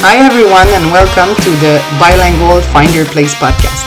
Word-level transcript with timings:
Hi, 0.00 0.24
everyone, 0.24 0.68
and 0.68 0.92
welcome 0.92 1.34
to 1.42 1.50
the 1.58 1.82
Bilingual 1.98 2.62
Find 2.70 2.94
Your 2.94 3.04
Place 3.06 3.34
podcast. 3.34 3.82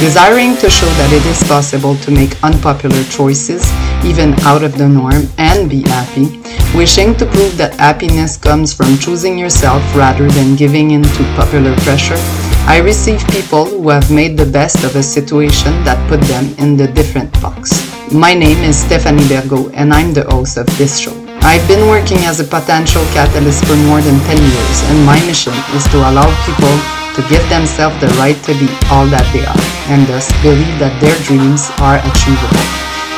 Desiring 0.00 0.56
to 0.56 0.70
show 0.70 0.88
that 0.96 1.12
it 1.12 1.20
is 1.28 1.44
possible 1.44 1.96
to 1.96 2.10
make 2.10 2.32
unpopular 2.42 3.04
choices, 3.12 3.68
even 4.02 4.32
out 4.48 4.64
of 4.64 4.78
the 4.78 4.88
norm, 4.88 5.28
and 5.36 5.68
be 5.68 5.82
happy, 5.82 6.40
wishing 6.72 7.14
to 7.20 7.26
prove 7.26 7.58
that 7.58 7.74
happiness 7.74 8.38
comes 8.38 8.72
from 8.72 8.96
choosing 8.96 9.36
yourself 9.36 9.84
rather 9.94 10.26
than 10.32 10.56
giving 10.56 10.92
in 10.92 11.02
to 11.02 11.22
popular 11.36 11.76
pressure, 11.84 12.16
I 12.64 12.80
receive 12.82 13.20
people 13.28 13.66
who 13.66 13.90
have 13.90 14.10
made 14.10 14.38
the 14.38 14.46
best 14.46 14.82
of 14.82 14.96
a 14.96 15.02
situation 15.02 15.84
that 15.84 16.00
put 16.08 16.22
them 16.22 16.56
in 16.56 16.78
the 16.78 16.88
different 16.88 17.34
box. 17.42 17.84
My 18.10 18.32
name 18.32 18.64
is 18.64 18.80
Stephanie 18.80 19.28
Bergo, 19.28 19.70
and 19.74 19.92
I'm 19.92 20.14
the 20.14 20.24
host 20.24 20.56
of 20.56 20.66
this 20.78 20.98
show. 20.98 21.29
I've 21.42 21.66
been 21.66 21.88
working 21.88 22.18
as 22.28 22.38
a 22.38 22.44
potential 22.44 23.02
catalyst 23.16 23.64
for 23.64 23.74
more 23.88 24.00
than 24.00 24.20
10 24.28 24.36
years, 24.36 24.78
and 24.92 25.06
my 25.06 25.18
mission 25.24 25.54
is 25.74 25.84
to 25.88 25.96
allow 25.96 26.28
people 26.44 26.74
to 27.16 27.20
give 27.32 27.42
themselves 27.48 27.98
the 28.00 28.08
right 28.20 28.36
to 28.44 28.52
be 28.60 28.68
all 28.92 29.06
that 29.08 29.24
they 29.32 29.44
are, 29.48 29.64
and 29.88 30.06
thus 30.06 30.28
believe 30.44 30.78
that 30.78 30.92
their 31.00 31.16
dreams 31.24 31.72
are 31.80 31.96
achievable. 32.12 32.64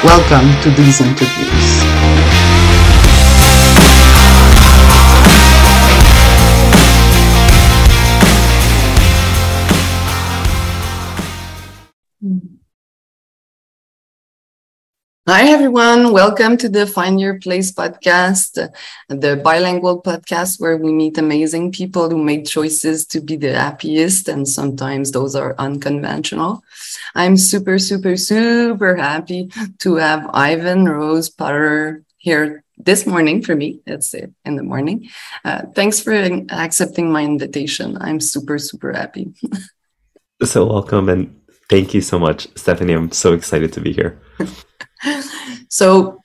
Welcome 0.06 0.54
to 0.62 0.70
these 0.70 1.00
interviews. 1.02 1.91
Hi, 15.28 15.50
everyone. 15.50 16.12
Welcome 16.12 16.56
to 16.56 16.68
the 16.68 16.84
Find 16.84 17.20
Your 17.20 17.38
Place 17.38 17.70
podcast, 17.70 18.58
the 19.08 19.36
bilingual 19.36 20.02
podcast 20.02 20.60
where 20.60 20.76
we 20.76 20.92
meet 20.92 21.16
amazing 21.16 21.70
people 21.70 22.10
who 22.10 22.18
make 22.18 22.44
choices 22.44 23.06
to 23.06 23.20
be 23.20 23.36
the 23.36 23.54
happiest, 23.54 24.26
and 24.26 24.48
sometimes 24.48 25.12
those 25.12 25.36
are 25.36 25.54
unconventional. 25.60 26.64
I'm 27.14 27.36
super, 27.36 27.78
super, 27.78 28.16
super 28.16 28.96
happy 28.96 29.48
to 29.78 29.94
have 29.94 30.28
Ivan 30.34 30.88
Rose 30.88 31.30
Potter 31.30 32.02
here 32.16 32.64
this 32.76 33.06
morning 33.06 33.44
for 33.44 33.54
me. 33.54 33.78
It's 33.86 34.14
in 34.14 34.56
the 34.56 34.64
morning. 34.64 35.08
Uh, 35.44 35.66
thanks 35.72 36.00
for 36.00 36.14
accepting 36.50 37.12
my 37.12 37.22
invitation. 37.22 37.96
I'm 38.00 38.18
super, 38.18 38.58
super 38.58 38.92
happy. 38.92 39.32
so, 40.42 40.66
welcome 40.66 41.08
and 41.08 41.40
thank 41.70 41.94
you 41.94 42.00
so 42.00 42.18
much, 42.18 42.48
Stephanie. 42.56 42.94
I'm 42.94 43.12
so 43.12 43.34
excited 43.34 43.72
to 43.74 43.80
be 43.80 43.92
here. 43.92 44.20
so 45.68 46.22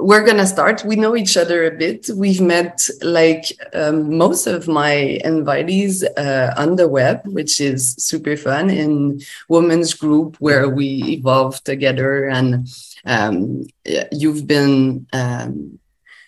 we're 0.00 0.24
gonna 0.24 0.46
start. 0.46 0.84
We 0.84 0.96
know 0.96 1.16
each 1.16 1.36
other 1.36 1.66
a 1.66 1.70
bit. 1.70 2.08
We've 2.14 2.40
met 2.40 2.88
like 3.02 3.44
um, 3.74 4.16
most 4.16 4.46
of 4.46 4.66
my 4.66 5.18
invitees 5.24 6.04
uh, 6.16 6.54
on 6.56 6.76
the 6.76 6.88
web, 6.88 7.20
which 7.26 7.60
is 7.60 7.94
super 7.96 8.36
fun 8.36 8.70
in 8.70 9.20
women's 9.48 9.94
group 9.94 10.36
where 10.38 10.68
we 10.68 11.18
evolve 11.18 11.62
together. 11.64 12.28
And 12.28 12.68
um, 13.04 13.66
you've 14.12 14.46
been 14.46 15.06
um, 15.12 15.78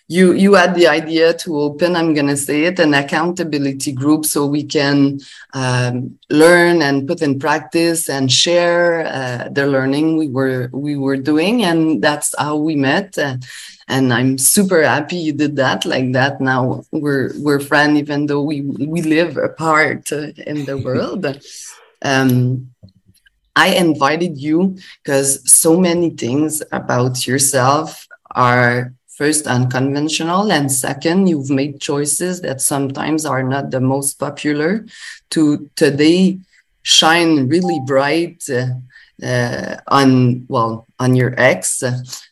you 0.07 0.33
you 0.33 0.53
had 0.53 0.75
the 0.75 0.87
idea 0.87 1.33
to 1.33 1.57
open 1.59 1.95
i'm 1.95 2.13
going 2.13 2.27
to 2.27 2.35
say 2.35 2.65
it 2.65 2.79
an 2.79 2.93
accountability 2.93 3.91
group 3.91 4.25
so 4.25 4.45
we 4.45 4.63
can 4.63 5.19
um, 5.53 6.17
learn 6.29 6.81
and 6.81 7.07
put 7.07 7.21
in 7.21 7.39
practice 7.39 8.09
and 8.09 8.31
share 8.31 9.05
uh, 9.07 9.47
the 9.49 9.65
learning 9.65 10.17
we 10.17 10.27
were 10.27 10.69
we 10.73 10.97
were 10.97 11.17
doing 11.17 11.63
and 11.63 12.01
that's 12.01 12.35
how 12.37 12.55
we 12.55 12.75
met 12.75 13.17
uh, 13.17 13.37
and 13.87 14.13
i'm 14.13 14.37
super 14.37 14.83
happy 14.83 15.15
you 15.15 15.33
did 15.33 15.55
that 15.55 15.85
like 15.85 16.11
that. 16.13 16.39
Now 16.41 16.83
we're 16.91 17.31
we're 17.37 17.59
friends 17.59 17.99
even 17.99 18.25
though 18.27 18.41
we 18.41 18.61
we 18.61 19.01
live 19.01 19.37
apart 19.37 20.11
uh, 20.11 20.31
in 20.45 20.65
the 20.65 20.77
world. 20.77 21.25
Um, 22.01 22.69
I 23.55 23.75
invited 23.75 24.37
you 24.37 24.77
because 25.03 25.49
so 25.49 25.79
many 25.79 26.09
things 26.09 26.61
about 26.71 27.27
yourself 27.27 28.07
are 28.31 28.93
first 29.17 29.45
unconventional 29.47 30.51
and 30.51 30.71
second 30.71 31.27
you've 31.27 31.49
made 31.49 31.79
choices 31.79 32.41
that 32.41 32.61
sometimes 32.61 33.25
are 33.25 33.43
not 33.43 33.69
the 33.71 33.79
most 33.79 34.19
popular 34.19 34.85
to 35.29 35.69
today 35.75 36.39
shine 36.81 37.47
really 37.47 37.79
bright 37.85 38.43
uh, 38.49 38.67
uh, 39.23 39.77
on 39.87 40.45
well 40.49 40.85
on 40.99 41.15
your 41.15 41.33
ex. 41.37 41.83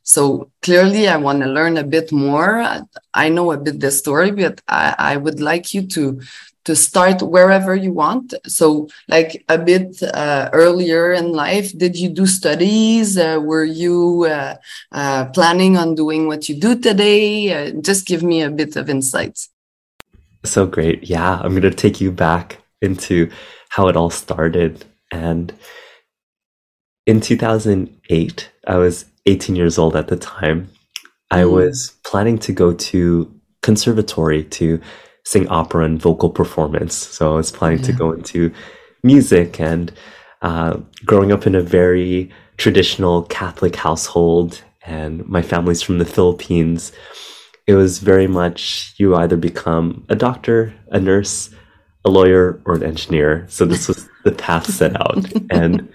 So 0.03 0.49
clearly 0.61 1.07
i 1.07 1.17
want 1.17 1.41
to 1.41 1.47
learn 1.47 1.77
a 1.77 1.83
bit 1.83 2.11
more. 2.11 2.65
I 3.13 3.29
know 3.29 3.51
a 3.51 3.57
bit 3.57 3.79
the 3.79 3.91
story 3.91 4.31
but 4.31 4.61
I, 4.67 4.95
I 4.97 5.17
would 5.17 5.39
like 5.39 5.73
you 5.73 5.87
to 5.87 6.21
to 6.65 6.75
start 6.75 7.21
wherever 7.21 7.75
you 7.75 7.91
want. 7.91 8.33
So, 8.47 8.87
like 9.07 9.43
a 9.49 9.57
bit 9.57 10.01
uh, 10.03 10.49
earlier 10.53 11.11
in 11.13 11.31
life, 11.31 11.77
did 11.77 11.95
you 11.95 12.09
do 12.09 12.25
studies? 12.25 13.17
Uh, 13.17 13.39
were 13.41 13.65
you 13.65 14.25
uh, 14.25 14.55
uh 14.91 15.25
planning 15.33 15.77
on 15.77 15.95
doing 15.95 16.27
what 16.27 16.49
you 16.49 16.55
do 16.59 16.77
today? 16.77 17.51
Uh, 17.53 17.71
just 17.81 18.05
give 18.05 18.23
me 18.23 18.41
a 18.41 18.49
bit 18.49 18.75
of 18.75 18.89
insights. 18.89 19.49
So 20.43 20.65
great. 20.65 21.03
Yeah, 21.03 21.39
I'm 21.39 21.51
going 21.51 21.61
to 21.63 21.71
take 21.71 22.01
you 22.01 22.11
back 22.11 22.57
into 22.81 23.29
how 23.69 23.87
it 23.87 23.95
all 23.95 24.09
started. 24.09 24.85
And 25.11 25.53
in 27.05 27.21
2008, 27.21 28.51
I 28.67 28.77
was 28.77 29.05
18 29.25 29.55
years 29.55 29.77
old 29.77 29.95
at 29.95 30.07
the 30.07 30.17
time. 30.17 30.69
I 31.29 31.41
mm. 31.41 31.51
was 31.51 31.93
planning 32.03 32.39
to 32.39 32.53
go 32.53 32.73
to 32.73 33.33
conservatory 33.61 34.43
to 34.43 34.81
sing 35.23 35.47
opera 35.47 35.85
and 35.85 36.01
vocal 36.01 36.29
performance. 36.29 36.95
So 36.95 37.33
I 37.33 37.35
was 37.35 37.51
planning 37.51 37.79
yeah. 37.79 37.87
to 37.87 37.93
go 37.93 38.11
into 38.11 38.51
music 39.03 39.59
and 39.59 39.91
uh, 40.41 40.77
growing 41.05 41.31
up 41.31 41.45
in 41.45 41.55
a 41.55 41.61
very 41.61 42.31
traditional 42.57 43.23
Catholic 43.23 43.75
household, 43.75 44.61
and 44.85 45.27
my 45.27 45.41
family's 45.41 45.81
from 45.81 45.99
the 45.99 46.05
Philippines. 46.05 46.91
It 47.67 47.75
was 47.75 47.99
very 47.99 48.27
much 48.27 48.93
you 48.97 49.15
either 49.15 49.37
become 49.37 50.05
a 50.09 50.15
doctor, 50.15 50.73
a 50.89 50.99
nurse, 50.99 51.53
a 52.03 52.09
lawyer, 52.09 52.59
or 52.65 52.75
an 52.75 52.83
engineer. 52.83 53.45
So 53.49 53.65
this 53.65 53.87
was 53.87 54.09
the 54.23 54.31
path 54.31 54.71
set 54.71 54.99
out. 54.99 55.25
and 55.51 55.87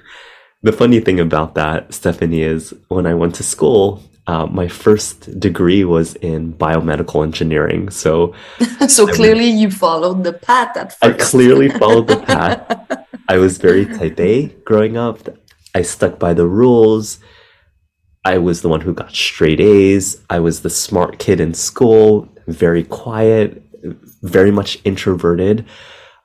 the 0.62 0.72
funny 0.72 1.00
thing 1.00 1.20
about 1.20 1.54
that, 1.54 1.92
Stephanie, 1.92 2.42
is 2.42 2.74
when 2.88 3.06
I 3.06 3.14
went 3.14 3.34
to 3.36 3.42
school, 3.42 4.02
uh, 4.26 4.46
my 4.46 4.68
first 4.68 5.38
degree 5.38 5.84
was 5.84 6.14
in 6.16 6.52
biomedical 6.54 7.22
engineering. 7.22 7.90
So, 7.90 8.34
so 8.88 9.06
clearly 9.06 9.46
you 9.46 9.70
followed 9.70 10.24
the 10.24 10.32
path 10.32 10.76
at 10.76 10.92
first. 10.92 11.04
I 11.04 11.12
clearly 11.12 11.68
followed 11.80 12.08
the 12.08 12.16
path. 12.16 13.06
I 13.28 13.38
was 13.38 13.58
very 13.58 13.86
type 13.86 14.18
A 14.18 14.48
growing 14.64 14.96
up. 14.96 15.28
I 15.74 15.82
stuck 15.82 16.18
by 16.18 16.34
the 16.34 16.46
rules. 16.46 17.18
I 18.24 18.38
was 18.38 18.62
the 18.62 18.68
one 18.68 18.80
who 18.80 18.92
got 18.92 19.14
straight 19.14 19.60
A's. 19.60 20.20
I 20.28 20.40
was 20.40 20.62
the 20.62 20.70
smart 20.70 21.18
kid 21.18 21.38
in 21.38 21.54
school, 21.54 22.28
very 22.48 22.82
quiet, 22.82 23.62
very 24.22 24.50
much 24.50 24.78
introverted. 24.84 25.64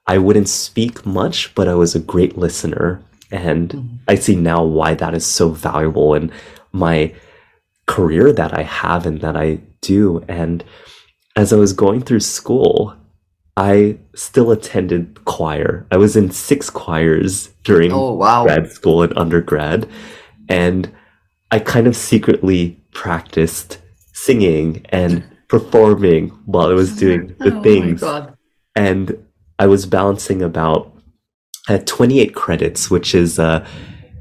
I 0.07 0.17
wouldn't 0.17 0.49
speak 0.49 1.05
much, 1.05 1.53
but 1.53 1.67
I 1.67 1.75
was 1.75 1.93
a 1.93 1.99
great 1.99 2.37
listener. 2.37 3.03
And 3.29 3.69
mm-hmm. 3.69 3.95
I 4.07 4.15
see 4.15 4.35
now 4.35 4.63
why 4.63 4.95
that 4.95 5.13
is 5.13 5.25
so 5.25 5.49
valuable 5.49 6.15
in 6.15 6.31
my 6.71 7.13
career 7.91 8.31
that 8.31 8.57
I 8.57 8.63
have 8.63 9.05
and 9.05 9.19
that 9.19 9.35
I 9.35 9.59
do. 9.81 10.23
And 10.29 10.63
as 11.35 11.51
I 11.51 11.57
was 11.57 11.73
going 11.73 12.01
through 12.01 12.21
school, 12.21 12.95
I 13.57 13.97
still 14.15 14.51
attended 14.51 15.25
choir. 15.25 15.85
I 15.91 15.97
was 15.97 16.15
in 16.15 16.31
six 16.31 16.69
choirs 16.69 17.49
during 17.65 17.91
oh, 17.91 18.13
wow. 18.13 18.43
grad 18.43 18.71
school 18.71 19.03
and 19.03 19.15
undergrad. 19.17 19.89
And 20.47 20.89
I 21.51 21.59
kind 21.59 21.85
of 21.85 21.97
secretly 21.97 22.81
practiced 22.93 23.79
singing 24.13 24.85
and 24.89 25.23
performing 25.49 26.29
while 26.45 26.69
I 26.69 26.73
was 26.73 26.95
doing 26.95 27.35
the 27.39 27.53
oh 27.57 27.61
things. 27.61 28.01
And 28.73 29.27
I 29.59 29.67
was 29.67 29.85
balancing 29.85 30.41
about 30.41 30.95
uh, 31.67 31.79
28 31.85 32.33
credits, 32.33 32.89
which 32.89 33.13
is 33.13 33.37
uh, 33.37 33.67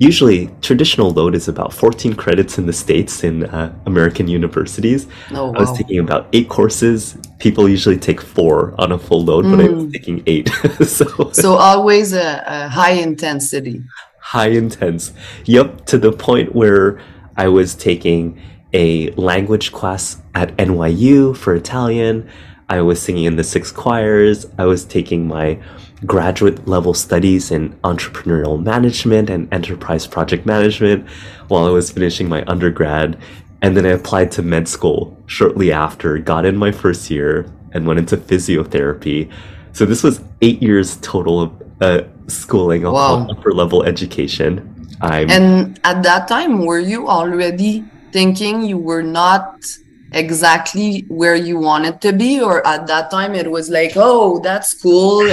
usually 0.00 0.48
traditional 0.62 1.10
load 1.10 1.34
is 1.34 1.46
about 1.46 1.74
14 1.74 2.14
credits 2.14 2.56
in 2.58 2.66
the 2.66 2.72
states 2.72 3.22
in 3.22 3.44
uh, 3.44 3.72
american 3.86 4.26
universities 4.26 5.06
oh, 5.32 5.52
wow. 5.52 5.52
i 5.52 5.60
was 5.60 5.72
taking 5.76 5.98
about 6.00 6.26
eight 6.32 6.48
courses 6.48 7.16
people 7.38 7.68
usually 7.68 7.98
take 7.98 8.20
four 8.20 8.74
on 8.78 8.90
a 8.90 8.98
full 8.98 9.22
load 9.22 9.44
mm. 9.44 9.50
but 9.56 9.64
i 9.64 9.68
was 9.68 9.84
hmm. 9.84 9.90
taking 9.90 10.22
eight 10.26 10.48
so 10.84 11.30
so 11.32 11.54
always 11.54 12.12
a, 12.12 12.42
a, 12.46 12.68
high 12.68 12.92
intensity 12.92 13.84
high 14.20 14.48
intense 14.48 15.12
yep 15.44 15.84
to 15.84 15.98
the 15.98 16.10
point 16.10 16.54
where 16.54 17.00
i 17.36 17.46
was 17.46 17.74
taking 17.74 18.40
a 18.72 19.10
language 19.12 19.70
class 19.70 20.16
at 20.34 20.56
nyu 20.56 21.36
for 21.36 21.54
italian 21.54 22.28
i 22.70 22.80
was 22.80 23.02
singing 23.02 23.24
in 23.24 23.36
the 23.36 23.44
six 23.44 23.70
choirs 23.70 24.46
i 24.56 24.64
was 24.64 24.84
taking 24.86 25.28
my 25.28 25.58
graduate 26.06 26.66
level 26.66 26.94
studies 26.94 27.50
in 27.50 27.72
entrepreneurial 27.84 28.62
management 28.62 29.28
and 29.30 29.52
enterprise 29.52 30.06
project 30.06 30.46
management 30.46 31.06
while 31.48 31.66
I 31.66 31.70
was 31.70 31.90
finishing 31.90 32.28
my 32.28 32.42
undergrad. 32.46 33.18
And 33.62 33.76
then 33.76 33.84
I 33.84 33.90
applied 33.90 34.32
to 34.32 34.42
med 34.42 34.68
school 34.68 35.16
shortly 35.26 35.70
after, 35.70 36.16
got 36.18 36.46
in 36.46 36.56
my 36.56 36.72
first 36.72 37.10
year, 37.10 37.52
and 37.72 37.86
went 37.86 37.98
into 37.98 38.16
physiotherapy. 38.16 39.30
So 39.72 39.84
this 39.84 40.02
was 40.02 40.20
eight 40.40 40.62
years 40.62 40.96
total 41.02 41.40
of 41.42 41.52
uh, 41.80 42.02
schooling, 42.26 42.82
Wow. 42.82 43.28
upper 43.30 43.52
level 43.52 43.82
education. 43.84 44.88
I'm 45.00 45.30
And 45.30 45.78
at 45.84 46.02
that 46.02 46.28
time, 46.28 46.64
were 46.64 46.80
you 46.80 47.08
already 47.08 47.84
thinking 48.12 48.62
you 48.62 48.78
were 48.78 49.02
not 49.02 49.62
exactly 50.12 51.04
where 51.08 51.34
you 51.34 51.58
wanted 51.58 52.00
to 52.02 52.12
be? 52.12 52.40
Or 52.40 52.66
at 52.66 52.86
that 52.86 53.10
time, 53.10 53.34
it 53.34 53.50
was 53.50 53.70
like, 53.70 53.92
oh, 53.96 54.40
that's 54.40 54.74
cool, 54.74 55.24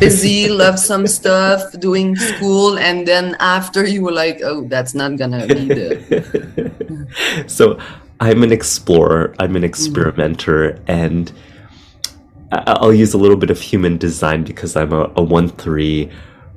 busy, 0.00 0.48
love 0.48 0.78
some 0.78 1.06
stuff, 1.06 1.62
doing 1.78 2.16
school. 2.16 2.78
And 2.78 3.06
then 3.06 3.36
after, 3.40 3.86
you 3.86 4.02
were 4.02 4.12
like, 4.12 4.40
oh, 4.42 4.66
that's 4.68 4.94
not 4.94 5.16
gonna 5.16 5.46
be 5.46 5.68
the. 5.68 7.44
so 7.46 7.78
I'm 8.20 8.42
an 8.42 8.52
explorer, 8.52 9.34
I'm 9.38 9.56
an 9.56 9.64
experimenter, 9.64 10.80
and 10.86 11.32
I- 12.52 12.78
I'll 12.80 12.94
use 12.94 13.14
a 13.14 13.18
little 13.18 13.36
bit 13.36 13.50
of 13.50 13.60
human 13.60 13.98
design 13.98 14.44
because 14.44 14.76
I'm 14.76 14.92
a, 14.92 15.10
a 15.16 15.22
1 15.22 15.48
3 15.48 16.10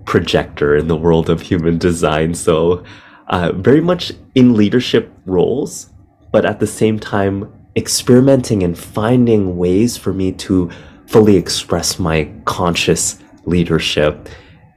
projector 0.06 0.76
in 0.76 0.88
the 0.88 0.96
world 0.96 1.30
of 1.30 1.42
human 1.42 1.78
design. 1.78 2.34
So, 2.34 2.84
uh, 3.28 3.52
very 3.52 3.82
much 3.82 4.14
in 4.36 4.56
leadership 4.56 5.12
roles, 5.26 5.92
but 6.32 6.46
at 6.46 6.60
the 6.60 6.68
same 6.68 7.00
time, 7.00 7.52
experimenting 7.78 8.64
and 8.64 8.78
finding 8.78 9.56
ways 9.58 9.96
for 9.96 10.12
me 10.12 10.32
to 10.34 10.70
fully 11.06 11.38
express 11.38 12.00
my 12.00 12.30
conscious 12.46 13.20
leadership. 13.46 14.28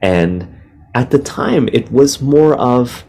And 0.01 0.47
at 0.95 1.09
the 1.11 1.19
time, 1.19 1.67
it 1.73 1.91
was 1.91 2.21
more 2.21 2.55
of, 2.55 3.03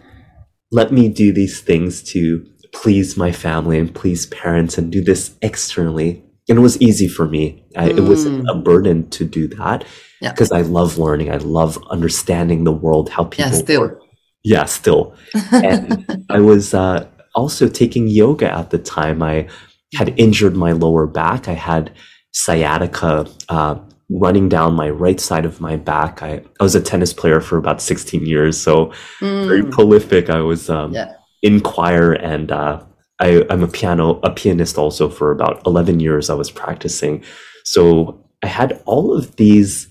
let 0.72 0.92
me 0.92 1.08
do 1.08 1.32
these 1.32 1.60
things 1.60 2.02
to 2.14 2.44
please 2.72 3.16
my 3.16 3.30
family 3.30 3.78
and 3.78 3.94
please 3.94 4.26
parents 4.26 4.78
and 4.78 4.90
do 4.90 5.02
this 5.02 5.36
externally. 5.42 6.24
And 6.48 6.58
it 6.58 6.62
was 6.62 6.80
easy 6.80 7.06
for 7.06 7.28
me. 7.28 7.64
I, 7.76 7.90
It 7.90 8.00
wasn't 8.00 8.48
a 8.48 8.54
burden 8.54 9.08
to 9.10 9.24
do 9.24 9.46
that 9.48 9.84
Yeah. 10.20 10.32
because 10.32 10.50
I 10.50 10.62
love 10.62 10.98
learning. 10.98 11.30
I 11.30 11.36
love 11.36 11.78
understanding 11.90 12.64
the 12.64 12.72
world, 12.72 13.10
how 13.10 13.24
people 13.24 13.52
Yeah, 13.52 13.58
still. 13.58 13.80
work. 13.82 14.00
Yeah, 14.42 14.64
still. 14.64 15.14
And 15.52 16.24
I 16.30 16.40
was 16.40 16.74
uh, 16.74 17.06
also 17.34 17.68
taking 17.68 18.08
yoga 18.08 18.50
at 18.52 18.70
the 18.70 18.78
time. 18.78 19.22
I 19.22 19.48
had 19.94 20.18
injured 20.18 20.56
my 20.56 20.72
lower 20.72 21.06
back. 21.06 21.48
I 21.48 21.52
had 21.54 21.92
sciatica 22.32 23.26
uh, 23.48 23.78
running 24.10 24.48
down 24.48 24.74
my 24.74 24.90
right 24.90 25.20
side 25.20 25.44
of 25.44 25.60
my 25.60 25.76
back. 25.76 26.22
I, 26.22 26.42
I 26.60 26.62
was 26.62 26.74
a 26.74 26.80
tennis 26.80 27.12
player 27.12 27.40
for 27.40 27.56
about 27.58 27.80
16 27.82 28.26
years, 28.26 28.58
so 28.60 28.92
very 29.20 29.62
Mm, 29.62 29.70
prolific. 29.70 30.30
I 30.30 30.40
was 30.40 30.68
um, 30.70 30.92
Yeah. 30.92 31.12
in 31.42 31.60
choir 31.60 32.12
and 32.12 32.50
uh, 32.52 32.82
I, 33.20 33.44
I'm 33.50 33.62
a 33.62 33.68
piano 33.68 34.18
a 34.22 34.30
pianist 34.30 34.78
also 34.78 35.08
for 35.08 35.30
about 35.30 35.62
11 35.66 36.00
years. 36.00 36.30
I 36.30 36.34
was 36.34 36.50
practicing, 36.50 37.22
so 37.64 38.18
I 38.42 38.48
had 38.48 38.82
all 38.86 39.16
of 39.16 39.36
these 39.36 39.88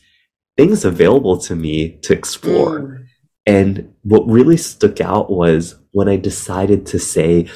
things 0.58 0.84
available 0.84 1.38
to 1.38 1.56
me 1.56 1.98
to 2.04 2.14
explore. 2.14 2.80
mm, 2.82 3.06
And 3.46 3.94
what 4.04 4.28
really 4.28 4.58
stuck 4.58 5.00
out 5.00 5.32
was 5.32 5.76
when 5.94 6.08
I 6.10 6.18
decided 6.18 6.86
to 6.88 7.00
say, 7.00 7.48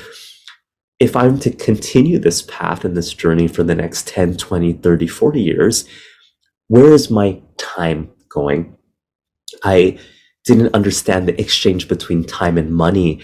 if 1.00 1.15
I'm 1.15 1.39
to 1.39 1.51
continue 1.51 2.19
this 2.19 2.42
path 2.44 2.86
and 2.86 2.95
this 2.95 3.13
journey 3.13 3.47
for 3.47 3.63
the 3.63 3.75
next 3.75 4.07
10, 4.07 4.38
20, 4.38 4.74
30, 4.74 5.07
40 5.07 5.42
years, 5.42 5.86
where 6.68 6.94
is 6.94 7.12
my 7.12 7.42
time 7.57 8.09
going? 8.30 8.77
I 9.63 10.00
didn't 10.45 10.74
understand 10.74 11.27
the 11.27 11.39
exchange 11.39 11.88
between 11.88 12.24
time 12.24 12.57
and 12.57 12.74
money 12.74 13.21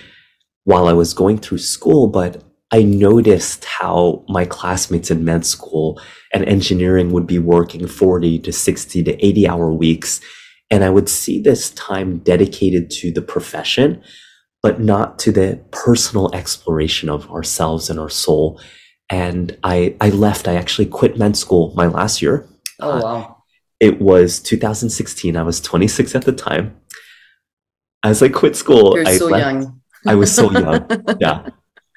while 0.64 0.88
I 0.88 0.94
was 0.94 1.14
going 1.14 1.38
through 1.38 1.60
school, 1.60 2.08
but 2.08 2.44
I 2.72 2.84
noticed 2.84 3.66
how 3.66 4.24
my 4.30 4.46
classmates 4.46 5.12
in 5.12 5.26
med 5.26 5.46
school 5.46 6.02
and 6.34 6.46
engineering 6.46 7.12
would 7.12 7.28
be 7.28 7.40
working 7.40 7.86
40 7.88 8.40
to 8.40 8.52
60 8.52 9.04
to 9.04 9.26
80 9.26 9.48
hour 9.48 9.72
weeks. 9.72 10.22
And 10.70 10.84
I 10.84 10.90
would 10.90 11.10
see 11.10 11.42
this 11.42 11.72
time 11.72 12.20
dedicated 12.20 12.90
to 12.92 13.12
the 13.12 13.22
profession, 13.22 14.02
but 14.64 14.80
not 14.80 15.18
to 15.20 15.32
the 15.32 15.60
personal 15.72 16.34
exploration 16.36 17.10
of 17.10 17.30
ourselves 17.32 17.90
and 17.90 18.00
our 18.00 18.10
soul. 18.10 18.62
And 19.10 19.58
I, 19.64 19.96
I 20.00 20.10
left, 20.10 20.48
I 20.48 20.56
actually 20.56 20.86
quit 20.86 21.18
med 21.18 21.36
school 21.36 21.74
my 21.76 21.88
last 21.88 22.22
year. 22.22 22.48
Oh, 22.80 23.02
wow. 23.02 23.16
Uh, 23.16 23.34
it 23.80 24.00
was 24.00 24.40
2016. 24.40 25.36
I 25.36 25.42
was 25.44 25.60
26 25.60 26.16
at 26.16 26.26
the 26.26 26.32
time. 26.32 26.78
As 28.04 28.22
I 28.22 28.30
quit 28.30 28.56
school, 28.56 28.96
You're 28.96 29.08
I 29.08 29.18
so 29.18 29.26
left- 29.28 29.44
young. 29.44 29.82
I 30.08 30.16
was 30.16 30.34
so 30.34 30.52
young. 30.52 30.88
yeah. 31.20 31.50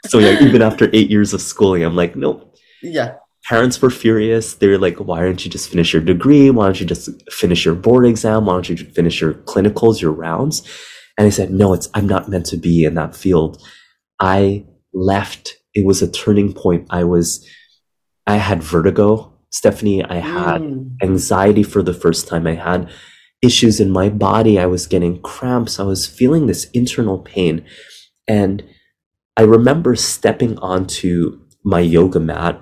So 0.06 0.18
yeah, 0.18 0.42
even 0.42 0.60
after 0.60 0.90
eight 0.92 1.10
years 1.10 1.32
of 1.32 1.40
schooling, 1.40 1.82
I'm 1.82 1.96
like, 1.96 2.14
nope. 2.16 2.54
Yeah. 2.82 3.14
Parents 3.48 3.80
were 3.80 3.90
furious. 3.90 4.54
They're 4.54 4.78
like, 4.78 4.96
why 4.98 5.20
don't 5.20 5.42
you 5.44 5.50
just 5.50 5.70
finish 5.70 5.92
your 5.92 6.02
degree? 6.02 6.50
Why 6.50 6.66
don't 6.66 6.80
you 6.80 6.86
just 6.86 7.10
finish 7.30 7.64
your 7.64 7.74
board 7.74 8.06
exam? 8.06 8.46
Why 8.46 8.54
don't 8.54 8.68
you 8.68 8.76
finish 8.76 9.20
your 9.20 9.34
clinicals, 9.34 10.00
your 10.02 10.12
rounds? 10.12 10.62
And 11.18 11.26
I 11.26 11.30
said, 11.30 11.50
no, 11.50 11.72
it's 11.74 11.88
I'm 11.94 12.06
not 12.08 12.28
meant 12.28 12.46
to 12.46 12.56
be 12.56 12.84
in 12.84 12.94
that 12.94 13.16
field. 13.16 13.62
I 14.20 14.66
left. 14.92 15.56
It 15.74 15.86
was 15.86 16.02
a 16.02 16.10
turning 16.10 16.52
point. 16.52 16.86
I 16.90 17.04
was 17.04 17.46
I 18.26 18.36
had 18.36 18.62
vertigo, 18.62 19.34
Stephanie. 19.50 20.04
I 20.04 20.16
had 20.16 20.62
Mm, 20.62 20.96
anxiety 21.02 21.62
for 21.64 21.82
the 21.82 21.94
first 21.94 22.28
time. 22.28 22.46
I 22.46 22.54
had 22.54 22.90
issues 23.42 23.80
in 23.80 23.90
my 23.90 24.08
body. 24.10 24.58
I 24.58 24.66
was 24.66 24.86
getting 24.86 25.20
cramps. 25.22 25.80
I 25.80 25.84
was 25.84 26.06
feeling 26.06 26.46
this 26.46 26.70
internal 26.72 27.18
pain. 27.20 27.64
And 28.28 28.64
I 29.36 29.42
remember 29.42 29.96
stepping 29.96 30.58
onto 30.58 31.40
my 31.64 31.80
yoga 31.80 32.20
mat 32.20 32.60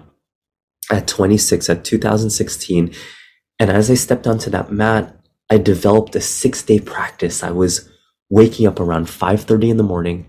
at 0.91 1.09
26, 1.09 1.71
at 1.71 1.85
2016. 1.85 2.95
And 3.61 3.71
as 3.71 3.91
I 3.91 3.95
stepped 3.95 4.27
onto 4.27 4.51
that 4.51 4.73
mat, 4.73 5.17
I 5.51 5.59
developed 5.59 6.17
a 6.17 6.21
six 6.21 6.63
day 6.63 6.81
practice. 6.81 7.43
I 7.43 7.51
was 7.53 7.89
waking 8.33 8.67
up 8.67 8.81
around 8.81 9.05
5.30 9.05 9.69
in 9.69 9.77
the 9.77 9.83
morning, 9.83 10.27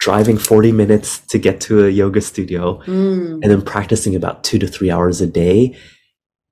driving 0.00 0.36
40 0.36 0.72
minutes 0.72 1.20
to 1.20 1.38
get 1.38 1.60
to 1.60 1.86
a 1.86 1.88
yoga 1.88 2.20
studio, 2.20 2.82
mm. 2.82 3.34
and 3.34 3.44
then 3.44 3.62
practicing 3.62 4.16
about 4.16 4.42
two 4.42 4.58
to 4.58 4.66
three 4.66 4.90
hours 4.90 5.20
a 5.20 5.26
day, 5.28 5.76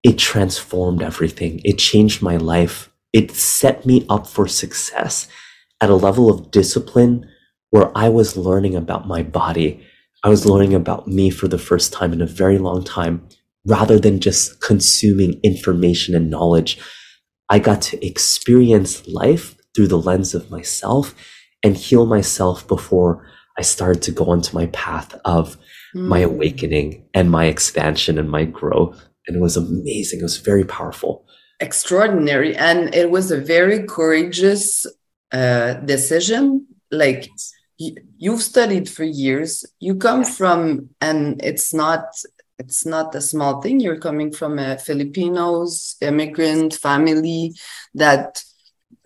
it 0.04 0.16
transformed 0.16 1.02
everything. 1.02 1.60
It 1.64 1.78
changed 1.78 2.22
my 2.22 2.36
life. 2.36 2.88
It 3.12 3.32
set 3.32 3.84
me 3.84 4.06
up 4.08 4.28
for 4.28 4.46
success 4.46 5.26
at 5.80 5.90
a 5.90 5.96
level 5.96 6.30
of 6.30 6.52
discipline 6.52 7.28
where 7.70 7.90
I 7.98 8.08
was 8.08 8.36
learning 8.36 8.76
about 8.76 9.08
my 9.08 9.24
body. 9.24 9.84
I 10.22 10.28
was 10.28 10.46
learning 10.46 10.72
about 10.72 11.08
me 11.08 11.30
for 11.30 11.48
the 11.48 11.58
first 11.58 11.92
time 11.92 12.12
in 12.12 12.22
a 12.22 12.26
very 12.26 12.58
long 12.58 12.84
time, 12.84 13.26
rather 13.64 13.98
than 13.98 14.20
just 14.20 14.60
consuming 14.60 15.40
information 15.42 16.14
and 16.14 16.30
knowledge. 16.30 16.78
I 17.50 17.58
got 17.58 17.82
to 17.82 18.06
experience 18.06 19.04
life 19.08 19.55
through 19.76 19.88
the 19.88 19.98
lens 19.98 20.34
of 20.34 20.50
myself 20.50 21.14
and 21.62 21.76
heal 21.76 22.06
myself 22.06 22.66
before 22.66 23.28
I 23.58 23.62
started 23.62 24.02
to 24.04 24.12
go 24.12 24.24
onto 24.26 24.56
my 24.56 24.66
path 24.66 25.14
of 25.26 25.56
my 25.94 26.20
Mm. 26.22 26.24
awakening 26.32 27.04
and 27.14 27.30
my 27.30 27.44
expansion 27.46 28.18
and 28.18 28.30
my 28.30 28.44
growth. 28.44 28.98
And 29.26 29.36
it 29.36 29.40
was 29.40 29.56
amazing. 29.56 30.20
It 30.20 30.24
was 30.24 30.38
very 30.38 30.64
powerful. 30.64 31.24
extraordinary 31.60 32.54
and 32.56 32.94
it 32.94 33.10
was 33.10 33.30
a 33.30 33.40
very 33.40 33.80
courageous 33.96 34.84
uh, 35.32 35.72
decision 35.92 36.66
like 36.90 37.30
you've 38.24 38.42
studied 38.42 38.86
for 38.88 39.04
years 39.04 39.64
you 39.80 39.94
come 40.08 40.22
from 40.22 40.58
and 41.00 41.18
it's 41.50 41.72
not 41.72 42.04
it's 42.58 42.84
not 42.84 43.14
a 43.14 43.20
small 43.20 43.54
thing 43.62 43.80
you're 43.80 44.04
coming 44.08 44.30
from 44.32 44.58
a 44.58 44.76
filipinos 44.88 45.96
immigrant 46.10 46.74
family 46.74 47.42
that 47.94 48.42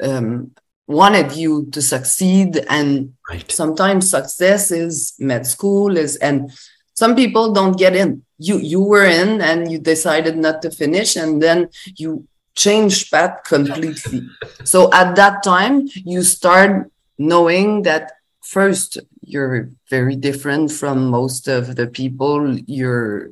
um, 0.08 0.50
wanted 0.90 1.32
you 1.42 1.66
to 1.74 1.80
succeed 1.80 2.50
and 2.68 3.14
Right. 3.30 3.46
sometimes 3.50 4.10
success 4.10 4.70
is 4.72 5.14
med 5.18 5.46
school 5.46 5.96
is 5.96 6.16
and 6.16 6.50
some 6.94 7.14
people 7.14 7.52
don't 7.52 7.78
get 7.78 7.94
in. 7.94 8.10
You 8.38 8.58
you 8.58 8.80
were 8.82 9.06
in 9.06 9.40
and 9.40 9.70
you 9.70 9.78
decided 9.78 10.34
not 10.36 10.56
to 10.62 10.70
finish 10.70 11.14
and 11.16 11.40
then 11.40 11.68
you 11.96 12.26
changed 12.56 13.10
path 13.12 13.36
completely. 13.46 14.20
So 14.64 14.90
at 14.92 15.14
that 15.14 15.42
time 15.44 15.86
you 16.12 16.22
start 16.22 16.90
knowing 17.18 17.82
that 17.88 18.04
first 18.42 18.98
you're 19.22 19.70
very 19.88 20.16
different 20.16 20.72
from 20.80 20.96
most 21.06 21.46
of 21.46 21.76
the 21.78 21.86
people 21.86 22.58
you're 22.66 23.30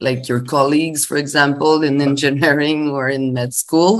like 0.00 0.28
your 0.28 0.42
colleagues 0.42 1.06
for 1.08 1.16
example 1.16 1.82
in 1.88 2.00
engineering 2.02 2.90
or 2.90 3.08
in 3.08 3.32
med 3.32 3.54
school 3.54 3.94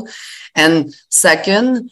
and 0.55 0.95
second 1.11 1.91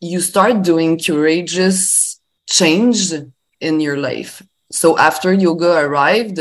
you 0.00 0.20
start 0.20 0.62
doing 0.62 0.98
courageous 0.98 2.20
change 2.48 3.12
in 3.60 3.80
your 3.80 3.96
life 3.96 4.42
so 4.70 4.96
after 4.98 5.32
yoga 5.32 5.72
arrived 5.78 6.38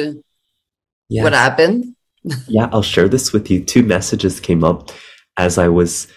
Yes. 1.09 1.23
what 1.23 1.33
happened 1.33 1.95
Yeah, 2.47 2.69
I'll 2.71 2.83
share 2.83 3.09
this 3.09 3.33
with 3.33 3.49
you. 3.49 3.63
Two 3.65 3.81
messages 3.83 4.39
came 4.39 4.63
up 4.63 4.91
as 5.37 5.57
I 5.57 5.69
was 5.69 6.07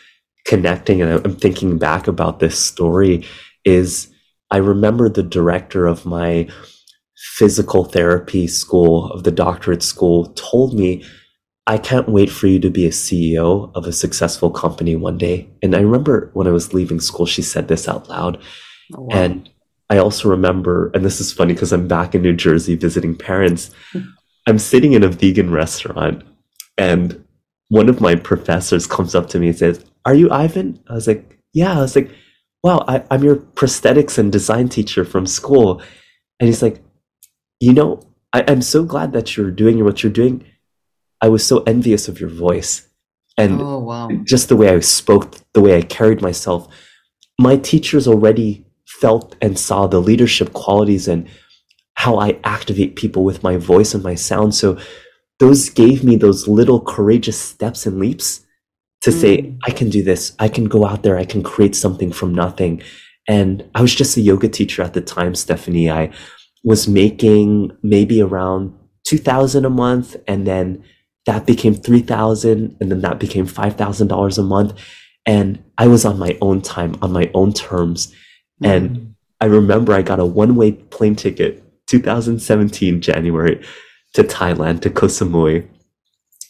connecting 0.45 1.01
and 1.01 1.11
I'm 1.25 1.35
thinking 1.35 1.79
back 1.79 2.07
about 2.07 2.39
this 2.41 2.59
story 2.59 3.25
is 3.65 4.09
I 4.51 4.59
remember 4.59 5.09
the 5.09 5.23
director 5.23 5.87
of 5.87 6.05
my 6.05 6.47
physical 7.17 7.85
therapy 7.85 8.47
school 8.47 9.11
of 9.13 9.25
the 9.25 9.31
doctorate 9.33 9.83
school 9.83 10.27
told 10.37 10.75
me 10.75 11.03
I 11.67 11.79
can't 11.79 12.09
wait 12.09 12.31
for 12.31 12.47
you 12.47 12.61
to 12.61 12.71
be 12.71 12.87
a 12.87 12.91
CEO 12.91 13.71
of 13.75 13.87
a 13.87 13.93
successful 13.93 14.51
company 14.51 14.97
one 14.97 15.17
day. 15.17 15.49
And 15.63 15.75
I 15.75 15.81
remember 15.81 16.31
when 16.35 16.47
I 16.47 16.51
was 16.51 16.75
leaving 16.75 17.01
school, 17.01 17.25
she 17.25 17.41
said 17.41 17.69
this 17.69 17.89
out 17.89 18.09
loud. 18.09 18.39
Oh, 18.95 19.03
wow. 19.03 19.09
And 19.17 19.51
I 19.89 19.97
also 19.97 20.29
remember, 20.29 20.91
and 20.93 21.05
this 21.05 21.21
is 21.21 21.33
funny 21.33 21.55
because 21.55 21.73
I'm 21.73 21.89
back 21.89 22.15
in 22.15 22.23
New 22.23 22.35
Jersey 22.35 22.77
visiting 22.77 23.17
parents. 23.17 23.71
I'm 24.47 24.59
sitting 24.59 24.93
in 24.93 25.03
a 25.03 25.09
vegan 25.09 25.51
restaurant, 25.51 26.23
and 26.77 27.25
one 27.69 27.89
of 27.89 28.01
my 28.01 28.15
professors 28.15 28.87
comes 28.87 29.15
up 29.15 29.29
to 29.31 29.39
me 29.39 29.49
and 29.49 29.59
says, 29.59 29.83
Are 30.05 30.15
you 30.15 30.31
Ivan? 30.31 30.83
I 30.89 30.95
was 30.95 31.07
like, 31.07 31.39
Yeah. 31.55 31.79
I 31.79 31.81
was 31.81 31.97
like, 31.97 32.11
Wow, 32.63 32.85
I, 32.87 33.05
I'm 33.11 33.25
your 33.25 33.37
prosthetics 33.37 34.19
and 34.19 34.31
design 34.31 34.69
teacher 34.69 35.05
from 35.05 35.27
school. 35.27 35.81
And 36.39 36.49
he's 36.49 36.63
like, 36.63 36.83
You 37.59 37.73
know, 37.73 38.03
I, 38.35 38.45
I'm 38.49 38.61
so 38.61 38.85
glad 38.85 39.13
that 39.13 39.35
you're 39.35 39.51
doing 39.51 39.83
what 39.83 40.03
you're 40.03 40.13
doing 40.13 40.45
I 41.25 41.29
was 41.29 41.47
so 41.47 41.63
envious 41.67 42.07
of 42.07 42.21
your 42.21 42.29
voice 42.29 42.87
and 43.39 43.59
oh, 43.59 43.79
wow. 43.79 44.11
just 44.25 44.51
the 44.51 44.57
way 44.57 44.69
I 44.69 44.81
spoke, 44.81 45.39
the 45.55 45.63
way 45.63 45.75
I 45.75 45.81
carried 45.81 46.21
myself. 46.21 46.69
My 47.41 47.57
teachers 47.57 48.07
already 48.07 48.67
felt 48.87 49.35
and 49.41 49.59
saw 49.59 49.87
the 49.87 50.03
leadership 50.03 50.53
qualities 50.53 51.09
and 51.09 51.27
how 51.95 52.19
I 52.19 52.39
activate 52.45 52.97
people 52.97 53.25
with 53.25 53.43
my 53.43 53.57
voice 53.57 53.95
and 53.95 54.03
my 54.03 54.15
sound. 54.15 54.55
So 54.55 54.79
those 55.39 55.71
gave 55.71 56.05
me 56.05 56.17
those 56.17 56.47
little 56.47 56.79
courageous 56.79 57.41
steps 57.41 57.87
and 57.87 57.99
leaps 57.99 58.45
to 59.01 59.11
mm. 59.11 59.19
say, 59.19 59.57
I 59.65 59.71
can 59.71 59.89
do 59.89 60.03
this. 60.03 60.37
I 60.39 60.49
can 60.49 60.67
go 60.67 60.85
out 60.85 61.05
there. 61.05 61.17
I 61.17 61.25
can 61.25 61.43
create 61.43 61.75
something 61.75 62.13
from 62.13 62.35
nothing. 62.35 62.83
And 63.27 63.67
I 63.75 63.81
was 63.81 63.95
just 63.95 64.19
a 64.19 64.21
yoga 64.21 64.51
teacher 64.51 64.83
at 64.83 64.93
the 64.93 65.01
time, 65.01 65.35
Stephanie. 65.35 65.91
I 65.91 66.13
was 66.65 66.87
making 66.87 67.75
maybe 67.83 68.21
around 68.21 68.79
2000 69.05 69.65
a 69.65 69.71
month 69.71 70.17
and 70.29 70.47
then 70.47 70.85
that 71.27 71.47
became 71.47 71.75
3000 71.75 72.77
and 72.81 72.91
then 72.91 73.01
that 73.01 73.19
became 73.19 73.47
$5000 73.47 74.39
a 74.39 74.43
month. 74.43 74.75
And 75.27 75.63
i 75.79 75.87
was 75.87 76.05
on 76.05 76.19
my 76.19 76.37
own 76.41 76.61
time 76.61 76.97
on 77.03 77.13
my 77.13 77.31
own 77.35 77.53
terms. 77.53 78.13
Mm-hmm. 78.63 78.73
and 78.73 79.15
i 79.41 79.47
remember 79.47 79.93
i 79.93 80.03
got 80.03 80.21
a 80.21 80.25
one-way 80.25 80.71
plane 80.95 81.17
ticket 81.17 81.61
2017 81.89 83.01
january 83.01 83.61
to 84.13 84.23
thailand 84.23 84.81
to 84.83 84.91
koh 84.91 85.09
samui. 85.09 85.69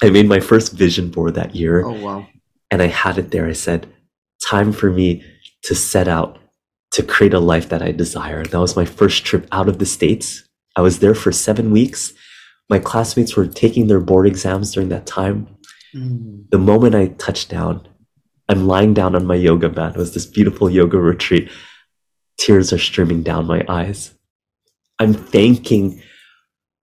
I 0.03 0.11
made 0.11 0.29
my 0.29 0.41
first 0.41 0.73
vision 0.73 1.09
board 1.11 1.35
that 1.35 1.57
year. 1.57 1.85
Oh 1.85 1.93
wow. 1.93 2.27
And 2.71 2.83
i 2.83 2.89
had 2.89 3.17
it 3.19 3.31
there. 3.31 3.47
I 3.47 3.55
said 3.55 3.87
time 4.51 4.73
for 4.73 4.91
me 4.91 5.25
to 5.63 5.75
set 5.75 6.09
out 6.09 6.39
to 6.91 7.03
create 7.03 7.35
a 7.35 7.41
life 7.41 7.69
that 7.71 7.83
i 7.83 7.91
desire. 7.91 8.45
That 8.45 8.61
was 8.61 8.77
my 8.77 8.85
first 8.85 9.25
trip 9.25 9.49
out 9.51 9.69
of 9.69 9.79
the 9.79 9.87
states. 9.87 10.45
I 10.77 10.83
was 10.83 10.99
there 10.99 11.15
for 11.15 11.33
seven 11.33 11.71
weeks 11.71 12.13
my 12.69 12.79
classmates 12.79 13.37
were 13.37 13.47
taking 13.47 13.87
their 13.87 14.01
board 14.01 14.27
exams 14.27 14.73
during 14.73 14.89
that 14.89 15.07
time. 15.07 15.49
Mm. 15.95 16.49
The 16.51 16.59
moment 16.59 16.95
I 16.95 17.09
touched 17.09 17.51
down, 17.51 17.87
I'm 18.49 18.67
lying 18.67 18.95
down 18.95 19.15
on 19.15 19.27
my 19.27 19.35
yoga 19.35 19.71
mat. 19.71 19.95
It 19.95 19.99
was 19.99 20.15
this 20.15 20.27
beautiful 20.27 20.71
yoga 20.71 20.99
retreat. 20.99 21.51
Tears 22.39 22.73
are 22.73 22.79
streaming 22.79 23.23
down 23.23 23.47
my 23.47 23.65
eyes. 23.69 24.15
I'm 24.99 25.15
thanking 25.15 26.03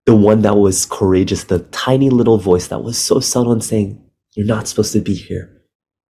the 0.06 0.16
one 0.16 0.42
that 0.42 0.56
was 0.56 0.86
courageous, 0.86 1.44
the 1.44 1.60
tiny 1.60 2.10
little 2.10 2.38
voice 2.38 2.68
that 2.68 2.82
was 2.82 2.98
so 2.98 3.20
subtle 3.20 3.52
and 3.52 3.62
saying, 3.62 4.02
You're 4.34 4.46
not 4.46 4.68
supposed 4.68 4.92
to 4.94 5.00
be 5.00 5.14
here. 5.14 5.62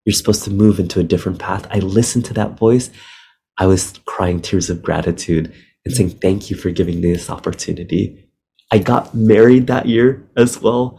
You're 0.04 0.14
supposed 0.14 0.44
to 0.44 0.50
move 0.50 0.80
into 0.80 1.00
a 1.00 1.04
different 1.04 1.38
path. 1.38 1.66
I 1.70 1.78
listened 1.78 2.24
to 2.26 2.34
that 2.34 2.58
voice. 2.58 2.90
I 3.58 3.66
was 3.66 4.00
crying 4.06 4.40
tears 4.40 4.70
of 4.70 4.82
gratitude 4.82 5.52
and 5.84 5.94
saying, 5.94 6.10
Thank 6.10 6.50
you 6.50 6.56
for 6.56 6.70
giving 6.70 7.00
me 7.00 7.12
this 7.12 7.30
opportunity. 7.30 8.30
I 8.72 8.78
got 8.78 9.14
married 9.14 9.66
that 9.66 9.86
year 9.86 10.26
as 10.36 10.60
well. 10.60 10.98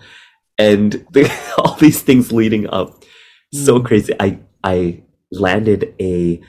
And 0.60 1.06
all 1.58 1.76
these 1.76 2.02
things 2.02 2.32
leading 2.32 2.70
up. 2.70 3.04
So 3.52 3.80
mm. 3.80 3.86
crazy. 3.86 4.14
I, 4.20 4.40
I 4.64 5.02
landed 5.32 5.94
a 6.00 6.40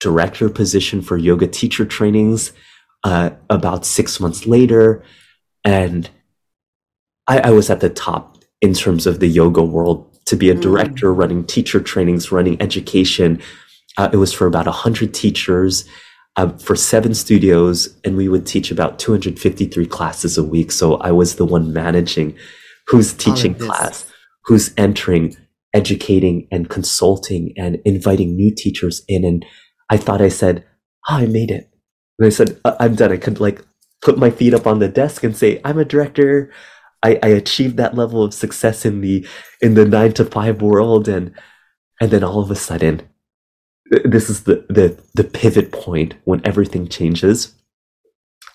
director 0.00 0.50
position 0.50 1.00
for 1.00 1.16
yoga 1.16 1.46
teacher 1.46 1.84
trainings 1.84 2.52
uh, 3.04 3.30
about 3.48 3.86
six 3.86 4.18
months 4.18 4.46
later. 4.46 5.04
And 5.64 6.10
I, 7.26 7.38
I, 7.38 7.50
was 7.50 7.70
at 7.70 7.80
the 7.80 7.88
top 7.88 8.38
in 8.60 8.74
terms 8.74 9.06
of 9.06 9.20
the 9.20 9.28
yoga 9.28 9.62
world 9.62 10.10
to 10.26 10.36
be 10.36 10.50
a 10.50 10.54
hmm. 10.54 10.60
director 10.60 11.14
running 11.14 11.44
teacher 11.44 11.80
trainings, 11.80 12.32
running 12.32 12.60
education. 12.60 13.40
Uh, 13.96 14.10
it 14.12 14.16
was 14.16 14.32
for 14.32 14.46
about 14.46 14.66
100 14.66 15.14
teachers 15.14 15.88
uh, 16.36 16.48
for 16.58 16.74
seven 16.74 17.14
studios, 17.14 17.96
and 18.04 18.16
we 18.16 18.28
would 18.28 18.46
teach 18.46 18.70
about 18.70 18.98
253 18.98 19.86
classes 19.86 20.36
a 20.36 20.44
week. 20.44 20.72
So 20.72 20.96
I 20.96 21.12
was 21.12 21.36
the 21.36 21.44
one 21.44 21.72
managing 21.72 22.36
who's 22.88 23.12
teaching 23.12 23.54
class, 23.54 24.10
who's 24.44 24.74
entering, 24.76 25.36
educating, 25.72 26.48
and 26.50 26.68
consulting, 26.68 27.54
and 27.56 27.80
inviting 27.84 28.36
new 28.36 28.52
teachers 28.54 29.02
in. 29.08 29.24
And 29.24 29.44
I 29.90 29.96
thought 29.96 30.20
I 30.20 30.28
said, 30.28 30.64
oh, 31.08 31.16
I 31.16 31.26
made 31.26 31.50
it. 31.50 31.70
And 32.18 32.26
I 32.26 32.30
said, 32.30 32.60
I'm 32.64 32.94
done. 32.94 33.12
I 33.12 33.16
could 33.16 33.40
like 33.40 33.62
put 34.02 34.18
my 34.18 34.30
feet 34.30 34.54
up 34.54 34.66
on 34.66 34.80
the 34.80 34.88
desk 34.88 35.24
and 35.24 35.36
say, 35.36 35.60
I'm 35.64 35.78
a 35.78 35.84
director. 35.84 36.52
I, 37.02 37.18
I 37.22 37.28
achieved 37.28 37.76
that 37.76 37.94
level 37.94 38.22
of 38.22 38.34
success 38.34 38.84
in 38.84 39.02
the 39.02 39.26
in 39.60 39.74
the 39.74 39.84
nine 39.84 40.12
to 40.14 40.24
five 40.24 40.62
world, 40.62 41.06
and 41.06 41.34
and 42.00 42.10
then 42.10 42.24
all 42.24 42.40
of 42.40 42.50
a 42.50 42.56
sudden 42.56 43.02
this 43.90 44.30
is 44.30 44.44
the, 44.44 44.64
the 44.68 44.98
the 45.14 45.24
pivot 45.24 45.72
point 45.72 46.14
when 46.24 46.40
everything 46.44 46.88
changes. 46.88 47.54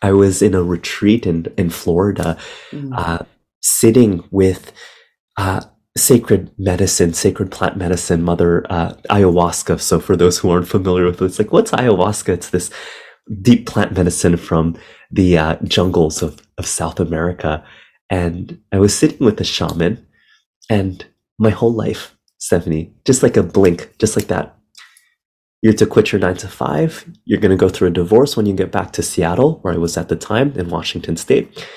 I 0.01 0.11
was 0.11 0.41
in 0.41 0.55
a 0.55 0.63
retreat 0.63 1.25
in 1.27 1.47
in 1.57 1.69
Florida, 1.69 2.37
mm. 2.71 2.91
uh, 2.97 3.19
sitting 3.61 4.23
with 4.31 4.71
uh, 5.37 5.61
sacred 5.97 6.51
medicine, 6.57 7.13
sacred 7.13 7.51
plant 7.51 7.77
medicine, 7.77 8.23
Mother 8.23 8.65
uh, 8.69 8.93
ayahuasca. 9.09 9.79
So 9.79 9.99
for 9.99 10.15
those 10.15 10.39
who 10.39 10.49
aren't 10.49 10.67
familiar 10.67 11.05
with 11.05 11.21
it, 11.21 11.25
it's 11.25 11.39
like 11.39 11.51
what's 11.51 11.71
ayahuasca? 11.71 12.29
It's 12.29 12.49
this 12.49 12.71
deep 13.41 13.67
plant 13.67 13.95
medicine 13.95 14.37
from 14.37 14.77
the 15.11 15.37
uh, 15.37 15.57
jungles 15.63 16.23
of 16.23 16.41
of 16.57 16.65
South 16.65 16.99
America, 16.99 17.63
and 18.09 18.59
I 18.71 18.79
was 18.79 18.97
sitting 18.97 19.25
with 19.25 19.39
a 19.39 19.45
shaman, 19.45 20.05
and 20.69 21.05
my 21.37 21.51
whole 21.51 21.73
life, 21.73 22.17
Stephanie, 22.37 22.93
just 23.05 23.21
like 23.23 23.37
a 23.37 23.43
blink, 23.43 23.95
just 23.99 24.15
like 24.15 24.27
that, 24.27 24.58
you're 25.61 25.73
to 25.73 25.85
quit 25.85 26.11
your 26.11 26.19
nine 26.19 26.37
to 26.37 26.47
five. 26.47 27.05
You're 27.25 27.39
going 27.39 27.51
to 27.51 27.57
go 27.57 27.69
through 27.69 27.89
a 27.89 27.91
divorce 27.91 28.37
when 28.37 28.45
you 28.45 28.53
get 28.53 28.71
back 28.71 28.91
to 28.93 29.03
Seattle, 29.03 29.59
where 29.61 29.73
I 29.73 29.77
was 29.77 29.97
at 29.97 30.07
the 30.07 30.15
time 30.15 30.53
in 30.53 30.69
Washington 30.69 31.17
State. 31.17 31.67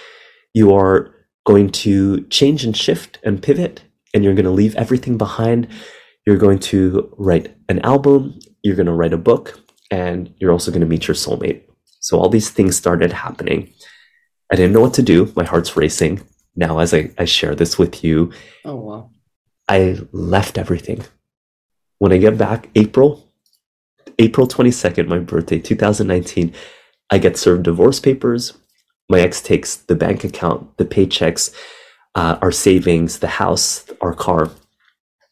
You 0.55 0.75
are 0.75 1.15
going 1.45 1.71
to 1.71 2.25
change 2.27 2.65
and 2.65 2.77
shift 2.77 3.19
and 3.25 3.43
pivot, 3.43 3.83
and 4.15 4.23
you're 4.23 4.35
going 4.35 4.45
to 4.45 4.51
leave 4.51 4.77
everything 4.77 5.19
behind. 5.19 5.69
You're 6.27 6.37
going 6.37 6.61
to 6.61 7.13
write 7.19 7.57
an 7.69 7.81
album, 7.81 8.39
you're 8.63 8.77
going 8.77 8.87
to 8.87 8.93
write 8.93 9.13
a 9.13 9.19
book, 9.19 9.59
and 9.91 10.33
you're 10.39 10.53
also 10.53 10.71
going 10.71 10.83
to 10.83 10.87
meet 10.87 11.09
your 11.09 11.17
soulmate. 11.17 11.63
So 12.01 12.19
all 12.19 12.29
these 12.29 12.51
things 12.51 12.77
started 12.77 13.13
happening. 13.13 13.73
I 14.53 14.57
didn't 14.57 14.73
know 14.73 14.81
what 14.81 14.95
to 14.95 15.03
do. 15.03 15.33
My 15.35 15.45
heart's 15.45 15.77
racing. 15.77 16.23
Now, 16.55 16.79
as 16.79 16.93
I, 16.93 17.11
I 17.19 17.25
share 17.25 17.55
this 17.55 17.79
with 17.79 18.05
you, 18.05 18.33
oh 18.65 18.77
wow, 18.77 19.11
I 19.69 19.99
left 20.13 20.59
everything. 20.59 21.03
When 21.99 22.13
I 22.13 22.19
get 22.19 22.37
back, 22.37 22.69
April, 22.75 23.32
April 24.19 24.47
22nd, 24.47 25.09
my 25.09 25.19
birthday, 25.19 25.59
2019, 25.59 26.55
I 27.11 27.19
get 27.19 27.37
served 27.37 27.65
divorce 27.65 28.01
papers. 28.01 28.55
My 29.09 29.21
ex 29.21 29.43
takes 29.43 29.77
the 29.77 29.95
bank 29.95 30.25
account, 30.25 30.77
the 30.79 30.85
paychecks, 30.85 31.55
uh, 32.15 32.39
our 32.41 32.53
savings, 32.53 33.19
the 33.19 33.27
house, 33.27 33.85
our 34.01 34.15
car. 34.15 34.51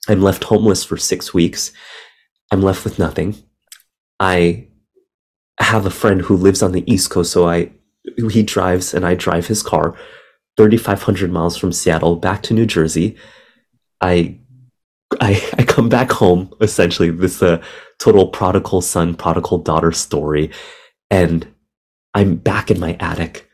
I'm 0.09 0.23
left 0.23 0.45
homeless 0.45 0.85
for 0.85 0.97
six 0.97 1.33
weeks. 1.33 1.73
I'm 2.51 2.63
left 2.63 2.85
with 2.85 2.99
nothing. 2.99 3.37
I 4.19 4.69
have 5.59 5.87
a 5.87 5.91
friend 5.91 6.23
who 6.23 6.37
lives 6.37 6.63
on 6.63 6.73
the 6.73 6.91
East 6.91 7.11
Coast, 7.11 7.33
so 7.33 7.49
I 7.49 7.73
he 8.31 8.43
drives 8.43 8.93
and 8.95 9.07
I 9.07 9.15
drive 9.15 9.47
his 9.47 9.63
car 9.63 9.95
3,500 10.57 11.31
miles 11.31 11.57
from 11.57 11.71
Seattle 11.71 12.17
back 12.17 12.43
to 12.45 12.55
New 12.55 12.67
Jersey. 12.67 13.17
I 14.01 14.39
I, 15.21 15.43
I 15.59 15.65
come 15.65 15.89
back 15.89 16.11
home 16.11 16.53
essentially 16.61 17.11
this 17.11 17.43
uh, 17.43 17.63
total 18.01 18.27
prodigal 18.29 18.81
son 18.81 19.15
prodigal 19.15 19.59
daughter 19.59 19.93
story. 19.93 20.51
And 21.11 21.47
i'm 22.15 22.37
back 22.37 22.71
in 22.71 22.81
my 22.81 22.97
attic. 23.01 23.49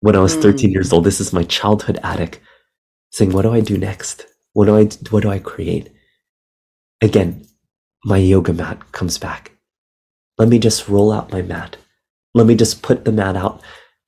When 0.00 0.16
i 0.16 0.20
was 0.20 0.34
13 0.34 0.70
mm. 0.70 0.72
years 0.72 0.92
old 0.92 1.04
this 1.04 1.20
is 1.20 1.32
my 1.32 1.44
childhood 1.44 1.98
attic 2.02 2.42
saying 3.12 3.32
what 3.32 3.42
do 3.42 3.52
i 3.52 3.60
do 3.60 3.78
next? 3.78 4.26
What 4.52 4.66
do 4.66 4.76
i 4.76 4.84
what 5.10 5.22
do 5.22 5.30
i 5.30 5.38
create? 5.38 5.90
Again 7.00 7.46
my 8.04 8.18
yoga 8.18 8.52
mat 8.52 8.92
comes 8.92 9.18
back. 9.18 9.52
Let 10.38 10.48
me 10.48 10.58
just 10.58 10.88
roll 10.88 11.12
out 11.12 11.32
my 11.32 11.42
mat. 11.42 11.76
Let 12.34 12.46
me 12.46 12.54
just 12.54 12.82
put 12.82 13.04
the 13.04 13.12
mat 13.12 13.36
out. 13.36 13.62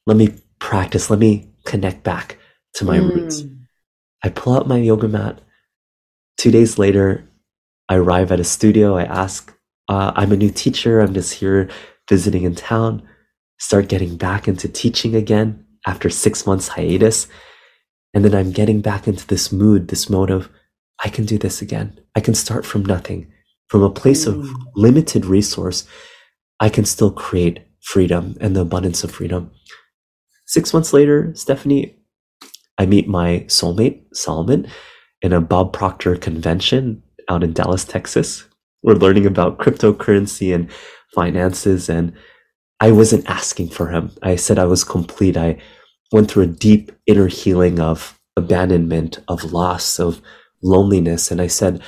Let 0.07 0.17
me 0.17 0.35
practice. 0.59 1.11
Let 1.11 1.19
me 1.19 1.49
connect 1.65 2.05
back 2.05 2.39
to 2.75 2.85
my 2.85 2.99
mm. 2.99 3.15
roots. 3.15 3.43
I 4.23 4.29
pull 4.29 4.55
out 4.55 4.69
my 4.69 4.79
yoga 4.79 5.09
mat. 5.09 5.41
Two 6.37 6.51
days 6.51 6.79
later, 6.79 7.29
I 7.89 7.97
arrive 7.97 8.31
at 8.31 8.41
a 8.41 8.45
studio. 8.45 8.97
I 8.97 9.05
ask, 9.05 9.53
uh, 9.89 10.13
I'm 10.15 10.33
a 10.33 10.37
new 10.37 10.51
teacher. 10.51 11.01
I'm 11.01 11.15
just 11.15 11.35
here 11.35 11.69
visiting 12.09 12.45
in 12.45 12.55
town. 12.55 13.07
Start 13.59 13.89
getting 13.89 14.17
back 14.17 14.47
into 14.47 14.69
teaching 14.69 15.15
again 15.15 15.65
after 15.87 16.11
six 16.11 16.47
months 16.47 16.69
hiatus. 16.69 17.27
And 18.15 18.25
then 18.25 18.35
I'm 18.35 18.53
getting 18.53 18.81
back 18.81 19.07
into 19.07 19.27
this 19.27 19.53
mood, 19.53 19.89
this 19.89 20.09
mode 20.09 20.31
of, 20.31 20.49
I 21.05 21.09
can 21.09 21.25
do 21.25 21.39
this 21.39 21.63
again. 21.63 22.01
I 22.15 22.21
can 22.21 22.35
start 22.35 22.67
from 22.67 22.85
nothing, 22.85 23.31
from 23.69 23.83
a 23.83 23.91
place 23.91 24.25
mm. 24.25 24.33
of 24.33 24.51
limited 24.75 25.27
resource. 25.27 25.87
I 26.61 26.69
can 26.69 26.85
still 26.85 27.11
create 27.11 27.61
freedom 27.81 28.37
and 28.41 28.57
the 28.57 28.63
abundance 28.63 29.05
of 29.05 29.11
freedom. 29.11 29.51
Six 30.47 30.73
months 30.73 30.93
later, 30.93 31.33
Stephanie, 31.35 31.97
I 32.79 32.87
meet 32.87 33.09
my 33.09 33.45
soulmate, 33.49 34.03
Solomon, 34.15 34.67
in 35.21 35.33
a 35.33 35.41
Bob 35.41 35.73
Proctor 35.73 36.17
convention 36.17 37.03
out 37.29 37.43
in 37.43 37.53
Dallas, 37.53 37.85
Texas. 37.85 38.48
We're 38.83 38.95
learning 38.95 39.27
about 39.27 39.59
cryptocurrency 39.59 40.55
and 40.55 40.71
finances, 41.15 41.89
and 41.89 42.13
I 42.81 42.93
wasn't 42.93 43.29
asking 43.29 43.71
for 43.71 43.89
him. 43.89 44.13
I 44.23 44.37
said 44.37 44.59
I 44.59 44.67
was 44.67 44.85
complete. 44.85 45.37
I 45.37 45.59
went 46.13 46.31
through 46.31 46.45
a 46.45 46.47
deep 46.47 46.93
inner 47.07 47.27
healing 47.27 47.81
of 47.81 48.19
abandonment, 48.37 49.19
of 49.29 49.53
loss, 49.53 49.99
of 49.99 50.23
loneliness. 50.63 51.31
And 51.31 51.41
I 51.41 51.49
said, 51.49 51.83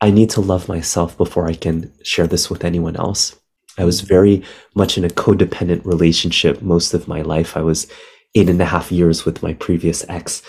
I 0.00 0.10
need 0.10 0.30
to 0.30 0.40
love 0.40 0.68
myself 0.68 1.16
before 1.16 1.46
I 1.46 1.54
can 1.54 1.92
share 2.02 2.26
this 2.26 2.48
with 2.48 2.64
anyone 2.64 2.96
else. 2.96 3.38
I 3.78 3.84
was 3.84 4.00
very 4.00 4.42
much 4.74 4.96
in 4.96 5.04
a 5.04 5.08
codependent 5.08 5.84
relationship 5.84 6.62
most 6.62 6.94
of 6.94 7.08
my 7.08 7.22
life. 7.22 7.56
I 7.56 7.62
was 7.62 7.86
eight 8.34 8.48
and 8.48 8.60
a 8.60 8.66
half 8.66 8.92
years 8.92 9.24
with 9.24 9.42
my 9.42 9.54
previous 9.54 10.04
ex. 10.08 10.42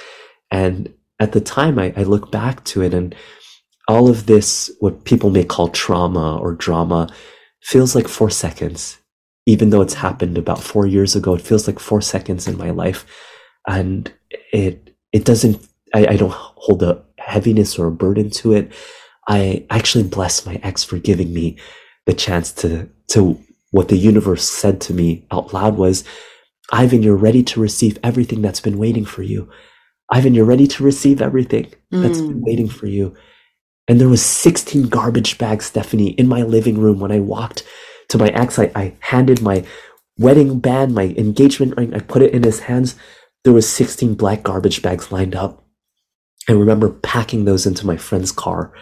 And 0.51 0.93
at 1.19 1.31
the 1.31 1.41
time, 1.41 1.79
I, 1.79 1.93
I 1.97 2.03
look 2.03 2.31
back 2.31 2.63
to 2.65 2.81
it 2.81 2.93
and 2.93 3.15
all 3.87 4.09
of 4.09 4.25
this, 4.25 4.71
what 4.79 5.05
people 5.05 5.29
may 5.29 5.43
call 5.43 5.69
trauma 5.69 6.37
or 6.37 6.53
drama, 6.53 7.09
feels 7.61 7.95
like 7.95 8.07
four 8.07 8.29
seconds 8.29 8.97
even 9.47 9.69
though 9.69 9.81
it's 9.81 9.93
happened 9.93 10.37
about 10.37 10.61
four 10.61 10.85
years 10.85 11.15
ago, 11.15 11.33
it 11.33 11.41
feels 11.41 11.67
like 11.67 11.79
four 11.79 12.01
seconds 12.01 12.47
in 12.47 12.57
my 12.57 12.69
life. 12.69 13.05
And 13.65 14.11
it, 14.51 14.93
it 15.13 15.23
doesn't, 15.23 15.65
I, 15.95 16.05
I 16.05 16.17
don't 16.17 16.33
hold 16.33 16.83
a 16.83 17.01
heaviness 17.17 17.79
or 17.79 17.87
a 17.87 17.91
burden 17.91 18.29
to 18.29 18.51
it. 18.51 18.73
I 19.29 19.65
actually 19.69 20.03
bless 20.03 20.45
my 20.45 20.59
ex 20.63 20.83
for 20.83 20.99
giving 20.99 21.33
me 21.33 21.57
the 22.05 22.13
chance 22.13 22.51
to, 22.53 22.89
to 23.07 23.41
what 23.71 23.87
the 23.87 23.97
universe 23.97 24.47
said 24.47 24.81
to 24.81 24.93
me 24.93 25.25
out 25.31 25.53
loud 25.53 25.77
was, 25.77 26.03
Ivan, 26.73 27.01
you're 27.01 27.15
ready 27.15 27.41
to 27.43 27.61
receive 27.61 27.97
everything 28.03 28.41
that's 28.41 28.59
been 28.59 28.77
waiting 28.77 29.05
for 29.05 29.23
you. 29.23 29.49
Ivan, 30.11 30.35
you're 30.35 30.43
ready 30.43 30.67
to 30.67 30.83
receive 30.83 31.21
everything 31.21 31.73
that's 31.89 32.19
mm. 32.19 32.27
been 32.27 32.41
waiting 32.41 32.67
for 32.67 32.87
you. 32.87 33.15
And 33.87 34.01
there 34.01 34.09
was 34.09 34.23
16 34.23 34.89
garbage 34.89 35.37
bags, 35.37 35.65
Stephanie, 35.65 36.09
in 36.11 36.27
my 36.27 36.41
living 36.41 36.77
room 36.79 36.99
when 36.99 37.11
I 37.11 37.19
walked 37.19 37.63
to 38.09 38.17
my 38.17 38.29
ex. 38.29 38.59
I, 38.59 38.71
I 38.75 38.93
handed 38.99 39.41
my 39.41 39.65
wedding 40.17 40.59
band, 40.59 40.93
my 40.93 41.15
engagement 41.17 41.77
ring, 41.77 41.93
I 41.93 41.99
put 41.99 42.21
it 42.21 42.33
in 42.33 42.43
his 42.43 42.61
hands. 42.61 42.95
There 43.43 43.53
was 43.53 43.69
16 43.69 44.15
black 44.15 44.43
garbage 44.43 44.81
bags 44.81 45.11
lined 45.11 45.35
up. 45.35 45.63
I 46.49 46.53
remember 46.53 46.89
packing 46.89 47.45
those 47.45 47.65
into 47.65 47.85
my 47.85 47.97
friend's 47.97 48.31
car. 48.31 48.73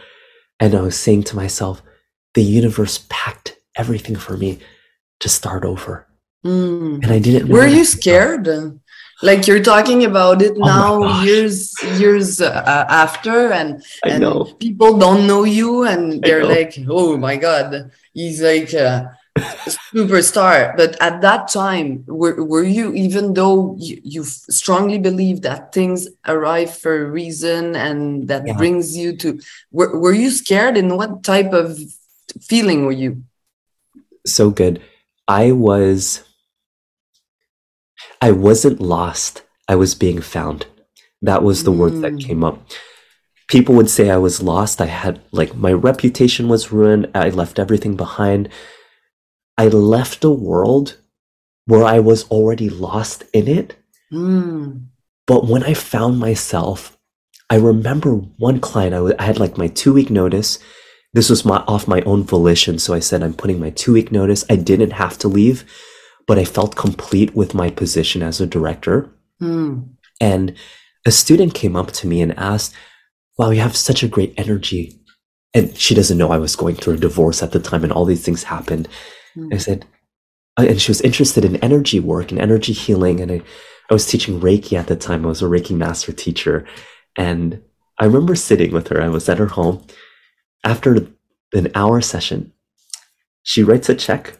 And 0.59 0.73
I 0.73 0.81
was 0.81 0.97
saying 0.97 1.23
to 1.23 1.35
myself, 1.35 1.81
the 2.33 2.43
universe 2.43 3.05
packed 3.09 3.57
everything 3.75 4.15
for 4.15 4.37
me 4.37 4.59
to 5.19 5.29
start 5.29 5.65
over. 5.65 6.07
Mm. 6.45 7.03
And 7.03 7.11
I 7.11 7.19
didn't. 7.19 7.49
Were 7.49 7.65
you 7.65 7.85
scared? 7.85 8.45
Like 9.21 9.47
you're 9.47 9.63
talking 9.63 10.03
about 10.03 10.41
it 10.41 10.53
oh 10.57 10.65
now, 10.65 11.23
years 11.23 11.73
years 11.97 12.41
uh, 12.41 12.85
after, 12.89 13.51
and 13.51 13.83
and 14.03 14.23
people 14.59 14.97
don't 14.97 15.25
know 15.25 15.45
you, 15.45 15.83
and 15.83 16.21
they're 16.21 16.45
like, 16.45 16.75
"Oh 16.89 17.15
my 17.15 17.37
god, 17.37 17.91
he's 18.13 18.41
like 18.41 18.73
a 18.73 19.17
superstar." 19.95 20.75
But 20.75 21.01
at 21.01 21.21
that 21.21 21.47
time, 21.47 22.03
were 22.07 22.43
were 22.43 22.63
you 22.63 22.93
even 22.93 23.33
though 23.33 23.77
you, 23.79 24.01
you 24.03 24.23
strongly 24.25 24.99
believe 24.99 25.41
that 25.43 25.71
things 25.71 26.09
arrive 26.27 26.75
for 26.75 27.05
a 27.05 27.09
reason 27.09 27.75
and 27.75 28.27
that 28.27 28.45
yeah. 28.45 28.57
brings 28.57 28.97
you 28.97 29.15
to? 29.17 29.39
Were 29.71 29.97
were 29.97 30.13
you 30.13 30.29
scared? 30.29 30.75
And 30.75 30.97
what 30.97 31.23
type 31.23 31.53
of 31.53 31.79
feeling 32.41 32.85
were 32.85 32.91
you? 32.91 33.23
So 34.25 34.49
good. 34.49 34.81
I 35.27 35.53
was 35.53 36.21
I 38.25 38.31
wasn't 38.31 38.81
lost. 38.81 39.43
I 39.67 39.75
was 39.75 39.93
being 39.93 40.19
found. 40.19 40.65
That 41.21 41.43
was 41.43 41.63
the 41.63 41.71
mm. 41.71 41.77
word 41.77 42.01
that 42.01 42.19
came 42.19 42.43
up. 42.43 42.57
People 43.47 43.75
would 43.75 43.87
say 43.87 44.09
I 44.09 44.17
was 44.17 44.41
lost. 44.41 44.81
I 44.81 44.87
had, 44.87 45.21
like, 45.31 45.53
my 45.53 45.71
reputation 45.71 46.47
was 46.47 46.71
ruined. 46.71 47.11
I 47.13 47.29
left 47.29 47.59
everything 47.59 47.95
behind. 47.95 48.49
I 49.59 49.67
left 49.67 50.23
a 50.23 50.31
world 50.31 50.97
where 51.67 51.83
I 51.83 51.99
was 51.99 52.27
already 52.31 52.67
lost 52.67 53.25
in 53.31 53.47
it. 53.47 53.75
Mm. 54.11 54.87
But 55.27 55.45
when 55.45 55.61
I 55.61 55.75
found 55.75 56.17
myself, 56.17 56.97
I 57.51 57.57
remember 57.57 58.15
one 58.15 58.59
client, 58.59 58.95
I, 58.95 59.01
w- 59.05 59.15
I 59.19 59.25
had 59.25 59.39
like 59.39 59.55
my 59.55 59.67
two 59.67 59.93
week 59.93 60.09
notice. 60.09 60.57
This 61.13 61.29
was 61.29 61.45
my, 61.45 61.57
off 61.67 61.87
my 61.87 62.01
own 62.01 62.23
volition. 62.23 62.79
So 62.79 62.95
I 62.95 63.01
said, 63.01 63.21
I'm 63.21 63.35
putting 63.35 63.59
my 63.59 63.69
two 63.69 63.93
week 63.93 64.11
notice. 64.11 64.43
I 64.49 64.55
didn't 64.55 64.93
have 64.93 65.15
to 65.19 65.27
leave 65.27 65.63
but 66.27 66.39
I 66.39 66.45
felt 66.45 66.75
complete 66.75 67.35
with 67.35 67.53
my 67.53 67.69
position 67.69 68.21
as 68.23 68.41
a 68.41 68.47
director. 68.47 69.09
Mm. 69.41 69.89
And 70.19 70.55
a 71.05 71.11
student 71.11 71.53
came 71.53 71.75
up 71.75 71.91
to 71.93 72.07
me 72.07 72.21
and 72.21 72.37
asked, 72.37 72.73
Wow, 73.37 73.49
you 73.51 73.61
have 73.61 73.75
such 73.75 74.01
a 74.01 74.07
great 74.07 74.33
energy. 74.37 74.99
And 75.53 75.75
she 75.77 75.93
doesn't 75.93 76.17
know 76.17 76.31
I 76.31 76.37
was 76.37 76.55
going 76.55 76.75
through 76.75 76.95
a 76.95 76.97
divorce 76.97 77.43
at 77.43 77.51
the 77.51 77.59
time 77.59 77.83
and 77.83 77.91
all 77.91 78.05
these 78.05 78.23
things 78.23 78.43
happened. 78.43 78.87
Mm. 79.35 79.53
I 79.53 79.57
said, 79.57 79.85
uh, 80.57 80.65
and 80.67 80.81
she 80.81 80.89
was 80.91 81.01
interested 81.01 81.43
in 81.43 81.57
energy 81.57 81.99
work 81.99 82.31
and 82.31 82.39
energy 82.39 82.73
healing. 82.73 83.19
And 83.19 83.31
I, 83.31 83.41
I 83.89 83.93
was 83.93 84.07
teaching 84.07 84.39
Reiki 84.39 84.77
at 84.77 84.87
the 84.87 84.95
time. 84.95 85.25
I 85.25 85.29
was 85.29 85.41
a 85.41 85.45
Reiki 85.45 85.75
master 85.75 86.13
teacher. 86.13 86.65
And 87.17 87.61
I 87.99 88.05
remember 88.05 88.35
sitting 88.35 88.71
with 88.71 88.87
her. 88.89 89.01
I 89.01 89.09
was 89.09 89.27
at 89.29 89.37
her 89.37 89.47
home. 89.47 89.85
After 90.63 91.07
an 91.53 91.71
hour 91.75 92.01
session, 92.01 92.51
she 93.43 93.63
writes 93.63 93.89
a 93.89 93.95
check 93.95 94.37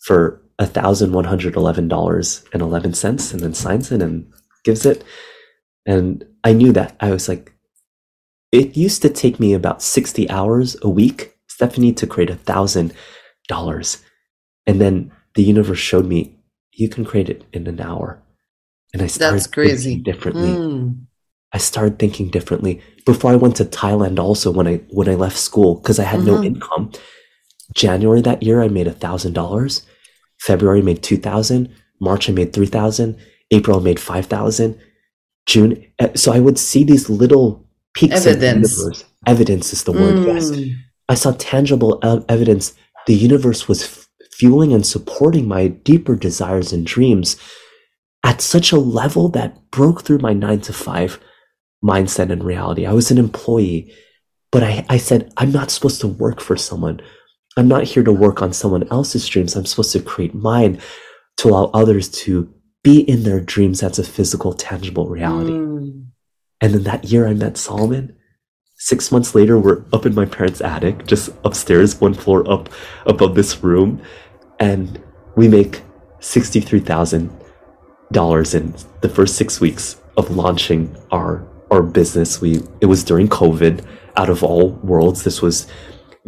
for 0.00 0.43
$1,111.11 0.60 3.32
and 3.32 3.40
then 3.40 3.54
signs 3.54 3.92
it 3.92 4.02
and 4.02 4.32
gives 4.64 4.86
it. 4.86 5.04
And 5.86 6.24
I 6.42 6.52
knew 6.52 6.72
that. 6.72 6.96
I 7.00 7.10
was 7.10 7.28
like, 7.28 7.52
it 8.52 8.76
used 8.76 9.02
to 9.02 9.10
take 9.10 9.40
me 9.40 9.52
about 9.52 9.82
60 9.82 10.30
hours 10.30 10.76
a 10.82 10.88
week, 10.88 11.36
Stephanie, 11.48 11.92
to 11.94 12.06
create 12.06 12.30
a 12.30 12.36
thousand 12.36 12.94
dollars. 13.48 14.02
And 14.66 14.80
then 14.80 15.12
the 15.34 15.42
universe 15.42 15.78
showed 15.78 16.06
me 16.06 16.38
you 16.72 16.88
can 16.88 17.04
create 17.04 17.28
it 17.28 17.44
in 17.52 17.66
an 17.66 17.80
hour. 17.80 18.22
And 18.92 19.02
I 19.02 19.06
started 19.06 19.36
That's 19.36 19.46
crazy. 19.48 19.96
differently. 19.96 20.48
Mm. 20.48 21.06
I 21.52 21.58
started 21.58 21.98
thinking 21.98 22.30
differently. 22.30 22.80
Before 23.06 23.30
I 23.30 23.36
went 23.36 23.56
to 23.56 23.64
Thailand 23.64 24.18
also 24.18 24.50
when 24.50 24.66
I 24.66 24.76
when 24.90 25.08
I 25.08 25.14
left 25.14 25.36
school, 25.36 25.76
because 25.76 25.98
I 25.98 26.04
had 26.04 26.20
mm-hmm. 26.20 26.28
no 26.28 26.42
income. 26.42 26.92
January 27.74 28.20
that 28.22 28.42
year 28.42 28.62
I 28.62 28.68
made 28.68 28.86
a 28.86 28.92
thousand 28.92 29.32
dollars. 29.32 29.84
February 30.44 30.82
made 30.82 31.02
2000, 31.02 31.74
March 32.00 32.28
I 32.28 32.32
made 32.32 32.52
3000, 32.52 33.16
April 33.50 33.80
I 33.80 33.82
made 33.82 33.98
5000, 33.98 34.78
June. 35.46 35.84
Eh, 35.98 36.10
so 36.14 36.32
I 36.32 36.40
would 36.40 36.58
see 36.58 36.84
these 36.84 37.08
little 37.08 37.66
peaks 37.94 38.26
evidence. 38.26 38.72
of 38.72 38.76
the 38.76 38.82
universe. 38.82 39.04
Evidence 39.26 39.72
is 39.72 39.84
the 39.84 39.92
word, 39.92 40.16
mm. 40.16 40.26
yes. 40.26 40.76
I 41.08 41.14
saw 41.14 41.32
tangible 41.32 41.98
evidence. 42.28 42.74
The 43.06 43.14
universe 43.14 43.68
was 43.68 43.84
f- 43.84 44.08
fueling 44.32 44.72
and 44.74 44.86
supporting 44.86 45.48
my 45.48 45.68
deeper 45.68 46.14
desires 46.14 46.72
and 46.72 46.84
dreams 46.84 47.36
at 48.22 48.42
such 48.42 48.72
a 48.72 48.78
level 48.78 49.28
that 49.30 49.70
broke 49.70 50.02
through 50.02 50.18
my 50.18 50.34
nine 50.34 50.60
to 50.62 50.72
five 50.74 51.20
mindset 51.82 52.30
and 52.30 52.44
reality. 52.44 52.84
I 52.84 52.92
was 52.92 53.10
an 53.10 53.18
employee, 53.18 53.94
but 54.52 54.62
I, 54.62 54.84
I 54.88 54.98
said, 54.98 55.32
I'm 55.36 55.52
not 55.52 55.70
supposed 55.70 56.00
to 56.02 56.08
work 56.08 56.40
for 56.40 56.56
someone. 56.56 57.00
I'm 57.56 57.68
not 57.68 57.84
here 57.84 58.02
to 58.02 58.12
work 58.12 58.42
on 58.42 58.52
someone 58.52 58.88
else's 58.90 59.28
dreams. 59.28 59.54
I'm 59.54 59.66
supposed 59.66 59.92
to 59.92 60.00
create 60.00 60.34
mine 60.34 60.80
to 61.36 61.48
allow 61.48 61.66
others 61.66 62.08
to 62.08 62.52
be 62.82 63.00
in 63.00 63.22
their 63.22 63.40
dreams 63.40 63.80
That's 63.80 63.98
a 63.98 64.04
physical, 64.04 64.52
tangible 64.52 65.08
reality. 65.08 65.52
Mm. 65.52 66.08
And 66.60 66.74
then 66.74 66.82
that 66.84 67.06
year 67.06 67.26
I 67.26 67.34
met 67.34 67.56
Solomon. 67.56 68.16
Six 68.76 69.10
months 69.10 69.34
later, 69.34 69.58
we're 69.58 69.84
up 69.92 70.04
in 70.04 70.14
my 70.14 70.26
parents' 70.26 70.60
attic, 70.60 71.06
just 71.06 71.30
upstairs, 71.44 72.00
one 72.00 72.14
floor 72.14 72.48
up 72.50 72.68
above 73.06 73.34
this 73.34 73.62
room. 73.62 74.02
And 74.60 75.02
we 75.36 75.48
make 75.48 75.82
$63,000 76.20 78.54
in 78.54 78.74
the 79.00 79.08
first 79.08 79.36
six 79.36 79.60
weeks 79.60 79.96
of 80.16 80.36
launching 80.36 80.96
our, 81.10 81.46
our 81.70 81.82
business. 81.82 82.40
We, 82.40 82.62
it 82.80 82.86
was 82.86 83.04
during 83.04 83.28
COVID 83.28 83.84
out 84.16 84.28
of 84.28 84.42
all 84.42 84.72
worlds. 84.82 85.22
This 85.24 85.40
was 85.40 85.66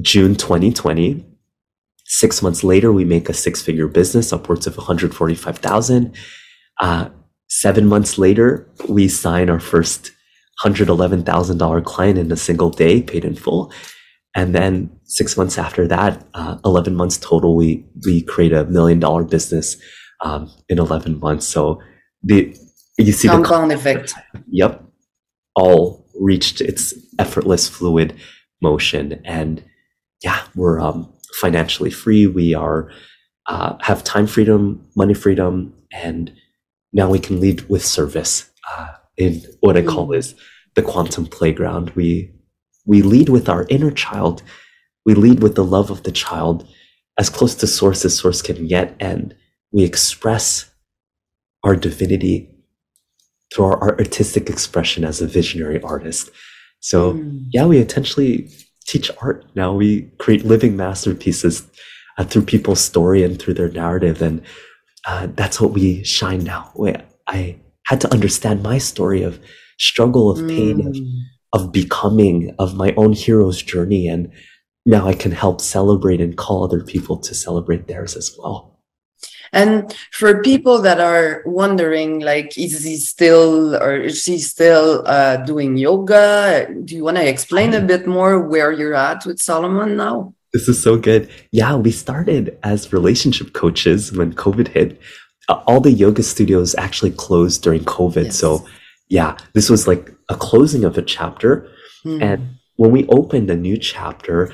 June 0.00 0.34
2020. 0.34 1.24
Six 2.04 2.42
months 2.42 2.62
later, 2.62 2.92
we 2.92 3.04
make 3.04 3.28
a 3.28 3.34
six 3.34 3.62
figure 3.62 3.88
business, 3.88 4.32
upwards 4.32 4.66
of 4.66 4.76
145,000. 4.76 6.14
Uh, 6.80 7.08
seven 7.48 7.86
months 7.86 8.18
later, 8.18 8.68
we 8.88 9.08
sign 9.08 9.50
our 9.50 9.60
first 9.60 10.12
$111,000 10.64 11.84
client 11.84 12.18
in 12.18 12.30
a 12.30 12.36
single 12.36 12.70
day, 12.70 13.02
paid 13.02 13.24
in 13.24 13.34
full. 13.34 13.72
And 14.34 14.54
then 14.54 14.90
six 15.04 15.36
months 15.36 15.58
after 15.58 15.88
that, 15.88 16.24
uh, 16.34 16.58
11 16.64 16.94
months 16.94 17.16
total, 17.18 17.56
we, 17.56 17.84
we 18.04 18.22
create 18.22 18.52
a 18.52 18.64
million 18.66 19.00
dollar 19.00 19.24
business 19.24 19.76
um, 20.22 20.50
in 20.68 20.78
11 20.78 21.18
months. 21.20 21.46
So 21.46 21.80
the 22.22 22.56
you 22.98 23.12
see 23.12 23.28
compound 23.28 23.72
effect. 23.72 24.14
Yep, 24.50 24.82
all 25.54 26.06
reached 26.18 26.60
its 26.60 26.94
effortless, 27.18 27.68
fluid 27.68 28.14
motion, 28.62 29.20
and 29.24 29.62
yeah, 30.26 30.42
we're 30.56 30.80
um, 30.80 31.08
financially 31.40 31.92
free. 31.92 32.26
We 32.26 32.52
are 32.52 32.90
uh, 33.46 33.76
have 33.80 34.02
time 34.02 34.26
freedom, 34.26 34.84
money 34.96 35.14
freedom, 35.14 35.72
and 35.92 36.32
now 36.92 37.08
we 37.08 37.20
can 37.20 37.40
lead 37.40 37.68
with 37.68 37.84
service 37.84 38.50
uh, 38.72 38.88
in 39.16 39.40
what 39.60 39.76
I 39.76 39.82
call 39.82 40.12
is 40.12 40.34
the 40.74 40.82
quantum 40.82 41.26
playground. 41.26 41.90
We 41.90 42.34
we 42.84 43.02
lead 43.02 43.28
with 43.28 43.48
our 43.48 43.66
inner 43.68 43.92
child. 43.92 44.42
We 45.04 45.14
lead 45.14 45.42
with 45.44 45.54
the 45.54 45.64
love 45.76 45.90
of 45.92 46.02
the 46.02 46.10
child, 46.10 46.66
as 47.16 47.30
close 47.30 47.54
to 47.56 47.68
source 47.68 48.04
as 48.04 48.18
source 48.18 48.42
can 48.42 48.66
get, 48.66 48.96
and 48.98 49.32
we 49.70 49.84
express 49.84 50.68
our 51.62 51.76
divinity 51.76 52.50
through 53.54 53.66
our 53.66 53.96
artistic 53.96 54.50
expression 54.50 55.04
as 55.04 55.20
a 55.20 55.28
visionary 55.28 55.80
artist. 55.82 56.30
So 56.80 57.12
mm. 57.12 57.46
yeah, 57.52 57.66
we 57.66 57.78
intentionally 57.78 58.50
teach 58.86 59.10
art 59.20 59.44
now. 59.54 59.72
We 59.72 60.02
create 60.18 60.44
living 60.44 60.76
masterpieces 60.76 61.68
uh, 62.18 62.24
through 62.24 62.44
people's 62.44 62.80
story 62.80 63.22
and 63.22 63.38
through 63.38 63.54
their 63.54 63.70
narrative, 63.70 64.22
and 64.22 64.42
uh, 65.06 65.28
that's 65.34 65.60
what 65.60 65.72
we 65.72 66.04
shine 66.04 66.44
now. 66.44 66.72
I 67.26 67.58
had 67.84 68.00
to 68.02 68.12
understand 68.12 68.62
my 68.62 68.78
story 68.78 69.22
of 69.22 69.40
struggle, 69.78 70.30
of 70.30 70.46
pain, 70.48 70.82
mm. 70.82 70.88
of, 71.52 71.62
of 71.62 71.72
becoming, 71.72 72.54
of 72.58 72.74
my 72.74 72.94
own 72.96 73.12
hero's 73.12 73.62
journey, 73.62 74.08
and 74.08 74.32
now 74.84 75.06
I 75.06 75.14
can 75.14 75.32
help 75.32 75.60
celebrate 75.60 76.20
and 76.20 76.36
call 76.36 76.64
other 76.64 76.82
people 76.82 77.18
to 77.18 77.34
celebrate 77.34 77.88
theirs 77.88 78.16
as 78.16 78.34
well. 78.38 78.75
And 79.52 79.94
for 80.12 80.42
people 80.42 80.80
that 80.82 81.00
are 81.00 81.42
wondering, 81.46 82.20
like, 82.20 82.56
is 82.58 82.84
he 82.84 82.96
still 82.96 83.76
or 83.76 83.96
is 83.96 84.22
she 84.22 84.38
still 84.38 85.02
uh, 85.06 85.38
doing 85.38 85.76
yoga? 85.76 86.68
Do 86.84 86.94
you 86.94 87.04
want 87.04 87.16
to 87.16 87.28
explain 87.28 87.74
a 87.74 87.80
bit 87.80 88.06
more 88.06 88.40
where 88.40 88.72
you're 88.72 88.94
at 88.94 89.24
with 89.26 89.40
Solomon 89.40 89.96
now? 89.96 90.34
This 90.52 90.68
is 90.68 90.82
so 90.82 90.96
good. 90.96 91.30
Yeah, 91.52 91.76
we 91.76 91.90
started 91.90 92.58
as 92.62 92.92
relationship 92.92 93.52
coaches 93.52 94.12
when 94.12 94.32
COVID 94.32 94.68
hit. 94.68 95.00
Uh, 95.48 95.62
all 95.66 95.80
the 95.80 95.92
yoga 95.92 96.22
studios 96.22 96.74
actually 96.76 97.10
closed 97.12 97.62
during 97.62 97.84
COVID. 97.84 98.26
Yes. 98.26 98.36
So, 98.36 98.66
yeah, 99.08 99.36
this 99.52 99.68
was 99.68 99.86
like 99.86 100.10
a 100.28 100.34
closing 100.34 100.84
of 100.84 100.96
a 100.98 101.02
chapter. 101.02 101.68
Mm. 102.04 102.22
And 102.22 102.48
when 102.76 102.90
we 102.90 103.06
opened 103.08 103.50
a 103.50 103.56
new 103.56 103.76
chapter, 103.76 104.52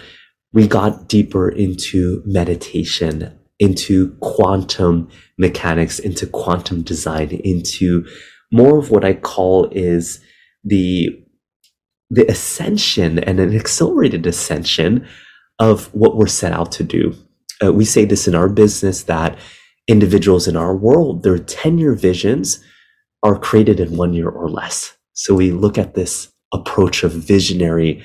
we 0.52 0.66
got 0.66 1.09
deeper 1.09 1.48
into 1.48 2.22
meditation 2.26 3.38
into 3.62 4.11
quantum 4.18 5.09
mechanics, 5.38 6.01
into 6.01 6.27
quantum 6.27 6.83
design, 6.83 7.31
into 7.44 8.05
more 8.51 8.77
of 8.77 8.90
what 8.90 9.05
I 9.05 9.14
call 9.14 9.68
is 9.70 10.20
the 10.64 11.11
the 12.11 12.27
ascension 12.31 13.20
and 13.20 13.38
an 13.40 13.57
accelerated 13.57 14.27
ascension 14.27 15.07
of 15.59 15.87
what 15.94 16.16
we're 16.16 16.27
set 16.27 16.53
out 16.53 16.72
to 16.72 16.83
do. 16.83 17.14
Uh, 17.64 17.72
we 17.72 17.85
say 17.85 18.05
this 18.05 18.29
in 18.29 18.35
our 18.35 18.48
business 18.48 19.05
that 19.05 19.38
individuals 19.88 20.46
in 20.46 20.57
our 20.57 20.77
world, 20.77 21.22
their 21.22 21.38
10 21.38 21.79
year 21.79 21.94
visions 21.94 22.62
are 23.22 23.38
created 23.38 23.81
in 23.81 23.96
one 23.96 24.12
year 24.12 24.29
or 24.29 24.51
less. 24.51 24.94
So 25.14 25.35
we 25.35 25.53
look 25.53 25.79
at 25.79 25.94
this 25.94 26.31
approach 26.53 27.03
of 27.05 27.12
visionary 27.12 28.03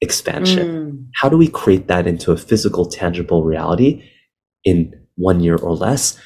expansion. 0.00 0.68
Mm. 0.68 1.06
How 1.16 1.28
do 1.28 1.36
we 1.36 1.48
create 1.48 1.88
that 1.88 2.06
into 2.06 2.32
a 2.32 2.38
physical, 2.38 2.86
tangible 2.86 3.44
reality 3.44 4.08
in 4.64 4.99
one 5.20 5.40
year 5.40 5.56
or 5.56 5.76
less. 5.76 6.18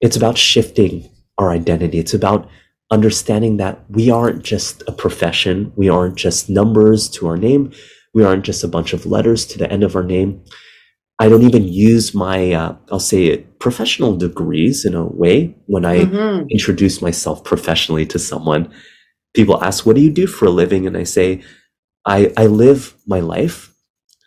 It's 0.00 0.16
about 0.16 0.38
shifting 0.38 1.10
our 1.36 1.50
identity. 1.50 1.98
It's 1.98 2.14
about 2.14 2.48
understanding 2.90 3.58
that 3.58 3.84
we 3.90 4.10
aren't 4.10 4.42
just 4.42 4.82
a 4.86 4.92
profession. 4.92 5.72
We 5.76 5.88
aren't 5.88 6.16
just 6.16 6.48
numbers 6.48 7.08
to 7.10 7.26
our 7.28 7.36
name. 7.36 7.72
We 8.14 8.24
aren't 8.24 8.44
just 8.44 8.64
a 8.64 8.68
bunch 8.68 8.92
of 8.92 9.06
letters 9.06 9.46
to 9.46 9.58
the 9.58 9.70
end 9.70 9.84
of 9.84 9.94
our 9.94 10.02
name. 10.02 10.42
I 11.20 11.28
don't 11.28 11.42
even 11.42 11.68
use 11.68 12.14
my, 12.14 12.52
uh, 12.52 12.76
I'll 12.90 12.98
say 12.98 13.26
it, 13.26 13.58
professional 13.58 14.16
degrees 14.16 14.86
in 14.86 14.94
a 14.94 15.04
way 15.04 15.54
when 15.66 15.84
I 15.84 16.04
mm-hmm. 16.04 16.48
introduce 16.48 17.02
myself 17.02 17.44
professionally 17.44 18.06
to 18.06 18.18
someone. 18.18 18.72
People 19.34 19.62
ask, 19.62 19.84
what 19.84 19.96
do 19.96 20.02
you 20.02 20.10
do 20.10 20.26
for 20.26 20.46
a 20.46 20.50
living? 20.50 20.86
And 20.86 20.96
I 20.96 21.04
say, 21.04 21.42
I, 22.06 22.32
I 22.36 22.46
live 22.46 22.96
my 23.06 23.20
life 23.20 23.72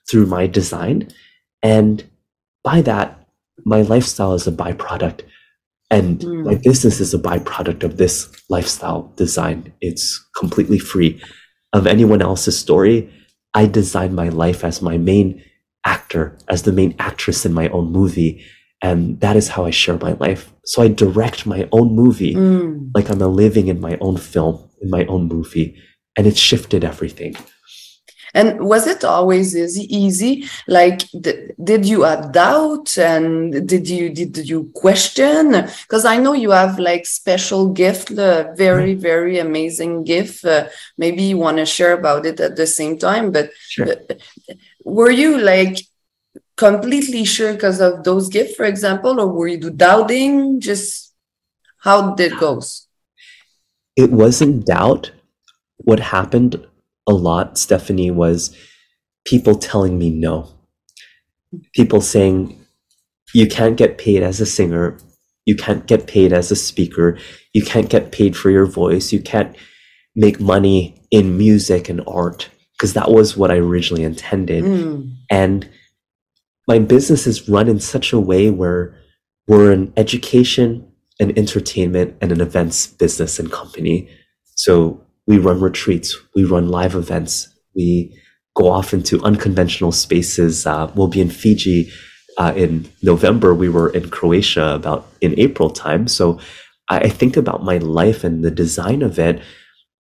through 0.08 0.28
my 0.28 0.46
design. 0.46 1.12
And 1.64 2.08
by 2.64 2.82
that, 2.82 3.23
my 3.66 3.82
lifestyle 3.82 4.34
is 4.34 4.48
a 4.48 4.52
byproduct. 4.52 5.22
And 5.92 6.20
mm. 6.20 6.46
my 6.46 6.56
business 6.56 7.00
is 7.00 7.14
a 7.14 7.20
byproduct 7.20 7.84
of 7.84 7.98
this 7.98 8.32
lifestyle 8.50 9.14
design. 9.16 9.74
It's 9.82 10.24
completely 10.36 10.80
free 10.80 11.22
of 11.72 11.86
anyone 11.88 12.22
else's 12.22 12.58
story. 12.58 13.12
I 13.54 13.68
design 13.68 14.16
my 14.16 14.30
life 14.30 14.64
as 14.64 14.82
my 14.82 14.98
main 14.98 15.44
actor 15.86 16.38
as 16.48 16.64
the 16.64 16.72
main 16.72 16.96
actress 16.98 17.46
in 17.46 17.54
my 17.54 17.68
own 17.70 17.92
movie. 17.92 18.44
And 18.82 19.20
that 19.22 19.36
is 19.36 19.50
how 19.50 19.66
i 19.66 19.70
share 19.70 19.98
my 19.98 20.14
life. 20.14 20.52
So 20.66 20.82
i 20.82 20.88
direct 20.88 21.46
my 21.46 21.68
own 21.72 21.94
movie 21.94 22.36
mm. 22.36 22.90
like 22.96 23.10
i'm 23.10 23.22
a 23.22 23.28
living 23.28 23.68
in 23.68 23.82
my 23.82 23.98
own 24.00 24.18
film 24.18 24.70
in 24.82 24.90
my 24.90 25.06
own 25.06 25.28
movie. 25.28 25.78
And 26.18 26.28
it 26.28 26.38
shifted 26.38 26.84
everything 26.84 27.36
and 28.34 28.60
was 28.62 28.88
it 28.88 29.04
always 29.04 29.56
easy? 29.56 29.96
Easy? 29.96 30.46
Like, 30.68 31.04
did 31.12 31.86
you 31.86 32.02
have 32.02 32.32
doubt 32.32 32.98
and 32.98 33.68
did 33.68 33.88
you 33.88 34.10
did 34.10 34.50
you 34.50 34.72
question? 34.74 35.52
Because 35.52 36.06
I 36.06 36.18
know 36.18 36.34
you 36.34 36.52
have 36.52 36.80
like 36.80 37.06
special 37.06 37.70
gift, 37.70 38.12
a 38.12 38.54
very 38.56 38.96
very 38.96 39.38
amazing 39.38 40.04
gift. 40.04 40.44
Uh, 40.44 40.68
maybe 40.98 41.24
you 41.24 41.38
want 41.38 41.58
to 41.58 41.66
share 41.66 41.94
about 41.94 42.26
it 42.26 42.40
at 42.40 42.56
the 42.56 42.66
same 42.66 42.98
time. 42.98 43.32
But 43.32 43.52
sure. 43.70 43.92
Uh, 43.92 44.16
were 44.84 45.12
you 45.12 45.38
like 45.38 45.78
completely 46.58 47.26
sure 47.26 47.54
because 47.54 47.80
of 47.80 48.04
those 48.04 48.30
gifts, 48.30 48.56
for 48.56 48.66
example, 48.66 49.20
or 49.20 49.28
were 49.28 49.48
you 49.48 49.70
doubting? 49.70 50.60
Just 50.60 51.14
how 51.80 52.16
did 52.16 52.34
it 52.34 52.40
goes? 52.40 52.88
It 53.96 54.12
wasn't 54.12 54.66
doubt. 54.66 55.12
What 55.78 56.00
happened 56.00 56.66
a 57.08 57.14
lot, 57.14 57.58
Stephanie, 57.58 58.12
was 58.12 58.56
people 59.26 59.56
telling 59.56 59.98
me 59.98 60.10
no. 60.10 60.50
People 61.74 62.02
saying, 62.02 62.60
you 63.34 63.48
can't 63.48 63.78
get 63.78 63.98
paid 63.98 64.24
as 64.24 64.40
a 64.40 64.46
singer. 64.46 64.98
You 65.46 65.56
can't 65.56 65.86
get 65.88 66.08
paid 66.08 66.32
as 66.32 66.52
a 66.52 66.56
speaker. 66.56 67.18
You 67.54 67.64
can't 67.64 67.90
get 67.90 68.12
paid 68.12 68.38
for 68.38 68.50
your 68.50 68.66
voice. 68.66 69.12
You 69.12 69.22
can't 69.22 69.56
make 70.16 70.40
money 70.40 71.02
in 71.12 71.38
music 71.38 71.90
and 71.90 72.02
art 72.08 72.50
because 72.78 72.94
that 72.94 73.12
was 73.12 73.36
what 73.36 73.52
I 73.52 73.58
originally 73.58 74.04
intended. 74.04 74.64
Mm. 74.64 75.16
And 75.30 75.70
my 76.68 76.80
business 76.80 77.28
is 77.28 77.50
run 77.50 77.68
in 77.68 77.80
such 77.80 78.14
a 78.14 78.20
way 78.20 78.50
where 78.50 78.96
we're 79.48 79.72
an 79.72 79.92
education, 79.98 80.88
an 81.20 81.38
entertainment, 81.38 82.16
and 82.22 82.32
an 82.32 82.42
events 82.42 82.88
business 82.88 83.40
and 83.40 83.52
company. 83.52 84.10
So 84.56 85.02
we 85.28 85.38
run 85.38 85.62
retreats, 85.62 86.16
we 86.36 86.44
run 86.44 86.70
live 86.70 86.96
events, 86.96 87.48
we 87.76 88.20
go 88.56 88.70
off 88.70 88.94
into 88.94 89.24
unconventional 89.24 89.92
spaces. 89.92 90.66
Uh, 90.66 90.92
we'll 90.96 91.08
be 91.08 91.22
in 91.22 91.30
Fiji 91.30 91.92
uh, 92.38 92.54
in 92.56 92.90
November. 93.02 93.54
We 93.54 93.70
were 93.70 93.90
in 93.90 94.10
Croatia 94.10 94.76
about 94.76 95.08
in 95.22 95.38
April 95.40 95.70
time. 95.70 96.08
So 96.08 96.40
I, 96.90 97.00
I 97.00 97.10
think 97.10 97.38
about 97.38 97.64
my 97.64 97.78
life 97.78 98.24
and 98.24 98.44
the 98.44 98.52
design 98.52 99.02
of 99.02 99.18
it. 99.20 99.42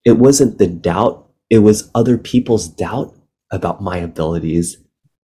It 0.05 0.17
wasn't 0.17 0.57
the 0.57 0.67
doubt, 0.67 1.29
it 1.49 1.59
was 1.59 1.89
other 1.95 2.17
people's 2.17 2.67
doubt 2.67 3.15
about 3.51 3.81
my 3.81 3.97
abilities. 3.97 4.77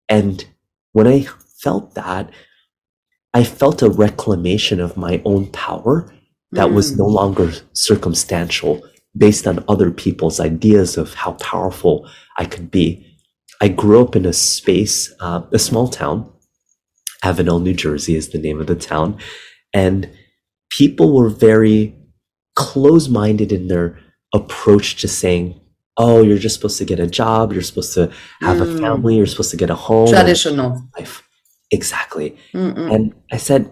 And 0.07 0.45
when 0.93 1.07
I 1.07 1.27
felt 1.61 1.95
that, 1.95 2.31
I 3.33 3.43
felt 3.43 3.81
a 3.81 3.89
reclamation 3.89 4.79
of 4.79 4.97
my 4.97 5.21
own 5.25 5.47
power 5.51 6.11
that 6.51 6.69
mm. 6.69 6.73
was 6.73 6.97
no 6.97 7.05
longer 7.05 7.51
circumstantial 7.73 8.81
based 9.17 9.47
on 9.47 9.63
other 9.67 9.91
people's 9.91 10.39
ideas 10.39 10.97
of 10.97 11.13
how 11.13 11.33
powerful 11.33 12.09
I 12.37 12.45
could 12.45 12.71
be. 12.71 13.05
I 13.61 13.67
grew 13.67 14.01
up 14.01 14.15
in 14.15 14.25
a 14.25 14.33
space, 14.33 15.13
uh, 15.19 15.41
a 15.51 15.59
small 15.59 15.87
town. 15.87 16.31
Avenel, 17.23 17.61
New 17.61 17.73
Jersey 17.73 18.15
is 18.15 18.29
the 18.29 18.37
name 18.37 18.61
of 18.61 18.67
the 18.67 18.75
town. 18.75 19.17
And 19.73 20.09
people 20.69 21.13
were 21.13 21.29
very 21.29 21.95
close 22.55 23.09
minded 23.09 23.51
in 23.51 23.67
their 23.67 23.99
approach 24.33 24.95
to 25.01 25.07
saying, 25.07 25.59
oh, 25.97 26.23
you're 26.23 26.37
just 26.37 26.55
supposed 26.55 26.77
to 26.77 26.85
get 26.85 26.99
a 26.99 27.07
job, 27.07 27.51
you're 27.51 27.61
supposed 27.61 27.93
to 27.93 28.09
have 28.41 28.57
mm. 28.57 28.75
a 28.75 28.79
family, 28.79 29.17
you're 29.17 29.25
supposed 29.25 29.51
to 29.51 29.57
get 29.57 29.69
a 29.69 29.75
home. 29.75 30.07
Traditional. 30.07 30.81
Life. 30.97 31.27
Exactly. 31.71 32.37
Mm-mm. 32.53 32.93
And 32.93 33.13
I 33.31 33.37
said, 33.37 33.71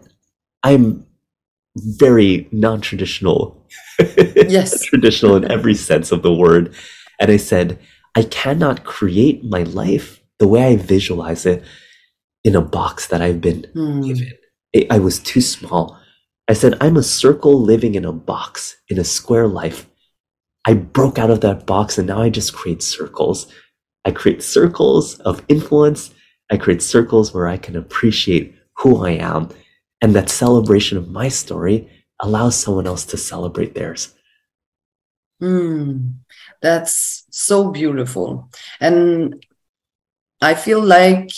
I'm 0.62 1.07
very 1.78 2.48
non 2.52 2.82
traditional 2.82 3.66
yes. 4.00 4.82
traditional 4.86 5.36
in 5.36 5.50
every 5.52 5.76
sense 5.76 6.12
of 6.12 6.22
the 6.22 6.34
word. 6.34 6.74
And 7.20 7.32
I 7.32 7.38
said, 7.38 7.80
I 8.16 8.24
cannot 8.24 8.84
create 8.84 9.44
my 9.44 9.64
life 9.64 10.22
the 10.40 10.48
way 10.48 10.64
I 10.66 10.76
visualize 10.76 11.46
it 11.46 11.64
in 12.44 12.56
a 12.56 12.62
box 12.62 13.08
that 13.08 13.22
I've 13.22 13.42
been 13.42 13.66
mm. 13.76 14.06
given. 14.06 14.32
It, 14.74 14.88
I 14.92 15.00
was 15.00 15.20
too 15.20 15.42
small. 15.42 16.00
I 16.48 16.54
said, 16.54 16.76
I'm 16.80 16.98
a 16.98 17.04
circle 17.04 17.62
living 17.62 17.96
in 17.96 18.06
a 18.06 18.14
box, 18.14 18.78
in 18.88 18.98
a 19.00 19.04
square 19.04 19.48
life. 19.48 19.88
I 20.66 20.74
broke 20.74 21.18
out 21.18 21.30
of 21.30 21.42
that 21.42 21.66
box 21.66 21.98
and 21.98 22.08
now 22.08 22.22
I 22.22 22.30
just 22.30 22.54
create 22.54 22.82
circles. 22.82 23.48
I 24.06 24.12
create 24.12 24.44
circles 24.44 25.20
of 25.20 25.44
influence. 25.50 26.14
I 26.50 26.58
create 26.58 26.82
circles 26.82 27.34
where 27.34 27.48
I 27.48 27.58
can 27.58 27.76
appreciate 27.76 28.56
who 28.78 29.06
I 29.06 29.12
am. 29.12 29.50
And 30.02 30.16
that 30.16 30.30
celebration 30.30 30.98
of 30.98 31.10
my 31.10 31.28
story 31.28 31.90
allows 32.20 32.56
someone 32.56 32.88
else 32.88 33.06
to 33.06 33.18
celebrate 33.18 33.74
theirs. 33.74 34.14
Mm, 35.42 36.16
that's 36.62 37.26
so 37.30 37.72
beautiful. 37.72 38.50
And 38.80 39.46
I 40.42 40.56
feel 40.56 40.82
like 40.82 41.32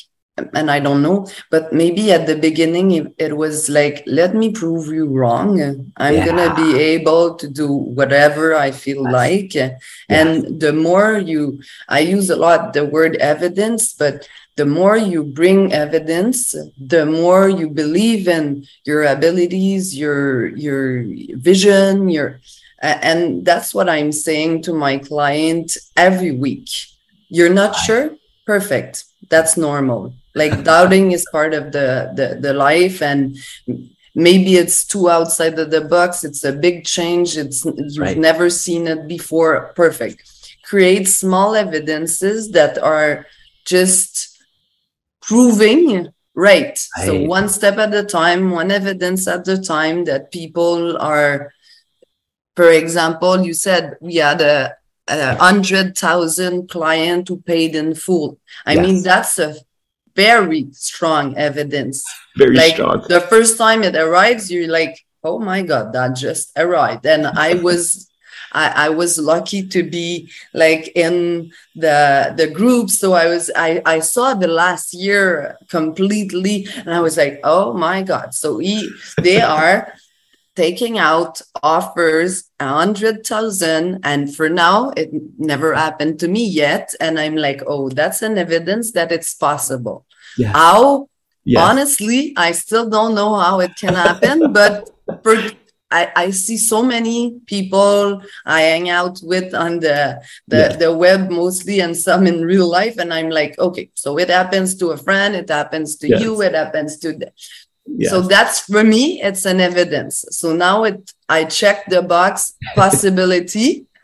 and 0.54 0.72
I 0.72 0.80
don't 0.80 1.02
know, 1.02 1.28
but 1.50 1.74
maybe 1.74 2.12
at 2.12 2.28
the 2.28 2.36
beginning 2.36 2.92
it, 2.92 3.14
it 3.18 3.38
was 3.38 3.70
like, 3.70 4.04
let 4.06 4.36
me 4.36 4.52
prove 4.52 4.88
you 4.88 5.06
wrong. 5.08 5.92
I'm 5.98 6.16
yeah. 6.16 6.26
gonna 6.26 6.56
be 6.56 6.80
able 6.80 7.36
to 7.36 7.48
do 7.48 7.72
whatever 7.72 8.56
I 8.56 8.72
feel 8.72 9.04
yes. 9.04 9.12
like. 9.12 9.76
And 10.08 10.60
the 10.60 10.74
more 10.74 11.18
you, 11.18 11.62
I 11.88 12.00
use 12.00 12.30
a 12.30 12.36
lot 12.36 12.74
the 12.74 12.86
word 12.86 13.16
evidence, 13.18 13.94
but 13.94 14.28
the 14.56 14.66
more 14.66 14.98
you 14.98 15.24
bring 15.24 15.72
evidence, 15.72 16.56
the 16.78 17.06
more 17.06 17.48
you 17.48 17.70
believe 17.70 18.28
in 18.28 18.66
your 18.84 19.04
abilities, 19.04 19.98
your 19.98 20.48
your 20.56 21.04
vision, 21.38 22.10
your 22.10 22.42
and 22.82 23.46
that's 23.46 23.74
what 23.74 23.90
I'm 23.90 24.12
saying 24.12 24.64
to 24.64 24.74
my 24.74 24.98
client 24.98 25.78
every 25.96 26.32
week. 26.32 26.70
You're 27.30 27.54
not 27.54 27.76
sure? 27.76 28.16
Perfect. 28.46 29.06
That's 29.30 29.58
normal 29.58 30.14
like 30.36 30.64
doubting 30.72 31.12
is 31.12 31.26
part 31.32 31.54
of 31.54 31.72
the, 31.72 32.12
the 32.16 32.40
the 32.40 32.54
life 32.54 33.02
and 33.02 33.38
maybe 34.16 34.56
it's 34.56 34.86
too 34.86 35.10
outside 35.10 35.58
of 35.60 35.72
the 35.72 35.82
box 35.82 36.24
it's 36.24 36.44
a 36.44 36.52
big 36.52 36.86
change 36.86 37.38
it's 37.38 37.66
you've 37.66 37.98
right. 37.98 38.18
never 38.18 38.50
seen 38.50 38.88
it 38.88 39.08
before 39.08 39.74
perfect 39.76 40.56
create 40.64 41.08
small 41.08 41.56
evidences 41.56 42.52
that 42.52 42.78
are 42.78 43.26
just 43.66 44.29
proving 45.30 46.04
right. 46.36 46.78
right 46.78 46.78
so 47.06 47.24
one 47.24 47.48
step 47.48 47.78
at 47.78 47.94
a 47.94 48.04
time 48.04 48.52
one 48.52 48.72
evidence 48.72 49.28
at 49.28 49.48
a 49.48 49.62
time 49.62 50.06
that 50.06 50.32
people 50.32 50.98
are 50.98 51.54
for 52.56 52.70
example 52.70 53.46
you 53.46 53.54
said 53.54 53.96
we 54.02 54.16
had 54.16 54.42
a, 54.42 54.76
a 55.08 55.36
hundred 55.38 55.98
thousand 55.98 56.70
client 56.70 57.28
who 57.28 57.38
paid 57.42 57.76
in 57.76 57.96
full 57.96 58.38
i 58.66 58.74
yes. 58.74 58.86
mean 58.86 59.04
that's 59.04 59.40
a 59.40 59.56
very 60.20 60.68
strong 60.72 61.38
evidence. 61.38 62.04
Very 62.36 62.56
like 62.56 62.74
strong. 62.74 63.06
The 63.08 63.22
first 63.22 63.58
time 63.58 63.84
it 63.84 63.96
arrives, 63.96 64.52
you're 64.52 64.68
like, 64.68 65.00
oh 65.24 65.40
my 65.40 65.62
God, 65.62 65.94
that 65.94 66.16
just 66.16 66.52
arrived. 66.58 67.06
And 67.06 67.28
I 67.28 67.54
was 67.56 68.09
I, 68.52 68.88
I, 68.88 68.90
was 68.90 69.18
lucky 69.20 69.68
to 69.68 69.84
be 69.84 70.30
like 70.54 70.92
in 70.96 71.52
the 71.76 72.34
the 72.36 72.48
group. 72.48 72.90
So 72.90 73.14
I 73.14 73.28
was 73.28 73.52
I, 73.56 73.82
I 73.86 74.00
saw 74.00 74.34
the 74.34 74.48
last 74.48 74.94
year 74.94 75.58
completely 75.70 76.68
and 76.76 76.94
I 76.94 77.00
was 77.00 77.18
like, 77.18 77.40
oh 77.44 77.74
my 77.74 78.02
God. 78.02 78.34
So 78.34 78.58
he, 78.58 78.90
they 79.22 79.42
are 79.42 79.94
taking 80.56 80.98
out 80.98 81.42
offers 81.64 82.50
a 82.60 82.68
hundred 82.68 83.26
thousand 83.26 84.00
and 84.04 84.36
for 84.36 84.50
now 84.50 84.92
it 84.98 85.10
never 85.38 85.74
happened 85.74 86.20
to 86.20 86.28
me 86.28 86.44
yet 86.46 86.94
and 87.00 87.18
i'm 87.18 87.38
like 87.38 87.62
oh 87.66 87.88
that's 87.88 88.22
an 88.22 88.38
evidence 88.38 88.92
that 88.92 89.10
it's 89.10 89.34
possible 89.34 90.06
yeah. 90.38 90.54
How? 90.54 91.10
Yes. 91.44 91.70
Honestly, 91.70 92.34
I 92.38 92.52
still 92.52 92.90
don't 92.90 93.16
know 93.16 93.36
how 93.36 93.60
it 93.60 93.76
can 93.76 93.96
happen, 93.96 94.54
but 94.54 94.90
for, 95.24 95.36
I, 95.92 96.12
I 96.16 96.32
see 96.32 96.58
so 96.58 96.84
many 96.84 97.40
people 97.46 98.22
I 98.46 98.62
hang 98.62 98.90
out 98.90 99.20
with 99.24 99.54
on 99.54 99.80
the 99.80 100.22
the, 100.48 100.58
yeah. 100.58 100.76
the 100.76 100.96
web 100.96 101.30
mostly 101.30 101.80
and 101.80 101.96
some 101.98 102.28
in 102.28 102.44
real 102.44 102.70
life. 102.70 102.98
And 102.98 103.14
I'm 103.14 103.30
like, 103.30 103.58
okay, 103.58 103.90
so 103.96 104.18
it 104.20 104.30
happens 104.30 104.76
to 104.78 104.90
a 104.90 104.98
friend, 104.98 105.36
it 105.36 105.50
happens 105.50 105.96
to 105.98 106.08
yes. 106.08 106.22
you, 106.22 106.42
it 106.42 106.54
happens 106.54 106.98
to 107.00 107.14
the 107.14 107.32
yes. 107.86 108.12
so 108.12 108.22
that's 108.22 108.62
for 108.62 108.84
me, 108.84 109.22
it's 109.22 109.46
an 109.46 109.60
evidence. 109.60 110.26
So 110.30 110.54
now 110.54 110.84
it 110.84 111.12
I 111.28 111.46
check 111.46 111.86
the 111.88 112.02
box 112.02 112.56
possibility 112.76 113.88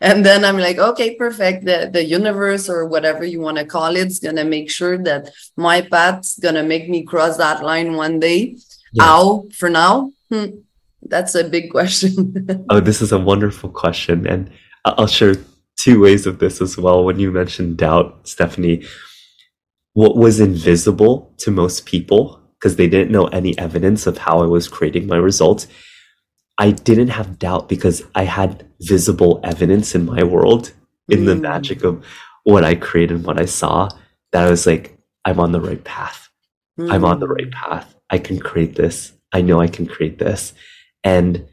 and 0.00 0.24
then 0.26 0.44
I'm 0.44 0.58
like, 0.58 0.78
okay, 0.78 1.14
perfect. 1.14 1.64
The, 1.64 1.90
the 1.92 2.04
universe 2.04 2.68
or 2.68 2.86
whatever 2.86 3.24
you 3.24 3.40
want 3.40 3.58
to 3.58 3.64
call 3.64 3.94
it 3.96 4.08
is 4.08 4.18
going 4.18 4.36
to 4.36 4.44
make 4.44 4.70
sure 4.70 4.98
that 4.98 5.30
my 5.56 5.82
path's 5.82 6.38
going 6.38 6.56
to 6.56 6.62
make 6.62 6.88
me 6.88 7.04
cross 7.04 7.36
that 7.36 7.62
line 7.62 7.94
one 7.94 8.18
day. 8.18 8.56
Yes. 8.92 9.06
How 9.06 9.46
for 9.54 9.70
now? 9.70 10.12
Hmm, 10.30 10.62
that's 11.02 11.34
a 11.34 11.44
big 11.44 11.70
question. 11.70 12.66
oh, 12.70 12.80
this 12.80 13.02
is 13.02 13.12
a 13.12 13.18
wonderful 13.18 13.70
question. 13.70 14.26
And 14.26 14.50
I'll 14.84 15.06
share 15.06 15.36
two 15.76 16.00
ways 16.00 16.26
of 16.26 16.38
this 16.38 16.60
as 16.60 16.76
well. 16.78 17.04
When 17.04 17.18
you 17.18 17.30
mentioned 17.30 17.78
doubt, 17.78 18.28
Stephanie, 18.28 18.84
what 19.94 20.16
was 20.16 20.40
invisible 20.40 21.34
to 21.38 21.50
most 21.50 21.86
people 21.86 22.40
because 22.58 22.76
they 22.76 22.88
didn't 22.88 23.10
know 23.10 23.26
any 23.26 23.58
evidence 23.58 24.06
of 24.06 24.18
how 24.18 24.40
I 24.40 24.46
was 24.46 24.68
creating 24.68 25.06
my 25.06 25.16
results 25.16 25.66
I 26.58 26.70
didn't 26.70 27.08
have 27.08 27.38
doubt 27.38 27.68
because 27.68 28.04
I 28.14 28.24
had 28.24 28.68
visible 28.80 29.40
evidence 29.42 29.94
in 29.94 30.06
my 30.06 30.22
world, 30.22 30.72
in 31.08 31.20
mm. 31.20 31.26
the 31.26 31.34
magic 31.36 31.82
of 31.82 32.04
what 32.44 32.64
I 32.64 32.74
created, 32.74 33.24
what 33.24 33.40
I 33.40 33.46
saw, 33.46 33.88
that 34.32 34.46
I 34.46 34.50
was 34.50 34.66
like, 34.66 34.98
I'm 35.24 35.40
on 35.40 35.52
the 35.52 35.60
right 35.60 35.82
path. 35.82 36.28
Mm. 36.78 36.92
I'm 36.92 37.04
on 37.04 37.20
the 37.20 37.28
right 37.28 37.50
mm. 37.50 37.52
path. 37.52 37.94
I 38.10 38.18
can 38.18 38.38
create 38.38 38.76
this. 38.76 39.12
I 39.32 39.40
know 39.40 39.60
I 39.60 39.66
can 39.66 39.86
create 39.86 40.18
this. 40.18 40.52
And 41.04 41.46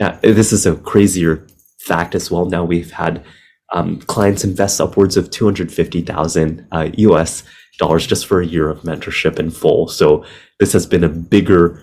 uh, 0.00 0.18
this 0.22 0.52
is 0.52 0.66
a 0.66 0.76
crazier 0.76 1.46
fact 1.78 2.14
as 2.14 2.30
well. 2.30 2.46
Now 2.46 2.64
we've 2.64 2.92
had 2.92 3.24
um, 3.72 4.00
clients 4.02 4.44
invest 4.44 4.80
upwards 4.80 5.16
of 5.16 5.30
250,000 5.30 6.66
uh, 6.72 6.90
US 6.96 7.42
dollars 7.78 8.06
just 8.06 8.26
for 8.26 8.40
a 8.40 8.46
year 8.46 8.68
of 8.68 8.80
mentorship 8.82 9.38
in 9.38 9.50
full. 9.50 9.88
So 9.88 10.24
this 10.60 10.72
has 10.72 10.86
been 10.86 11.04
a 11.04 11.08
bigger 11.08 11.82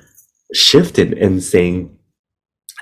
shift 0.54 0.98
in, 0.98 1.14
in 1.14 1.42
saying, 1.42 1.98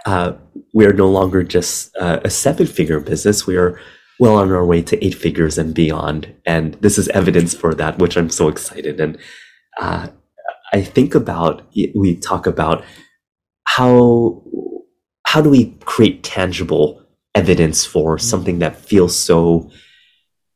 uh, 0.06 0.34
we 0.74 0.86
are 0.86 0.94
no 0.94 1.10
longer 1.10 1.44
just 1.44 1.96
uh, 1.98 2.20
a 2.24 2.30
seven 2.30 2.66
figure 2.66 3.00
business. 3.00 3.46
We 3.46 3.58
are 3.58 3.80
well 4.20 4.36
on 4.36 4.52
our 4.52 4.66
way 4.66 4.82
to 4.84 5.04
eight 5.06 5.16
figures 5.16 5.58
and 5.58 5.74
beyond. 5.74 6.34
And 6.46 6.76
this 6.76 6.98
is 6.98 7.08
evidence 7.10 7.54
for 7.54 7.74
that, 7.76 8.00
which 8.00 8.18
I'm 8.18 8.30
so 8.30 8.48
excited. 8.48 9.00
And 9.00 9.18
uh, 9.80 10.08
I 10.74 10.82
think 10.82 11.16
about, 11.16 11.68
we 11.96 12.16
talk 12.16 12.48
about 12.48 12.84
how, 13.64 14.44
how 15.26 15.42
do 15.42 15.50
we 15.50 15.72
create 15.86 16.24
tangible 16.24 17.06
evidence 17.36 17.86
for 17.86 18.18
mm-hmm. 18.18 18.26
something 18.26 18.60
that 18.60 18.76
feels 18.76 19.18
so 19.18 19.70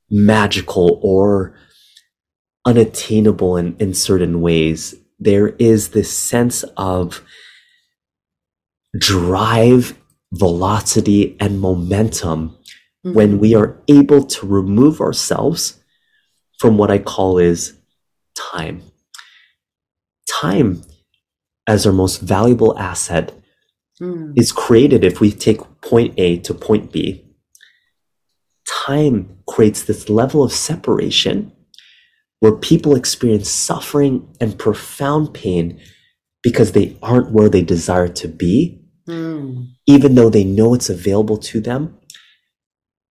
magical 0.10 1.00
or 1.02 1.58
unattainable 2.66 3.58
in, 3.58 3.76
in 3.78 3.94
certain 3.94 4.42
ways? 4.42 4.96
There 5.20 5.50
is 5.60 5.90
this 5.90 6.16
sense 6.16 6.64
of, 6.78 7.24
drive, 8.98 9.98
velocity, 10.34 11.38
and 11.40 11.60
momentum 11.60 12.50
mm-hmm. 13.06 13.14
when 13.14 13.40
we 13.40 13.56
are 13.56 13.78
able 13.88 14.26
to 14.26 14.46
remove 14.46 15.00
ourselves 15.00 15.80
from 16.60 16.78
what 16.78 16.92
I 16.92 17.00
call 17.00 17.38
is 17.38 17.78
time. 18.36 18.82
Time 20.28 20.82
as 21.68 21.86
our 21.86 21.94
most 21.94 22.22
valuable 22.22 22.78
asset 22.78 23.34
mm. 24.02 24.34
is 24.36 24.52
created 24.52 25.04
if 25.04 25.20
we 25.20 25.32
take 25.32 25.60
point 25.82 26.14
A 26.18 26.38
to 26.40 26.54
point 26.54 26.92
B. 26.92 27.26
Time 28.86 29.38
creates 29.48 29.84
this 29.84 30.10
level 30.10 30.44
of 30.44 30.52
separation 30.52 31.52
where 32.40 32.52
people 32.52 32.96
experience 32.96 33.50
suffering 33.50 34.28
and 34.40 34.60
profound 34.60 35.34
pain 35.34 35.80
because 36.44 36.74
they 36.74 36.98
aren't 37.02 37.32
where 37.32 37.50
they 37.50 37.64
desire 37.64 38.08
to 38.08 38.28
be 38.28 38.86
mm. 39.08 39.68
even 39.88 40.16
though 40.16 40.30
they 40.30 40.44
know 40.44 40.74
it's 40.74 40.90
available 40.90 41.38
to 41.38 41.60
them. 41.60 41.98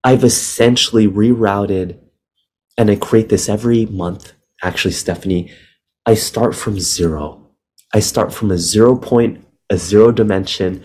I've 0.02 0.24
essentially 0.24 1.08
rerouted, 1.08 1.98
and 2.76 2.90
I 2.90 2.96
create 2.96 3.28
this 3.28 3.48
every 3.48 3.86
month. 3.86 4.32
Actually, 4.62 4.92
Stephanie, 4.92 5.50
I 6.04 6.14
start 6.14 6.54
from 6.54 6.78
zero. 6.78 7.43
I 7.94 8.00
start 8.00 8.34
from 8.34 8.50
a 8.50 8.58
zero 8.58 8.96
point, 8.96 9.46
a 9.70 9.78
zero 9.78 10.10
dimension, 10.10 10.84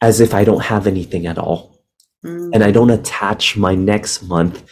as 0.00 0.20
if 0.20 0.34
I 0.34 0.44
don't 0.44 0.64
have 0.64 0.86
anything 0.86 1.26
at 1.26 1.38
all. 1.38 1.78
Mm. 2.24 2.50
And 2.54 2.64
I 2.64 2.70
don't 2.70 2.90
attach 2.90 3.56
my 3.56 3.74
next 3.74 4.22
month, 4.22 4.64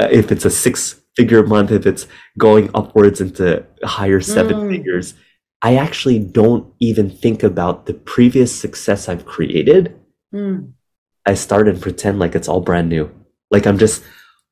uh, 0.00 0.08
if 0.10 0.32
it's 0.32 0.44
a 0.44 0.50
six 0.50 1.00
figure 1.14 1.46
month, 1.46 1.70
if 1.70 1.86
it's 1.86 2.06
going 2.38 2.70
upwards 2.74 3.20
into 3.20 3.64
higher 3.84 4.20
seven 4.20 4.56
mm. 4.56 4.70
figures, 4.70 5.14
I 5.62 5.76
actually 5.76 6.18
don't 6.18 6.72
even 6.80 7.10
think 7.10 7.42
about 7.42 7.86
the 7.86 7.94
previous 7.94 8.58
success 8.58 9.08
I've 9.08 9.26
created. 9.26 9.98
Mm. 10.34 10.72
I 11.26 11.34
start 11.34 11.68
and 11.68 11.80
pretend 11.80 12.18
like 12.18 12.34
it's 12.34 12.48
all 12.48 12.60
brand 12.60 12.88
new. 12.88 13.10
Like 13.50 13.66
I'm 13.66 13.78
just, 13.78 14.02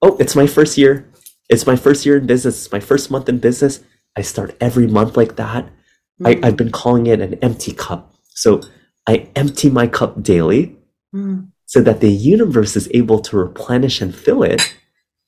oh, 0.01 0.17
it's 0.19 0.37
my 0.37 0.47
first 0.47 0.79
year. 0.79 1.09
It's 1.49 1.67
my 1.67 1.77
first 1.77 2.07
year 2.07 2.17
in 2.17 2.27
business. 2.27 2.65
It's 2.65 2.73
my 2.73 2.81
first 2.81 3.11
month 3.11 3.29
in 3.29 3.39
business. 3.39 3.81
I 4.17 4.23
start 4.23 4.57
every 4.61 4.87
month 4.87 5.17
like 5.17 5.37
that. 5.37 5.69
Mm. 6.23 6.45
I, 6.45 6.47
I've 6.49 6.57
been 6.57 6.71
calling 6.73 7.07
it 7.07 7.21
an 7.21 7.35
empty 7.43 7.73
cup. 7.73 8.15
So 8.35 8.61
I 9.07 9.29
empty 9.37 9.69
my 9.71 9.87
cup 9.87 10.23
daily 10.23 10.77
Mm. 11.15 11.49
so 11.67 11.83
that 11.83 12.01
the 12.01 12.11
universe 12.11 12.75
is 12.75 12.89
able 12.95 13.19
to 13.21 13.37
replenish 13.37 14.01
and 14.01 14.15
fill 14.15 14.43
it 14.43 14.63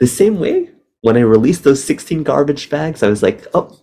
the 0.01 0.07
same 0.07 0.39
way 0.41 0.71
when 1.03 1.17
I 1.19 1.21
released 1.21 1.63
those 1.65 1.85
16 1.85 2.23
garbage 2.23 2.71
bags, 2.71 3.03
I 3.03 3.09
was 3.09 3.23
like, 3.23 3.47
oh, 3.53 3.79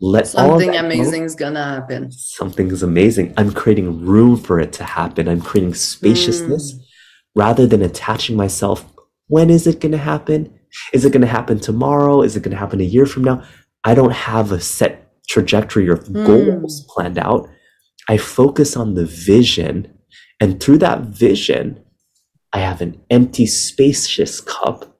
let 0.00 0.26
Something 0.26 0.72
go. 0.72 0.78
amazing 0.78 1.22
is 1.24 1.34
gonna 1.34 1.62
happen. 1.62 2.10
Something 2.10 2.70
is 2.70 2.82
amazing. 2.82 3.34
I'm 3.36 3.52
creating 3.52 4.04
room 4.04 4.36
for 4.38 4.58
it 4.58 4.72
to 4.74 4.84
happen. 4.84 5.28
I'm 5.28 5.42
creating 5.42 5.74
spaciousness 5.74 6.72
Mm. 6.74 6.80
rather 7.36 7.66
than 7.66 7.82
attaching 7.82 8.36
myself. 8.36 8.84
When 9.28 9.50
is 9.50 9.66
it 9.66 9.80
going 9.80 9.92
to 9.92 9.98
happen? 9.98 10.52
Is 10.92 11.04
it 11.04 11.12
going 11.12 11.22
to 11.22 11.26
happen 11.38 11.58
tomorrow? 11.60 12.22
Is 12.22 12.36
it 12.36 12.42
going 12.42 12.52
to 12.52 12.58
happen 12.58 12.80
a 12.80 12.84
year 12.84 13.06
from 13.06 13.24
now? 13.24 13.42
I 13.84 13.94
don't 13.94 14.12
have 14.12 14.52
a 14.52 14.60
set 14.60 15.03
trajectory 15.28 15.88
or 15.88 15.96
Mm. 15.96 16.26
goals 16.26 16.84
planned 16.88 17.18
out. 17.18 17.48
I 18.08 18.16
focus 18.16 18.76
on 18.76 18.94
the 18.94 19.06
vision. 19.06 19.88
And 20.40 20.60
through 20.60 20.78
that 20.78 21.02
vision, 21.02 21.80
I 22.52 22.58
have 22.60 22.80
an 22.80 23.00
empty, 23.10 23.46
spacious 23.46 24.40
cup 24.40 24.96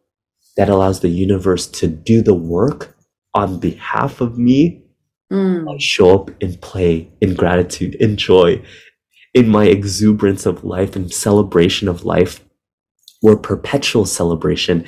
that 0.56 0.68
allows 0.68 1.00
the 1.00 1.08
universe 1.08 1.66
to 1.66 1.87
do 1.87 2.22
the 2.22 2.34
work 2.34 2.96
on 3.34 3.58
behalf 3.58 4.20
of 4.20 4.38
me 4.38 4.84
Mm. 5.32 5.74
I 5.74 5.78
show 5.78 6.14
up 6.14 6.30
in 6.40 6.56
play, 6.58 7.08
in 7.20 7.34
gratitude, 7.34 7.94
in 7.96 8.16
joy, 8.16 8.62
in 9.32 9.48
my 9.48 9.64
exuberance 9.64 10.46
of 10.46 10.64
life 10.64 10.94
and 10.94 11.12
celebration 11.12 11.88
of 11.88 12.04
life, 12.04 12.44
where 13.20 13.37
perpetual 13.37 14.04
celebration 14.04 14.84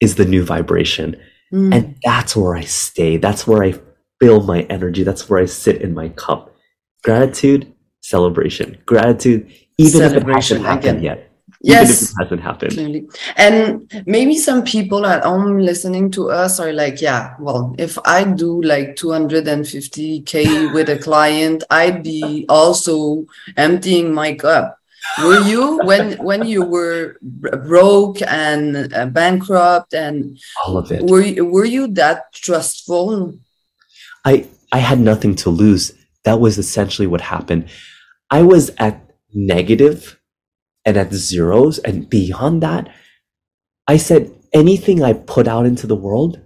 is 0.00 0.14
the 0.14 0.24
new 0.26 0.44
vibration. 0.44 1.16
Mm. 1.52 1.74
And 1.74 1.96
that's 2.04 2.36
where 2.36 2.54
I 2.54 2.60
stay. 2.62 3.16
That's 3.16 3.46
where 3.46 3.64
I 3.64 3.74
fill 4.20 4.42
my 4.42 4.62
energy. 4.62 5.02
That's 5.02 5.28
where 5.28 5.40
I 5.40 5.46
sit 5.46 5.82
in 5.82 5.94
my 5.94 6.08
cup. 6.10 6.54
Gratitude, 7.02 7.72
celebration. 8.00 8.78
Gratitude, 8.86 9.50
even 9.78 10.02
if 10.02 10.12
it 10.12 10.20
Celebration, 10.20 10.62
hasn't 10.62 10.84
happened 10.84 11.02
yet. 11.02 11.30
Even 11.62 11.82
if 11.82 11.88
yes. 11.88 12.02
it 12.02 12.14
hasn't 12.22 12.40
happened. 12.40 12.72
Clearly. 12.72 13.08
And 13.36 13.90
maybe 14.06 14.36
some 14.36 14.62
people 14.64 15.06
at 15.06 15.24
home 15.24 15.58
listening 15.58 16.10
to 16.12 16.30
us 16.30 16.60
are 16.60 16.72
like, 16.72 17.00
yeah, 17.00 17.34
well, 17.40 17.74
if 17.78 17.98
I 18.04 18.24
do 18.24 18.60
like 18.62 18.96
250K 18.96 20.72
with 20.74 20.88
a 20.88 20.98
client, 20.98 21.64
I'd 21.70 22.02
be 22.02 22.46
also 22.48 23.26
emptying 23.56 24.12
my 24.12 24.34
cup. 24.34 24.78
Were 25.22 25.40
you 25.40 25.78
when 25.84 26.18
when 26.18 26.46
you 26.46 26.62
were 26.62 27.16
broke 27.22 28.20
and 28.22 28.92
uh, 28.92 29.06
bankrupt 29.06 29.94
and 29.94 30.38
All 30.66 30.76
of 30.76 30.92
it. 30.92 31.02
were 31.02 31.22
you, 31.22 31.44
were 31.46 31.64
you 31.64 31.88
that 31.94 32.32
trustful? 32.32 33.34
I 34.24 34.46
I 34.72 34.78
had 34.78 35.00
nothing 35.00 35.34
to 35.36 35.50
lose. 35.50 35.92
That 36.24 36.40
was 36.40 36.58
essentially 36.58 37.06
what 37.06 37.20
happened. 37.22 37.68
I 38.30 38.42
was 38.42 38.70
at 38.78 39.00
negative 39.32 40.18
and 40.84 40.96
at 40.96 41.12
zeros 41.12 41.78
and 41.78 42.08
beyond 42.08 42.62
that, 42.62 42.88
I 43.86 43.96
said 43.96 44.30
anything 44.52 45.02
I 45.02 45.12
put 45.14 45.48
out 45.48 45.66
into 45.66 45.86
the 45.86 45.96
world 45.96 46.40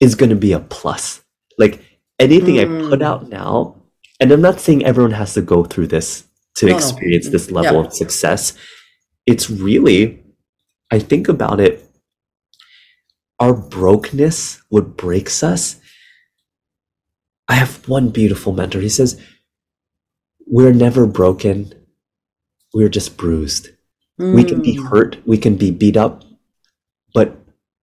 is 0.00 0.14
going 0.14 0.30
to 0.30 0.36
be 0.36 0.52
a 0.52 0.60
plus. 0.60 1.22
Like 1.58 1.82
anything 2.18 2.58
I 2.58 2.64
put 2.64 3.00
Mm. 3.00 3.02
out 3.02 3.28
now, 3.28 3.76
and 4.20 4.30
I'm 4.32 4.40
not 4.40 4.60
saying 4.60 4.84
everyone 4.84 5.12
has 5.12 5.34
to 5.34 5.42
go 5.42 5.64
through 5.64 5.88
this 5.88 6.24
to 6.56 6.66
No, 6.66 6.72
no. 6.72 6.78
experience 6.78 7.28
this 7.28 7.50
level 7.50 7.80
Yeah. 7.80 7.86
of 7.86 7.92
success. 7.92 8.54
It's 9.26 9.50
really, 9.50 10.22
I 10.90 10.98
think 10.98 11.28
about 11.28 11.60
it, 11.60 11.84
our 13.38 13.52
brokenness, 13.54 14.62
what 14.68 14.96
breaks 14.96 15.42
us. 15.42 15.76
I 17.48 17.54
have 17.54 17.88
one 17.88 18.10
beautiful 18.10 18.52
mentor. 18.52 18.80
He 18.80 18.88
says, 18.88 19.20
We're 20.46 20.72
never 20.72 21.06
broken, 21.06 21.72
we're 22.72 22.88
just 22.88 23.16
bruised. 23.16 23.68
We 24.18 24.42
can 24.44 24.60
be 24.62 24.76
Mm. 24.76 24.88
hurt, 24.88 25.16
we 25.26 25.38
can 25.38 25.56
be 25.56 25.70
beat 25.70 25.96
up, 25.96 26.24
but 27.14 27.36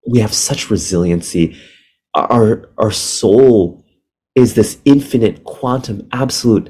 we 0.07 0.19
have 0.19 0.33
such 0.33 0.69
resiliency. 0.69 1.55
Our, 2.13 2.69
our 2.77 2.91
soul 2.91 3.85
is 4.35 4.53
this 4.55 4.77
infinite, 4.83 5.43
quantum, 5.45 6.07
absolute, 6.11 6.69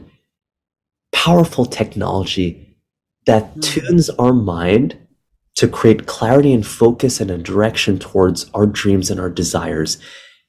powerful 1.13 1.65
technology 1.65 2.77
that 3.25 3.55
Mm. 3.55 3.61
tunes 3.63 4.09
our 4.11 4.33
mind 4.33 4.97
to 5.55 5.67
create 5.67 6.05
clarity 6.05 6.53
and 6.53 6.67
focus 6.67 7.19
and 7.21 7.31
a 7.31 7.37
direction 7.37 7.97
towards 7.97 8.49
our 8.53 8.65
dreams 8.67 9.09
and 9.09 9.19
our 9.19 9.29
desires. 9.29 9.97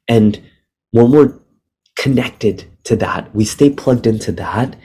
And 0.08 0.40
when 0.90 1.10
we're 1.12 1.32
connected 1.96 2.64
to 2.84 2.96
that, 2.96 3.34
we 3.34 3.44
stay 3.44 3.70
plugged 3.70 4.06
into 4.06 4.32
that, 4.32 4.76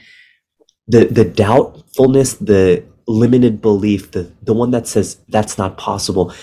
the 0.88 1.06
the 1.06 1.26
doubtfulness, 1.26 2.34
the 2.36 2.84
limited 3.08 3.62
belief, 3.62 4.12
the 4.12 4.32
the 4.42 4.54
one 4.54 4.72
that 4.72 4.88
says 4.88 5.18
that's 5.30 5.58
not 5.58 5.78
possible, 5.78 6.34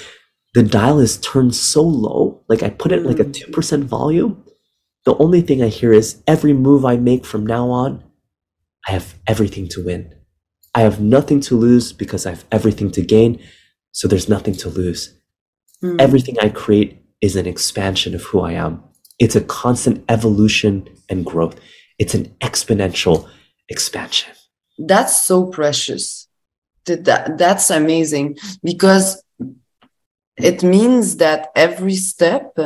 the 0.54 0.62
dial 0.62 0.98
is 0.98 1.18
turned 1.18 1.54
so 1.54 1.82
low. 1.82 2.42
Like 2.48 2.62
I 2.62 2.70
put 2.70 2.92
it 2.92 3.04
like 3.04 3.18
a 3.20 3.24
Mm. 3.24 3.34
two 3.34 3.50
percent 3.52 3.84
volume. 3.84 4.44
The 5.04 5.16
only 5.18 5.40
thing 5.40 5.62
I 5.62 5.68
hear 5.68 5.92
is 5.92 6.22
every 6.26 6.52
move 6.52 6.84
I 6.84 6.96
make 6.96 7.24
from 7.24 7.46
now 7.46 7.70
on, 7.70 8.02
I 8.86 8.92
have 8.92 9.14
everything 9.26 9.68
to 9.68 9.84
win. 9.84 10.14
I 10.74 10.80
have 10.82 11.00
nothing 11.00 11.40
to 11.42 11.56
lose 11.56 11.92
because 11.92 12.26
I 12.26 12.30
have 12.30 12.44
everything 12.52 12.90
to 12.92 13.02
gain. 13.02 13.40
So 13.92 14.06
there's 14.06 14.28
nothing 14.28 14.54
to 14.56 14.68
lose. 14.68 15.14
Mm. 15.82 16.00
Everything 16.00 16.36
I 16.40 16.50
create 16.50 16.98
is 17.20 17.36
an 17.36 17.46
expansion 17.46 18.14
of 18.14 18.22
who 18.22 18.40
I 18.40 18.52
am. 18.52 18.82
It's 19.18 19.36
a 19.36 19.40
constant 19.40 20.04
evolution 20.08 20.88
and 21.08 21.24
growth. 21.24 21.58
It's 21.98 22.14
an 22.14 22.26
exponential 22.40 23.28
expansion. 23.68 24.32
That's 24.78 25.26
so 25.26 25.46
precious. 25.46 26.28
That, 26.86 27.04
that 27.04 27.38
that's 27.38 27.70
amazing 27.70 28.38
because 28.62 29.22
it 30.36 30.62
means 30.62 31.16
that 31.16 31.50
every 31.56 31.96
step 31.96 32.56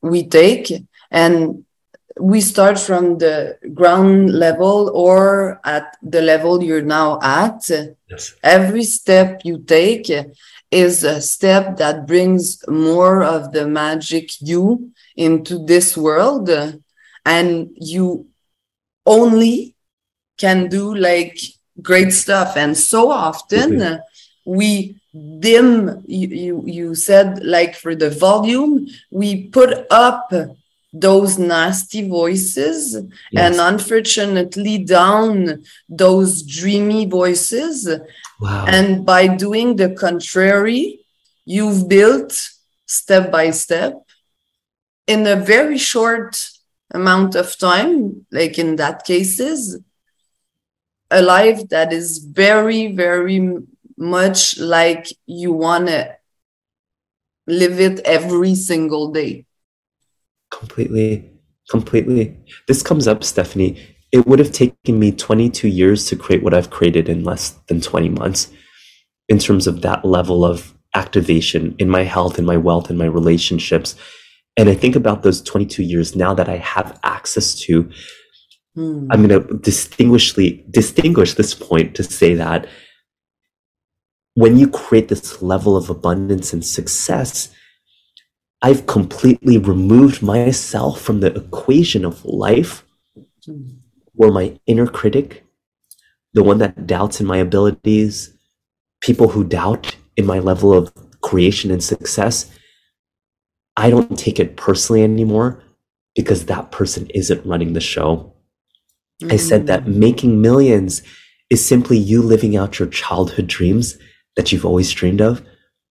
we 0.00 0.26
take 0.26 0.72
and 1.10 1.64
we 2.20 2.40
start 2.40 2.78
from 2.78 3.18
the 3.18 3.58
ground 3.74 4.32
level 4.32 4.90
or 4.94 5.60
at 5.64 5.96
the 6.02 6.20
level 6.20 6.62
you're 6.62 6.82
now 6.82 7.18
at. 7.22 7.68
Yes. 8.10 8.34
every 8.42 8.84
step 8.84 9.40
you 9.44 9.58
take 9.58 10.10
is 10.70 11.04
a 11.04 11.20
step 11.20 11.76
that 11.76 12.06
brings 12.06 12.66
more 12.68 13.22
of 13.22 13.52
the 13.52 13.66
magic 13.66 14.30
you 14.40 14.90
into 15.16 15.64
this 15.64 15.96
world. 15.96 16.50
And 17.24 17.70
you 17.76 18.26
only 19.06 19.76
can 20.38 20.68
do 20.68 20.94
like 20.94 21.38
great 21.80 22.12
stuff. 22.12 22.56
And 22.56 22.76
so 22.76 23.10
often 23.10 24.00
we 24.44 25.00
dim 25.38 26.02
you, 26.06 26.28
you 26.28 26.64
you 26.66 26.94
said 26.94 27.44
like 27.44 27.74
for 27.76 27.94
the 27.94 28.10
volume 28.10 28.86
we 29.10 29.48
put 29.48 29.86
up 29.90 30.32
those 30.92 31.38
nasty 31.38 32.06
voices 32.06 32.94
and 32.94 33.54
unfortunately 33.56 34.78
down 34.78 35.62
those 35.88 36.42
dreamy 36.42 37.06
voices 37.06 37.88
wow. 38.40 38.66
and 38.68 39.06
by 39.06 39.26
doing 39.26 39.76
the 39.76 39.90
contrary, 39.90 41.00
you've 41.46 41.88
built 41.88 42.50
step 42.86 43.32
by 43.32 43.50
step 43.50 43.94
in 45.06 45.26
a 45.26 45.36
very 45.36 45.78
short 45.78 46.38
amount 46.92 47.34
of 47.34 47.56
time, 47.58 48.26
like 48.30 48.58
in 48.58 48.76
that 48.76 49.04
cases, 49.04 49.78
a 51.10 51.22
life 51.22 51.68
that 51.68 51.92
is 51.92 52.18
very, 52.18 52.92
very 52.92 53.40
much 53.96 54.58
like 54.58 55.06
you 55.26 55.52
want 55.52 55.86
to 55.86 56.16
live 57.46 57.80
it 57.80 58.00
every 58.00 58.54
single 58.54 59.10
day. 59.10 59.46
Completely, 60.52 61.30
completely. 61.70 62.36
This 62.68 62.82
comes 62.82 63.08
up, 63.08 63.24
Stephanie. 63.24 63.80
It 64.12 64.26
would 64.26 64.38
have 64.38 64.52
taken 64.52 64.98
me 64.98 65.10
22 65.10 65.68
years 65.68 66.06
to 66.06 66.16
create 66.16 66.42
what 66.42 66.54
I've 66.54 66.70
created 66.70 67.08
in 67.08 67.24
less 67.24 67.50
than 67.68 67.80
20 67.80 68.10
months 68.10 68.52
in 69.28 69.38
terms 69.38 69.66
of 69.66 69.80
that 69.80 70.04
level 70.04 70.44
of 70.44 70.74
activation 70.94 71.74
in 71.78 71.88
my 71.88 72.02
health, 72.02 72.38
in 72.38 72.44
my 72.44 72.58
wealth, 72.58 72.90
in 72.90 72.98
my 72.98 73.06
relationships. 73.06 73.96
And 74.58 74.68
I 74.68 74.74
think 74.74 74.94
about 74.94 75.22
those 75.22 75.40
22 75.40 75.82
years 75.82 76.14
now 76.14 76.34
that 76.34 76.48
I 76.48 76.58
have 76.58 76.98
access 77.02 77.54
to. 77.60 77.90
Hmm. 78.74 79.08
I'm 79.10 79.26
going 79.26 79.46
to 79.46 79.58
distinguishly 79.58 80.64
distinguish 80.70 81.34
this 81.34 81.54
point 81.54 81.94
to 81.94 82.02
say 82.02 82.34
that 82.34 82.66
when 84.34 84.58
you 84.58 84.68
create 84.68 85.08
this 85.08 85.42
level 85.42 85.76
of 85.76 85.90
abundance 85.90 86.52
and 86.52 86.64
success, 86.64 87.54
I've 88.62 88.86
completely 88.86 89.58
removed 89.58 90.22
myself 90.22 91.00
from 91.00 91.20
the 91.20 91.34
equation 91.34 92.04
of 92.04 92.24
life 92.24 92.84
where 94.14 94.30
my 94.30 94.58
inner 94.66 94.86
critic, 94.86 95.44
the 96.32 96.44
one 96.44 96.58
that 96.58 96.86
doubts 96.86 97.20
in 97.20 97.26
my 97.26 97.38
abilities, 97.38 98.36
people 99.00 99.28
who 99.28 99.42
doubt 99.44 99.96
in 100.16 100.26
my 100.26 100.38
level 100.38 100.72
of 100.72 100.92
creation 101.22 101.70
and 101.70 101.82
success, 101.82 102.50
I 103.76 103.90
don't 103.90 104.18
take 104.18 104.38
it 104.38 104.56
personally 104.56 105.02
anymore 105.02 105.62
because 106.14 106.46
that 106.46 106.70
person 106.70 107.08
isn't 107.14 107.44
running 107.46 107.72
the 107.72 107.80
show. 107.80 108.34
I 109.30 109.36
said 109.36 109.66
that 109.66 109.84
Mm. 109.84 109.96
making 109.96 110.40
millions 110.40 111.02
is 111.48 111.64
simply 111.64 111.96
you 111.96 112.22
living 112.22 112.56
out 112.56 112.78
your 112.78 112.88
childhood 112.88 113.46
dreams 113.46 113.98
that 114.36 114.52
you've 114.52 114.66
always 114.66 114.90
dreamed 114.90 115.20
of. 115.20 115.42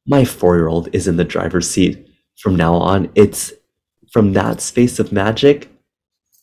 My 0.06 0.26
four 0.26 0.56
year 0.58 0.68
old 0.68 0.90
is 0.94 1.08
in 1.08 1.18
the 1.18 1.24
driver's 1.24 1.70
seat 1.70 2.08
from 2.42 2.56
now 2.56 2.76
on. 2.76 3.10
It's 3.16 3.54
from 4.12 4.34
that 4.34 4.60
space 4.62 5.00
of 5.00 5.12
magic, 5.12 5.70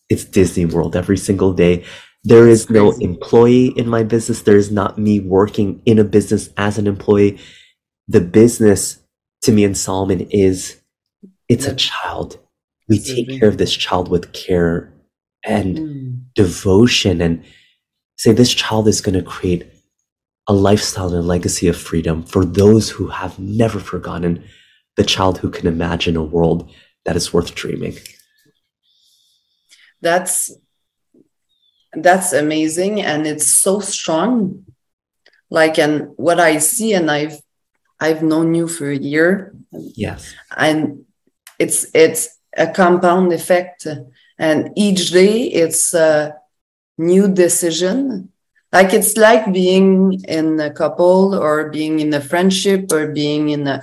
it's 0.09 0.25
Disney 0.25 0.65
World 0.65 0.97
every 0.97 1.19
single 1.19 1.53
day. 1.53 1.85
There 2.25 2.49
is 2.49 2.71
no 2.71 2.91
crazy. 2.91 3.05
employee 3.05 3.67
in 3.77 3.89
my 3.89 4.03
business. 4.03 4.43
There 4.43 4.57
is 4.57 4.71
not 4.71 4.99
me 4.99 5.21
working 5.21 5.83
in 5.85 5.99
a 5.99 6.05
business 6.05 6.49
as 6.57 6.79
an 6.79 6.87
employee. 6.87 7.39
The 8.09 8.21
business 8.21 8.99
to 9.43 9.53
me 9.53 9.65
and 9.65 9.77
Solomon 9.77 10.23
is 10.31 10.81
it's 11.49 11.67
a 11.67 11.75
child. 11.75 12.39
We 12.89 12.99
take 12.99 13.39
care 13.39 13.49
of 13.49 13.59
this 13.59 13.75
child 13.75 14.09
with 14.09 14.33
care 14.33 14.93
and 15.45 15.77
Mm. 15.79 16.21
devotion 16.35 17.21
and 17.21 17.45
say 18.17 18.33
this 18.33 18.53
child 18.53 18.89
is 18.89 19.01
going 19.01 19.15
to 19.15 19.23
create 19.23 19.67
a 20.49 20.53
lifestyle 20.55 21.09
and 21.09 21.19
a 21.19 21.23
legacy 21.23 21.69
of 21.69 21.77
freedom 21.77 22.23
for 22.23 22.45
those 22.45 22.91
who 22.91 23.09
have 23.09 23.39
never 23.39 23.79
forgotten 23.79 24.43
the 24.99 25.05
child 25.05 25.39
who 25.39 25.49
can 25.51 25.67
imagine 25.67 26.17
a 26.17 26.23
world 26.37 26.61
that 27.05 27.17
is 27.17 27.33
worth 27.33 27.55
dreaming. 27.55 27.97
that's 30.01 30.37
that's 32.07 32.33
amazing 32.45 32.95
and 33.11 33.27
it's 33.27 33.47
so 33.47 33.81
strong 33.81 34.65
like 35.59 35.77
and 35.85 35.95
what 36.27 36.39
i 36.39 36.53
see 36.59 36.91
and 36.99 37.11
i've 37.11 37.39
i've 38.05 38.23
known 38.31 38.49
you 38.55 38.67
for 38.69 38.89
a 38.91 39.03
year 39.13 39.29
Yes. 40.05 40.21
and 40.57 41.05
it's 41.59 41.81
it's 42.05 42.23
a 42.57 42.67
compound 42.81 43.33
effect 43.41 43.87
and 44.39 44.59
each 44.77 45.03
day 45.11 45.35
it's 45.63 45.95
a 45.95 46.37
new 47.11 47.25
decision 47.45 48.31
like 48.77 48.91
it's 48.99 49.17
like 49.17 49.45
being 49.53 50.21
in 50.39 50.61
a 50.61 50.71
couple 50.83 51.35
or 51.35 51.71
being 51.79 51.95
in 52.05 52.13
a 52.15 52.21
friendship 52.31 52.83
or 52.93 53.03
being 53.23 53.49
in 53.57 53.67
a 53.67 53.77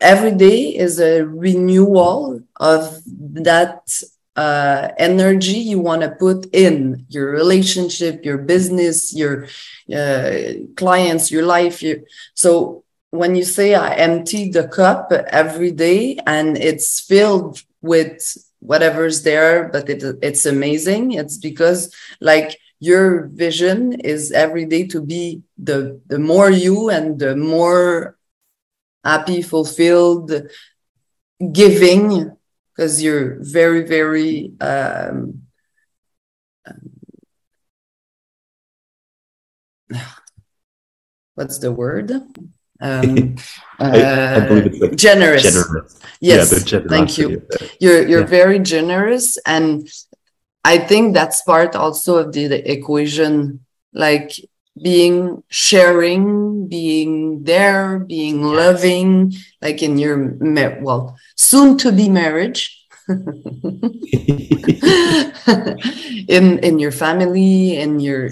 every 0.00 0.32
day 0.32 0.74
is 0.74 0.98
a 1.00 1.24
renewal 1.24 2.40
of 2.56 3.00
that 3.06 4.02
uh, 4.36 4.88
energy 4.98 5.58
you 5.58 5.78
want 5.78 6.02
to 6.02 6.10
put 6.10 6.46
in 6.52 7.06
your 7.08 7.30
relationship 7.30 8.24
your 8.24 8.38
business 8.38 9.14
your 9.14 9.46
uh, 9.94 10.30
clients 10.76 11.30
your 11.30 11.46
life 11.46 11.82
your, 11.82 11.98
so 12.34 12.84
when 13.14 13.36
you 13.36 13.44
say 13.44 13.74
I 13.76 13.94
empty 13.94 14.50
the 14.50 14.66
cup 14.66 15.12
every 15.12 15.70
day 15.70 16.18
and 16.26 16.58
it's 16.58 17.00
filled 17.00 17.62
with 17.80 18.36
whatever's 18.58 19.22
there, 19.22 19.68
but 19.68 19.88
it, 19.88 20.02
it's 20.20 20.46
amazing. 20.46 21.12
It's 21.12 21.38
because 21.38 21.94
like 22.20 22.58
your 22.80 23.26
vision 23.28 24.00
is 24.00 24.32
every 24.32 24.64
day 24.64 24.86
to 24.88 25.00
be 25.00 25.42
the 25.58 26.00
the 26.06 26.18
more 26.18 26.50
you 26.50 26.90
and 26.90 27.18
the 27.18 27.36
more 27.36 28.16
happy, 29.04 29.42
fulfilled, 29.42 30.32
giving, 31.52 32.36
because 32.74 33.02
you're 33.02 33.36
very, 33.40 33.82
very 33.86 34.52
um, 34.60 35.42
what's 41.34 41.58
the 41.58 41.72
word? 41.72 42.10
Um, 42.80 43.36
I, 43.78 44.30
I 44.34 44.40
believe 44.40 44.66
it's 44.66 44.80
uh, 44.82 44.86
like 44.88 44.96
generous. 44.96 45.42
generous. 45.42 46.00
Yes, 46.20 46.52
yeah, 46.52 46.58
thank 46.88 47.18
you. 47.18 47.28
generosity 47.28 47.34
of 47.34 47.42
it. 47.62 47.76
You're 47.80 48.08
you're 48.08 48.20
Yeah. 48.20 48.26
very 48.26 48.58
generous, 48.58 49.38
and 49.46 49.88
I 50.64 50.78
think 50.78 51.14
that's 51.14 51.42
part 51.42 51.76
also 51.76 52.16
of 52.16 52.32
the, 52.32 52.46
the 52.46 52.70
equation, 52.70 53.64
like 53.92 54.32
being 54.80 55.42
sharing, 55.48 56.66
being 56.68 57.44
there, 57.44 58.00
being 58.00 58.42
loving, 58.42 59.32
like 59.62 59.82
in 59.82 59.98
your 59.98 60.36
well 60.80 61.16
soon 61.36 61.78
to 61.78 61.92
be 61.92 62.08
marriage. 62.08 62.80
in 66.26 66.58
in 66.58 66.78
your 66.78 66.90
family 66.90 67.76
in 67.76 68.00
your 68.00 68.30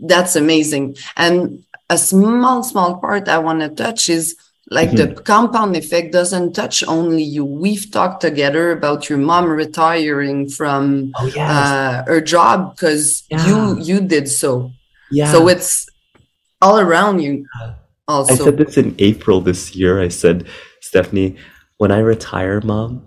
that's 0.00 0.34
amazing 0.34 0.96
and 1.16 1.62
a 1.90 1.98
small 1.98 2.62
small 2.62 2.96
part 2.98 3.28
i 3.28 3.36
want 3.36 3.60
to 3.60 3.68
touch 3.68 4.08
is 4.08 4.34
like 4.70 4.90
the 4.92 5.12
compound 5.24 5.76
effect 5.76 6.10
doesn't 6.10 6.54
touch 6.54 6.82
only 6.88 7.22
you 7.22 7.44
we've 7.44 7.90
talked 7.90 8.22
together 8.22 8.72
about 8.72 9.10
your 9.10 9.18
mom 9.18 9.44
retiring 9.46 10.48
from 10.48 11.12
oh 11.16 11.26
yes. 11.26 11.50
uh, 11.50 12.02
her 12.06 12.20
job 12.22 12.74
because 12.74 13.24
Yeah. 13.30 13.46
you 13.46 13.78
you 13.80 14.00
did 14.00 14.26
so 14.28 14.72
yeah. 15.10 15.30
so 15.30 15.48
it's 15.48 15.88
all 16.62 16.78
around 16.78 17.20
you 17.20 17.46
Also, 18.08 18.34
I 18.34 18.36
said 18.36 18.56
this 18.58 18.76
in 18.76 18.94
April 18.98 19.40
this 19.40 19.74
year. 19.74 20.00
I 20.00 20.08
said, 20.08 20.46
Stephanie, 20.80 21.36
when 21.78 21.90
I 21.90 21.98
retire, 21.98 22.60
mom, 22.60 23.04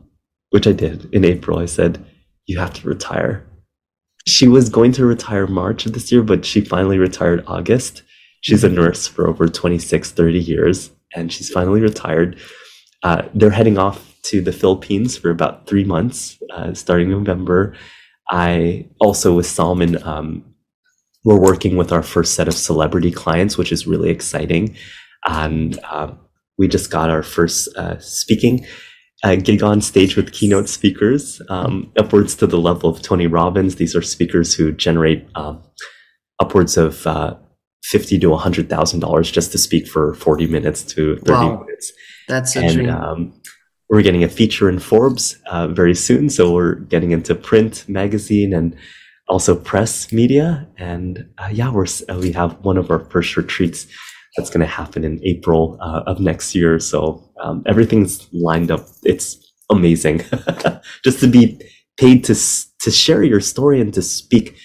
which 0.49 0.67
I 0.67 0.73
did 0.73 1.13
in 1.13 1.23
April, 1.23 1.59
I 1.59 1.65
said, 1.65 2.05
you 2.47 2.59
have 2.59 2.73
to 2.73 2.87
retire. 2.87 3.45
She 4.27 4.47
was 4.47 4.69
going 4.69 4.91
to 4.93 5.05
retire 5.05 5.47
March 5.47 5.85
of 5.85 5.93
this 5.93 6.11
year, 6.11 6.21
but 6.21 6.45
she 6.45 6.61
finally 6.61 6.97
retired 6.97 7.43
August. 7.47 8.03
She's 8.41 8.63
a 8.63 8.69
nurse 8.69 9.07
for 9.07 9.27
over 9.27 9.47
26, 9.47 10.11
30 10.11 10.39
years, 10.39 10.91
and 11.15 11.31
she's 11.31 11.49
finally 11.49 11.81
retired. 11.81 12.37
Uh, 13.03 13.23
they're 13.33 13.49
heading 13.49 13.77
off 13.77 14.15
to 14.23 14.41
the 14.41 14.51
Philippines 14.51 15.17
for 15.17 15.29
about 15.29 15.67
three 15.67 15.83
months, 15.83 16.37
uh, 16.53 16.73
starting 16.73 17.09
November. 17.09 17.75
I 18.29 18.87
also, 18.99 19.35
with 19.35 19.45
Salman, 19.45 20.01
um, 20.03 20.43
we're 21.23 21.39
working 21.39 21.77
with 21.77 21.91
our 21.91 22.03
first 22.03 22.33
set 22.33 22.47
of 22.47 22.53
celebrity 22.53 23.11
clients, 23.11 23.57
which 23.57 23.71
is 23.71 23.87
really 23.87 24.09
exciting. 24.09 24.75
And 25.25 25.79
um, 25.91 26.19
we 26.57 26.67
just 26.67 26.91
got 26.91 27.09
our 27.09 27.23
first 27.23 27.75
uh, 27.75 27.99
speaking 27.99 28.65
uh, 29.23 29.35
gig 29.35 29.61
on 29.61 29.81
stage 29.81 30.15
with 30.15 30.31
keynote 30.31 30.69
speakers, 30.69 31.41
um, 31.49 31.91
upwards 31.97 32.35
to 32.35 32.47
the 32.47 32.59
level 32.59 32.89
of 32.89 33.01
Tony 33.01 33.27
Robbins. 33.27 33.75
These 33.75 33.95
are 33.95 34.01
speakers 34.01 34.53
who 34.53 34.71
generate 34.71 35.27
um, 35.35 35.61
upwards 36.39 36.77
of 36.77 37.05
uh, 37.05 37.35
fifty 37.83 38.17
to 38.19 38.35
hundred 38.35 38.69
thousand 38.69 39.01
dollars 39.01 39.29
just 39.29 39.51
to 39.51 39.57
speak 39.57 39.87
for 39.87 40.13
forty 40.13 40.47
minutes 40.47 40.83
to 40.83 41.17
thirty 41.17 41.31
Wow. 41.47 41.59
minutes 41.65 41.91
that's 42.29 42.55
a 42.55 42.63
and 42.63 42.89
um, 42.89 43.33
we're 43.89 44.03
getting 44.03 44.23
a 44.23 44.29
feature 44.29 44.69
in 44.69 44.79
Forbes 44.79 45.37
uh, 45.47 45.67
very 45.67 45.95
soon. 45.95 46.29
So 46.29 46.53
we're 46.53 46.75
getting 46.75 47.11
into 47.11 47.33
print, 47.35 47.83
magazine, 47.89 48.53
and 48.53 48.75
also 49.29 49.55
press 49.55 50.11
media. 50.11 50.67
And 50.77 51.29
uh, 51.37 51.49
yeah, 51.51 51.71
we're 51.71 51.85
uh, 52.09 52.17
we 52.19 52.31
have 52.33 52.59
one 52.61 52.77
of 52.77 52.91
our 52.91 52.99
first 53.11 53.37
retreats 53.37 53.87
that's 54.35 54.49
going 54.49 54.61
to 54.61 54.67
happen 54.67 55.03
in 55.03 55.19
April 55.23 55.77
uh, 55.81 56.03
of 56.07 56.19
next 56.19 56.55
year. 56.55 56.79
So 56.79 57.23
um, 57.41 57.63
everything's 57.65 58.27
lined 58.33 58.71
up. 58.71 58.85
It's 59.03 59.37
amazing 59.69 60.21
just 61.03 61.19
to 61.19 61.27
be 61.27 61.61
paid 61.97 62.23
to 62.25 62.35
to 62.81 62.91
share 62.91 63.23
your 63.23 63.41
story 63.41 63.79
and 63.79 63.93
to 63.93 64.01
speak 64.01 64.57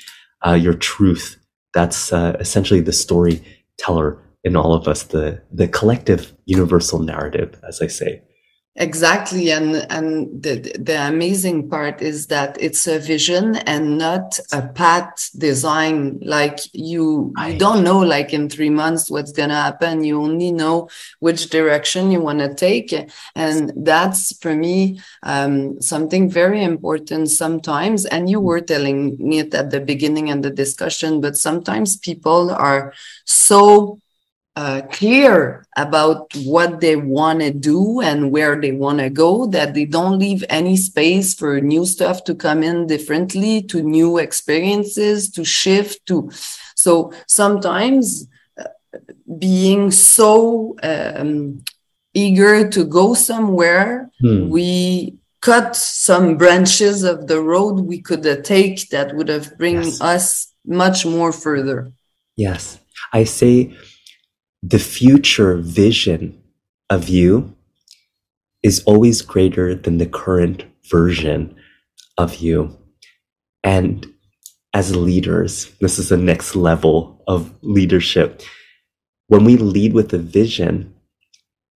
uh, 0.46 0.54
your 0.54 0.74
truth. 0.74 1.36
That's 1.74 2.12
uh, 2.12 2.36
essentially 2.40 2.80
the 2.80 2.92
storyteller 2.92 4.20
in 4.44 4.56
all 4.56 4.72
of 4.74 4.88
us, 4.88 5.04
the 5.04 5.42
the 5.52 5.68
collective 5.68 6.32
universal 6.46 6.98
narrative, 6.98 7.60
as 7.68 7.80
I 7.82 7.88
say. 7.88 8.22
Exactly, 8.76 9.52
and 9.52 9.86
and 9.88 10.42
the 10.42 10.56
the 10.80 11.06
amazing 11.06 11.68
part 11.70 12.02
is 12.02 12.26
that 12.26 12.56
it's 12.60 12.88
a 12.88 12.98
vision 12.98 13.54
and 13.54 13.96
not 13.98 14.40
a 14.50 14.62
path 14.66 15.30
design. 15.38 16.18
Like 16.20 16.58
you, 16.72 17.32
you 17.38 17.54
don't 17.56 17.84
know, 17.84 18.00
like 18.00 18.32
in 18.34 18.48
three 18.48 18.70
months, 18.70 19.08
what's 19.08 19.30
gonna 19.30 19.54
happen. 19.54 20.02
You 20.02 20.20
only 20.20 20.50
know 20.50 20.88
which 21.20 21.50
direction 21.50 22.10
you 22.10 22.20
want 22.20 22.40
to 22.40 22.52
take, 22.52 22.92
and 23.36 23.72
that's 23.76 24.36
for 24.38 24.56
me 24.56 24.98
um, 25.22 25.80
something 25.80 26.28
very 26.28 26.64
important 26.64 27.30
sometimes. 27.30 28.06
And 28.06 28.28
you 28.28 28.40
were 28.40 28.60
telling 28.60 29.16
me 29.20 29.38
it 29.38 29.54
at 29.54 29.70
the 29.70 29.80
beginning 29.80 30.32
of 30.32 30.42
the 30.42 30.50
discussion, 30.50 31.20
but 31.20 31.36
sometimes 31.36 31.96
people 31.96 32.50
are 32.50 32.92
so 33.24 34.00
uh, 34.56 34.82
clear 34.92 35.64
about 35.76 36.32
what 36.44 36.80
they 36.80 36.94
want 36.94 37.40
to 37.40 37.50
do 37.52 38.00
and 38.00 38.30
where 38.30 38.60
they 38.60 38.70
want 38.70 38.98
to 39.00 39.10
go 39.10 39.46
that 39.46 39.74
they 39.74 39.84
don't 39.84 40.18
leave 40.18 40.44
any 40.48 40.76
space 40.76 41.34
for 41.34 41.60
new 41.60 41.84
stuff 41.84 42.22
to 42.24 42.34
come 42.34 42.62
in 42.62 42.86
differently 42.86 43.60
to 43.62 43.82
new 43.82 44.16
experiences 44.18 45.28
to 45.30 45.44
shift 45.44 46.06
to 46.06 46.30
so 46.76 47.12
sometimes 47.26 48.28
uh, 48.60 48.64
being 49.38 49.90
so 49.90 50.76
um, 50.84 51.62
eager 52.14 52.68
to 52.68 52.84
go 52.84 53.14
somewhere 53.14 54.08
Hmm. 54.20 54.48
we 54.48 55.14
cut 55.40 55.74
some 55.74 56.36
branches 56.38 57.02
of 57.02 57.26
the 57.26 57.40
road 57.40 57.80
we 57.80 58.00
could 58.00 58.24
uh, 58.24 58.36
take 58.42 58.88
that 58.90 59.14
would 59.16 59.28
have 59.28 59.58
bring 59.58 59.82
Yes. 59.82 60.00
us 60.00 60.54
much 60.64 61.04
more 61.04 61.32
further 61.32 61.90
Yes. 62.36 62.78
I 63.12 63.24
say 63.24 63.74
the 64.66 64.78
future 64.78 65.56
vision 65.58 66.42
of 66.88 67.08
you 67.10 67.54
is 68.62 68.82
always 68.84 69.20
greater 69.20 69.74
than 69.74 69.98
the 69.98 70.06
current 70.06 70.64
version 70.90 71.54
of 72.16 72.36
you. 72.36 72.74
And 73.62 74.06
as 74.72 74.96
leaders, 74.96 75.70
this 75.82 75.98
is 75.98 76.08
the 76.08 76.16
next 76.16 76.56
level 76.56 77.22
of 77.28 77.54
leadership. 77.60 78.40
When 79.26 79.44
we 79.44 79.58
lead 79.58 79.92
with 79.92 80.14
a 80.14 80.18
vision, 80.18 80.94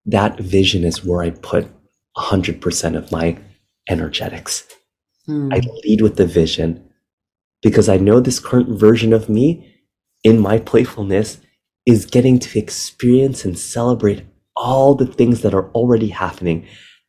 that 0.06 0.40
vision 0.40 0.84
is 0.84 1.04
where 1.04 1.22
I 1.22 1.30
put 1.30 1.68
100% 2.16 2.96
of 2.96 3.12
my 3.12 3.38
energetics. 3.90 4.66
Mm. 5.28 5.52
I 5.52 5.60
lead 5.84 6.00
with 6.00 6.16
the 6.16 6.26
vision 6.26 6.88
because 7.60 7.90
I 7.90 7.98
know 7.98 8.18
this 8.18 8.40
current 8.40 8.80
version 8.80 9.12
of 9.12 9.28
me 9.28 9.74
in 10.24 10.40
my 10.40 10.58
playfulness 10.58 11.38
is 11.88 12.04
getting 12.04 12.38
to 12.38 12.58
experience 12.58 13.46
and 13.46 13.58
celebrate 13.58 14.22
all 14.54 14.94
the 14.94 15.06
things 15.06 15.40
that 15.40 15.54
are 15.54 15.70
already 15.70 16.08
happening 16.08 16.66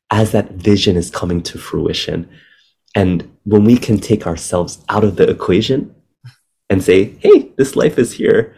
as 0.10 0.32
that 0.32 0.52
vision 0.54 0.96
is 0.96 1.12
coming 1.12 1.44
to 1.44 1.58
fruition. 1.58 2.30
And 2.96 3.30
when 3.44 3.66
we 3.66 3.78
can 3.78 4.00
take 4.00 4.26
ourselves 4.26 4.82
out 4.88 5.04
of 5.04 5.18
the 5.18 5.30
equation 5.30 5.94
and 6.70 6.82
say, 6.82 7.16
hey, 7.20 7.52
this 7.58 7.76
life 7.76 8.00
is 8.00 8.14
here, 8.14 8.56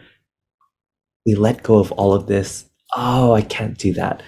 we 1.26 1.34
let 1.34 1.64
go 1.64 1.78
of 1.78 1.90
all 1.92 2.14
of 2.14 2.28
this. 2.28 2.66
Oh, 2.94 3.32
I 3.32 3.42
can't 3.42 3.76
do 3.76 3.92
that. 3.94 4.22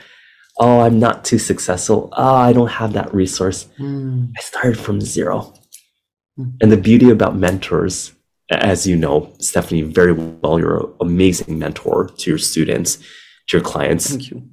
Oh, 0.59 0.81
I'm 0.81 0.99
not 0.99 1.25
too 1.25 1.39
successful. 1.39 2.09
Oh, 2.17 2.35
I 2.35 2.53
don't 2.53 2.71
have 2.71 2.93
that 2.95 3.15
resource. 3.15 3.69
Mm. 3.79 4.33
I 4.37 4.41
started 4.41 4.79
from 4.79 5.01
zero. 5.01 5.55
Mm. 6.39 6.55
And 6.61 6.73
the 6.73 6.77
beauty 6.77 7.11
about 7.11 7.37
mentors, 7.37 8.13
as 8.51 8.87
you 8.87 8.97
know, 8.97 9.33
Stephanie, 9.39 9.83
very 9.83 10.13
well, 10.13 10.59
you're 10.59 10.79
an 10.79 10.95
amazing 11.01 11.59
mentor 11.59 12.09
to 12.09 12.31
your 12.31 12.39
students, 12.39 12.97
to 13.49 13.57
your 13.57 13.63
clients. 13.63 14.11
Thank 14.11 14.31
you. 14.31 14.49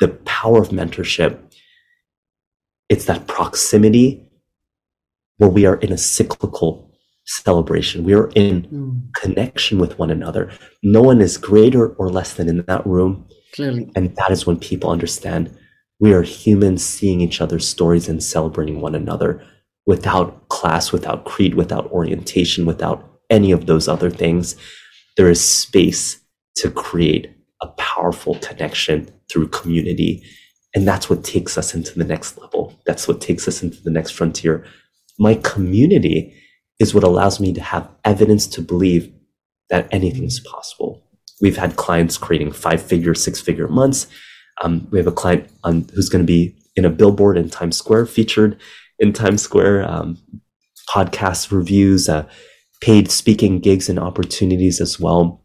The 0.00 0.08
power 0.08 0.60
of 0.60 0.70
mentorship, 0.70 1.38
it's 2.88 3.04
that 3.04 3.26
proximity 3.26 4.30
where 5.38 5.50
we 5.50 5.66
are 5.66 5.76
in 5.76 5.92
a 5.92 5.98
cyclical 5.98 6.90
celebration. 7.26 8.04
We 8.04 8.14
are 8.14 8.30
in 8.34 8.62
mm. 8.62 9.14
connection 9.14 9.78
with 9.78 9.98
one 9.98 10.10
another. 10.10 10.50
No 10.82 11.02
one 11.02 11.20
is 11.20 11.36
greater 11.36 11.88
or 11.88 12.08
less 12.08 12.34
than 12.34 12.48
in 12.48 12.64
that 12.66 12.86
room. 12.86 13.28
Clearly. 13.54 13.90
And 13.94 14.14
that 14.16 14.30
is 14.30 14.46
when 14.46 14.58
people 14.58 14.90
understand 14.90 15.56
we 15.98 16.12
are 16.12 16.22
humans 16.22 16.84
seeing 16.84 17.20
each 17.20 17.40
other's 17.40 17.66
stories 17.66 18.08
and 18.08 18.22
celebrating 18.22 18.80
one 18.80 18.94
another 18.94 19.42
without 19.86 20.48
class, 20.48 20.92
without 20.92 21.24
creed, 21.24 21.54
without 21.54 21.90
orientation, 21.90 22.66
without 22.66 23.15
any 23.30 23.52
of 23.52 23.66
those 23.66 23.88
other 23.88 24.10
things. 24.10 24.56
There 25.16 25.30
is 25.30 25.44
space 25.44 26.20
to 26.56 26.70
create 26.70 27.34
a 27.60 27.68
powerful 27.68 28.36
connection 28.36 29.10
through 29.30 29.48
community. 29.48 30.22
And 30.74 30.86
that's 30.86 31.08
what 31.08 31.24
takes 31.24 31.56
us 31.56 31.74
into 31.74 31.98
the 31.98 32.04
next 32.04 32.38
level. 32.38 32.78
That's 32.86 33.08
what 33.08 33.20
takes 33.20 33.48
us 33.48 33.62
into 33.62 33.82
the 33.82 33.90
next 33.90 34.10
frontier 34.10 34.64
my 35.18 35.34
community 35.36 36.34
is 36.78 36.94
what 36.94 37.04
allows 37.04 37.40
me 37.40 37.52
to 37.52 37.60
have 37.60 37.88
evidence 38.04 38.46
to 38.48 38.62
believe 38.62 39.12
that 39.70 39.88
anything 39.90 40.24
is 40.24 40.40
possible. 40.40 41.02
We've 41.40 41.56
had 41.56 41.76
clients 41.76 42.18
creating 42.18 42.52
five 42.52 42.82
figure, 42.82 43.14
six 43.14 43.40
figure 43.40 43.68
months. 43.68 44.06
Um, 44.62 44.86
we 44.90 44.98
have 44.98 45.06
a 45.06 45.12
client 45.12 45.50
on, 45.64 45.88
who's 45.94 46.08
going 46.08 46.22
to 46.22 46.26
be 46.26 46.56
in 46.76 46.84
a 46.84 46.90
billboard 46.90 47.36
in 47.36 47.50
Times 47.50 47.76
Square, 47.76 48.06
featured 48.06 48.58
in 48.98 49.12
Times 49.12 49.42
Square, 49.42 49.90
um, 49.90 50.18
podcast 50.88 51.50
reviews, 51.50 52.08
uh, 52.08 52.26
paid 52.80 53.10
speaking 53.10 53.60
gigs 53.60 53.88
and 53.88 53.98
opportunities 53.98 54.80
as 54.80 55.00
well. 55.00 55.42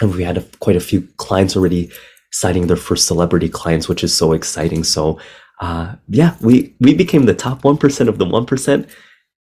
And 0.00 0.14
we 0.14 0.24
had 0.24 0.38
a, 0.38 0.42
quite 0.60 0.76
a 0.76 0.80
few 0.80 1.02
clients 1.16 1.56
already 1.56 1.90
signing 2.32 2.66
their 2.66 2.76
first 2.76 3.06
celebrity 3.06 3.48
clients, 3.48 3.88
which 3.88 4.02
is 4.02 4.14
so 4.14 4.32
exciting. 4.32 4.84
So 4.84 5.20
uh, 5.60 5.94
yeah, 6.08 6.34
we 6.40 6.74
we 6.80 6.92
became 6.92 7.24
the 7.24 7.34
top 7.34 7.64
one 7.64 7.76
percent 7.76 8.08
of 8.08 8.18
the 8.18 8.24
one 8.24 8.46
percent 8.46 8.88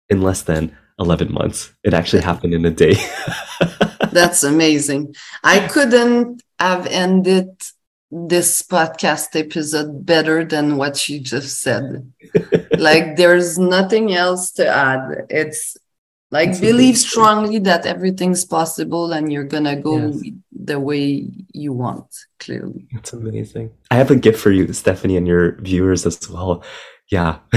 in 0.09 0.21
less 0.21 0.43
than 0.43 0.75
eleven 0.99 1.33
months. 1.33 1.73
It 1.83 1.93
actually 1.93 2.21
happened 2.21 2.53
in 2.53 2.65
a 2.65 2.69
day. 2.69 2.95
That's 4.11 4.43
amazing. 4.43 5.15
I 5.43 5.67
couldn't 5.67 6.43
have 6.59 6.85
ended 6.85 7.49
this 8.11 8.61
podcast 8.61 9.39
episode 9.39 10.05
better 10.05 10.43
than 10.43 10.77
what 10.77 11.09
you 11.09 11.21
just 11.21 11.61
said. 11.61 12.11
like 12.77 13.15
there's 13.15 13.57
nothing 13.57 14.13
else 14.13 14.51
to 14.53 14.67
add. 14.67 15.25
It's 15.29 15.77
like 16.31 16.49
That's 16.49 16.61
believe 16.61 16.95
amazing. 16.95 17.09
strongly 17.09 17.59
that 17.59 17.85
everything's 17.85 18.45
possible 18.45 19.11
and 19.11 19.31
you're 19.31 19.43
gonna 19.43 19.75
go 19.75 19.97
yes. 19.97 20.33
the 20.51 20.79
way 20.79 21.27
you 21.51 21.73
want 21.73 22.07
clearly. 22.39 22.87
That's 22.93 23.11
amazing. 23.11 23.71
I 23.91 23.95
have 23.95 24.11
a 24.11 24.15
gift 24.15 24.39
for 24.39 24.51
you 24.51 24.71
stephanie 24.71 25.17
and 25.17 25.27
your 25.27 25.57
viewers 25.61 26.05
as 26.05 26.29
well. 26.29 26.63
Yeah. 27.09 27.39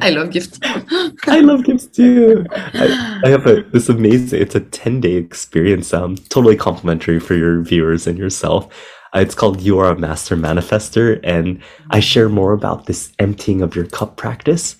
I 0.00 0.10
love 0.10 0.30
gifts. 0.30 0.58
I 1.26 1.40
love 1.40 1.64
gifts 1.64 1.86
too. 1.86 2.46
I, 2.52 3.20
I, 3.24 3.28
have 3.28 3.46
a 3.46 3.62
this 3.72 3.88
amazing 3.88 4.40
it's 4.40 4.54
a 4.54 4.60
10 4.60 5.00
day 5.00 5.14
experience. 5.14 5.92
Um 5.92 6.14
totally 6.28 6.56
complimentary 6.56 7.18
for 7.18 7.34
your 7.34 7.62
viewers 7.62 8.06
and 8.06 8.16
yourself. 8.16 8.72
Uh, 9.14 9.18
it's 9.18 9.34
called 9.34 9.60
you 9.60 9.78
are 9.78 9.90
a 9.90 9.98
master 9.98 10.36
manifestor 10.36 11.20
and 11.22 11.62
i 11.90 12.00
share 12.00 12.30
more 12.30 12.54
about 12.54 12.86
this 12.86 13.12
emptying 13.18 13.60
of 13.60 13.76
your 13.76 13.84
cup 13.84 14.16
practice 14.16 14.76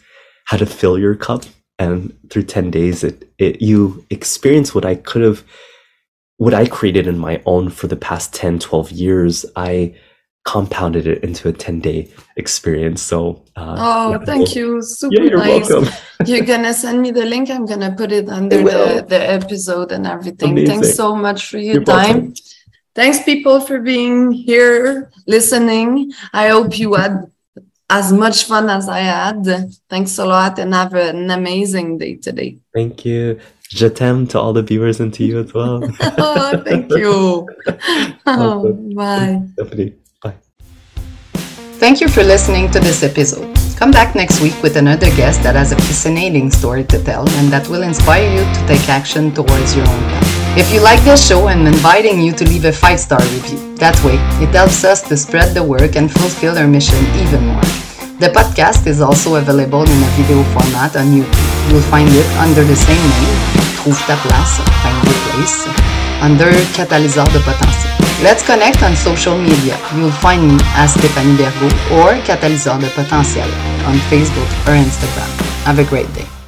how 0.46 0.56
to 0.56 0.64
fill 0.64 0.98
your 0.98 1.14
cup 1.14 1.44
and 1.82 2.16
through 2.30 2.44
10 2.44 2.70
days 2.70 3.04
it, 3.04 3.32
it 3.38 3.60
you 3.60 4.04
experience 4.10 4.74
what 4.74 4.84
i 4.84 4.94
could 4.94 5.22
have 5.22 5.44
what 6.36 6.54
i 6.54 6.66
created 6.66 7.06
in 7.06 7.18
my 7.18 7.42
own 7.46 7.68
for 7.68 7.86
the 7.86 7.96
past 7.96 8.34
10 8.34 8.58
12 8.58 8.90
years. 8.92 9.46
I 9.56 9.94
compounded 10.44 11.06
it 11.06 11.22
into 11.22 11.48
a 11.48 11.52
10 11.52 11.80
day 11.80 12.10
experience. 12.36 13.00
So 13.00 13.44
uh, 13.56 13.76
oh 13.78 14.10
yeah, 14.12 14.18
thank 14.24 14.54
you. 14.56 14.82
super 14.82 15.14
yeah, 15.14 15.22
you're 15.22 15.38
nice. 15.38 15.70
welcome. 15.70 15.92
you're 16.26 16.44
gonna 16.44 16.74
send 16.74 17.00
me 17.00 17.10
the 17.10 17.24
link. 17.24 17.50
I'm 17.50 17.66
gonna 17.66 17.94
put 17.96 18.12
it 18.12 18.28
under 18.28 18.58
the, 18.58 19.06
the 19.08 19.30
episode 19.30 19.92
and 19.92 20.06
everything. 20.06 20.52
Amazing. 20.52 20.80
thanks 20.80 20.96
so 20.96 21.14
much 21.14 21.48
for 21.48 21.58
your 21.58 21.74
you're 21.74 21.84
time. 21.84 22.16
Welcome. 22.16 22.34
thanks 22.94 23.22
people 23.22 23.60
for 23.60 23.78
being 23.80 24.32
here 24.32 25.10
listening. 25.26 26.12
I 26.32 26.48
hope 26.48 26.78
you 26.78 26.94
had 26.94 27.30
as 27.92 28.10
much 28.10 28.44
fun 28.44 28.70
as 28.70 28.88
I 28.88 29.00
had. 29.00 29.44
Thanks 29.88 30.16
a 30.18 30.24
lot 30.24 30.58
and 30.58 30.72
have 30.72 30.94
an 30.94 31.30
amazing 31.30 31.98
day 31.98 32.16
today. 32.16 32.58
Thank 32.74 33.04
you. 33.04 33.38
Je 33.68 33.88
t'aime 33.88 34.26
to 34.28 34.40
all 34.40 34.52
the 34.54 34.62
viewers 34.62 34.98
and 35.00 35.12
to 35.14 35.24
you 35.24 35.40
as 35.40 35.52
well. 35.52 35.82
oh, 36.18 36.62
thank 36.64 36.90
you. 36.90 37.46
Oh, 38.26 38.72
bye. 38.94 39.42
Stephanie, 39.54 39.94
bye. 40.22 40.34
Thank 41.82 42.00
you 42.00 42.08
for 42.08 42.22
listening 42.22 42.70
to 42.70 42.80
this 42.80 43.02
episode. 43.02 43.50
Come 43.76 43.90
back 43.90 44.14
next 44.14 44.40
week 44.40 44.56
with 44.62 44.76
another 44.76 45.10
guest 45.16 45.42
that 45.42 45.56
has 45.56 45.72
a 45.72 45.76
fascinating 45.76 46.50
story 46.50 46.84
to 46.84 47.02
tell 47.02 47.28
and 47.38 47.52
that 47.52 47.66
will 47.68 47.82
inspire 47.82 48.30
you 48.30 48.44
to 48.56 48.60
take 48.68 48.88
action 48.88 49.34
towards 49.34 49.76
your 49.76 49.86
own 49.88 50.02
path. 50.12 50.56
If 50.56 50.72
you 50.72 50.80
like 50.80 51.02
this 51.02 51.26
show, 51.26 51.48
I'm 51.48 51.66
inviting 51.66 52.20
you 52.22 52.32
to 52.32 52.44
leave 52.44 52.64
a 52.64 52.72
five 52.72 53.00
star 53.00 53.20
review. 53.20 53.74
That 53.76 53.96
way, 54.04 54.16
it 54.44 54.54
helps 54.54 54.84
us 54.84 55.02
to 55.08 55.16
spread 55.16 55.54
the 55.54 55.64
work 55.64 55.96
and 55.96 56.10
fulfill 56.12 56.56
our 56.56 56.68
mission 56.68 57.00
even 57.24 57.46
more. 57.46 57.81
The 58.22 58.28
podcast 58.28 58.86
is 58.86 59.00
also 59.00 59.34
available 59.34 59.82
in 59.82 59.98
a 59.98 60.10
video 60.14 60.44
format 60.54 60.94
on 60.94 61.10
YouTube. 61.10 61.42
You'll 61.66 61.82
find 61.90 62.08
it 62.08 62.24
under 62.38 62.62
the 62.62 62.76
same 62.76 63.02
name, 63.18 63.34
Trouve 63.82 63.98
ta 64.06 64.14
place, 64.22 64.62
find 64.78 64.94
your 65.02 65.18
place, 65.26 65.66
under 66.22 66.46
Catalyseur 66.70 67.26
de 67.32 67.40
Potentiel. 67.40 67.90
Let's 68.22 68.46
connect 68.46 68.80
on 68.84 68.94
social 68.94 69.36
media. 69.36 69.74
You'll 69.96 70.14
find 70.22 70.46
me 70.46 70.54
as 70.78 70.94
Stéphanie 70.94 71.34
Bergo 71.34 71.66
or 71.98 72.14
Catalyseur 72.22 72.78
de 72.78 72.86
Potentiel 72.94 73.50
on 73.90 73.98
Facebook 74.06 74.50
or 74.70 74.78
Instagram. 74.78 75.26
Have 75.66 75.80
a 75.80 75.84
great 75.84 76.06
day. 76.14 76.41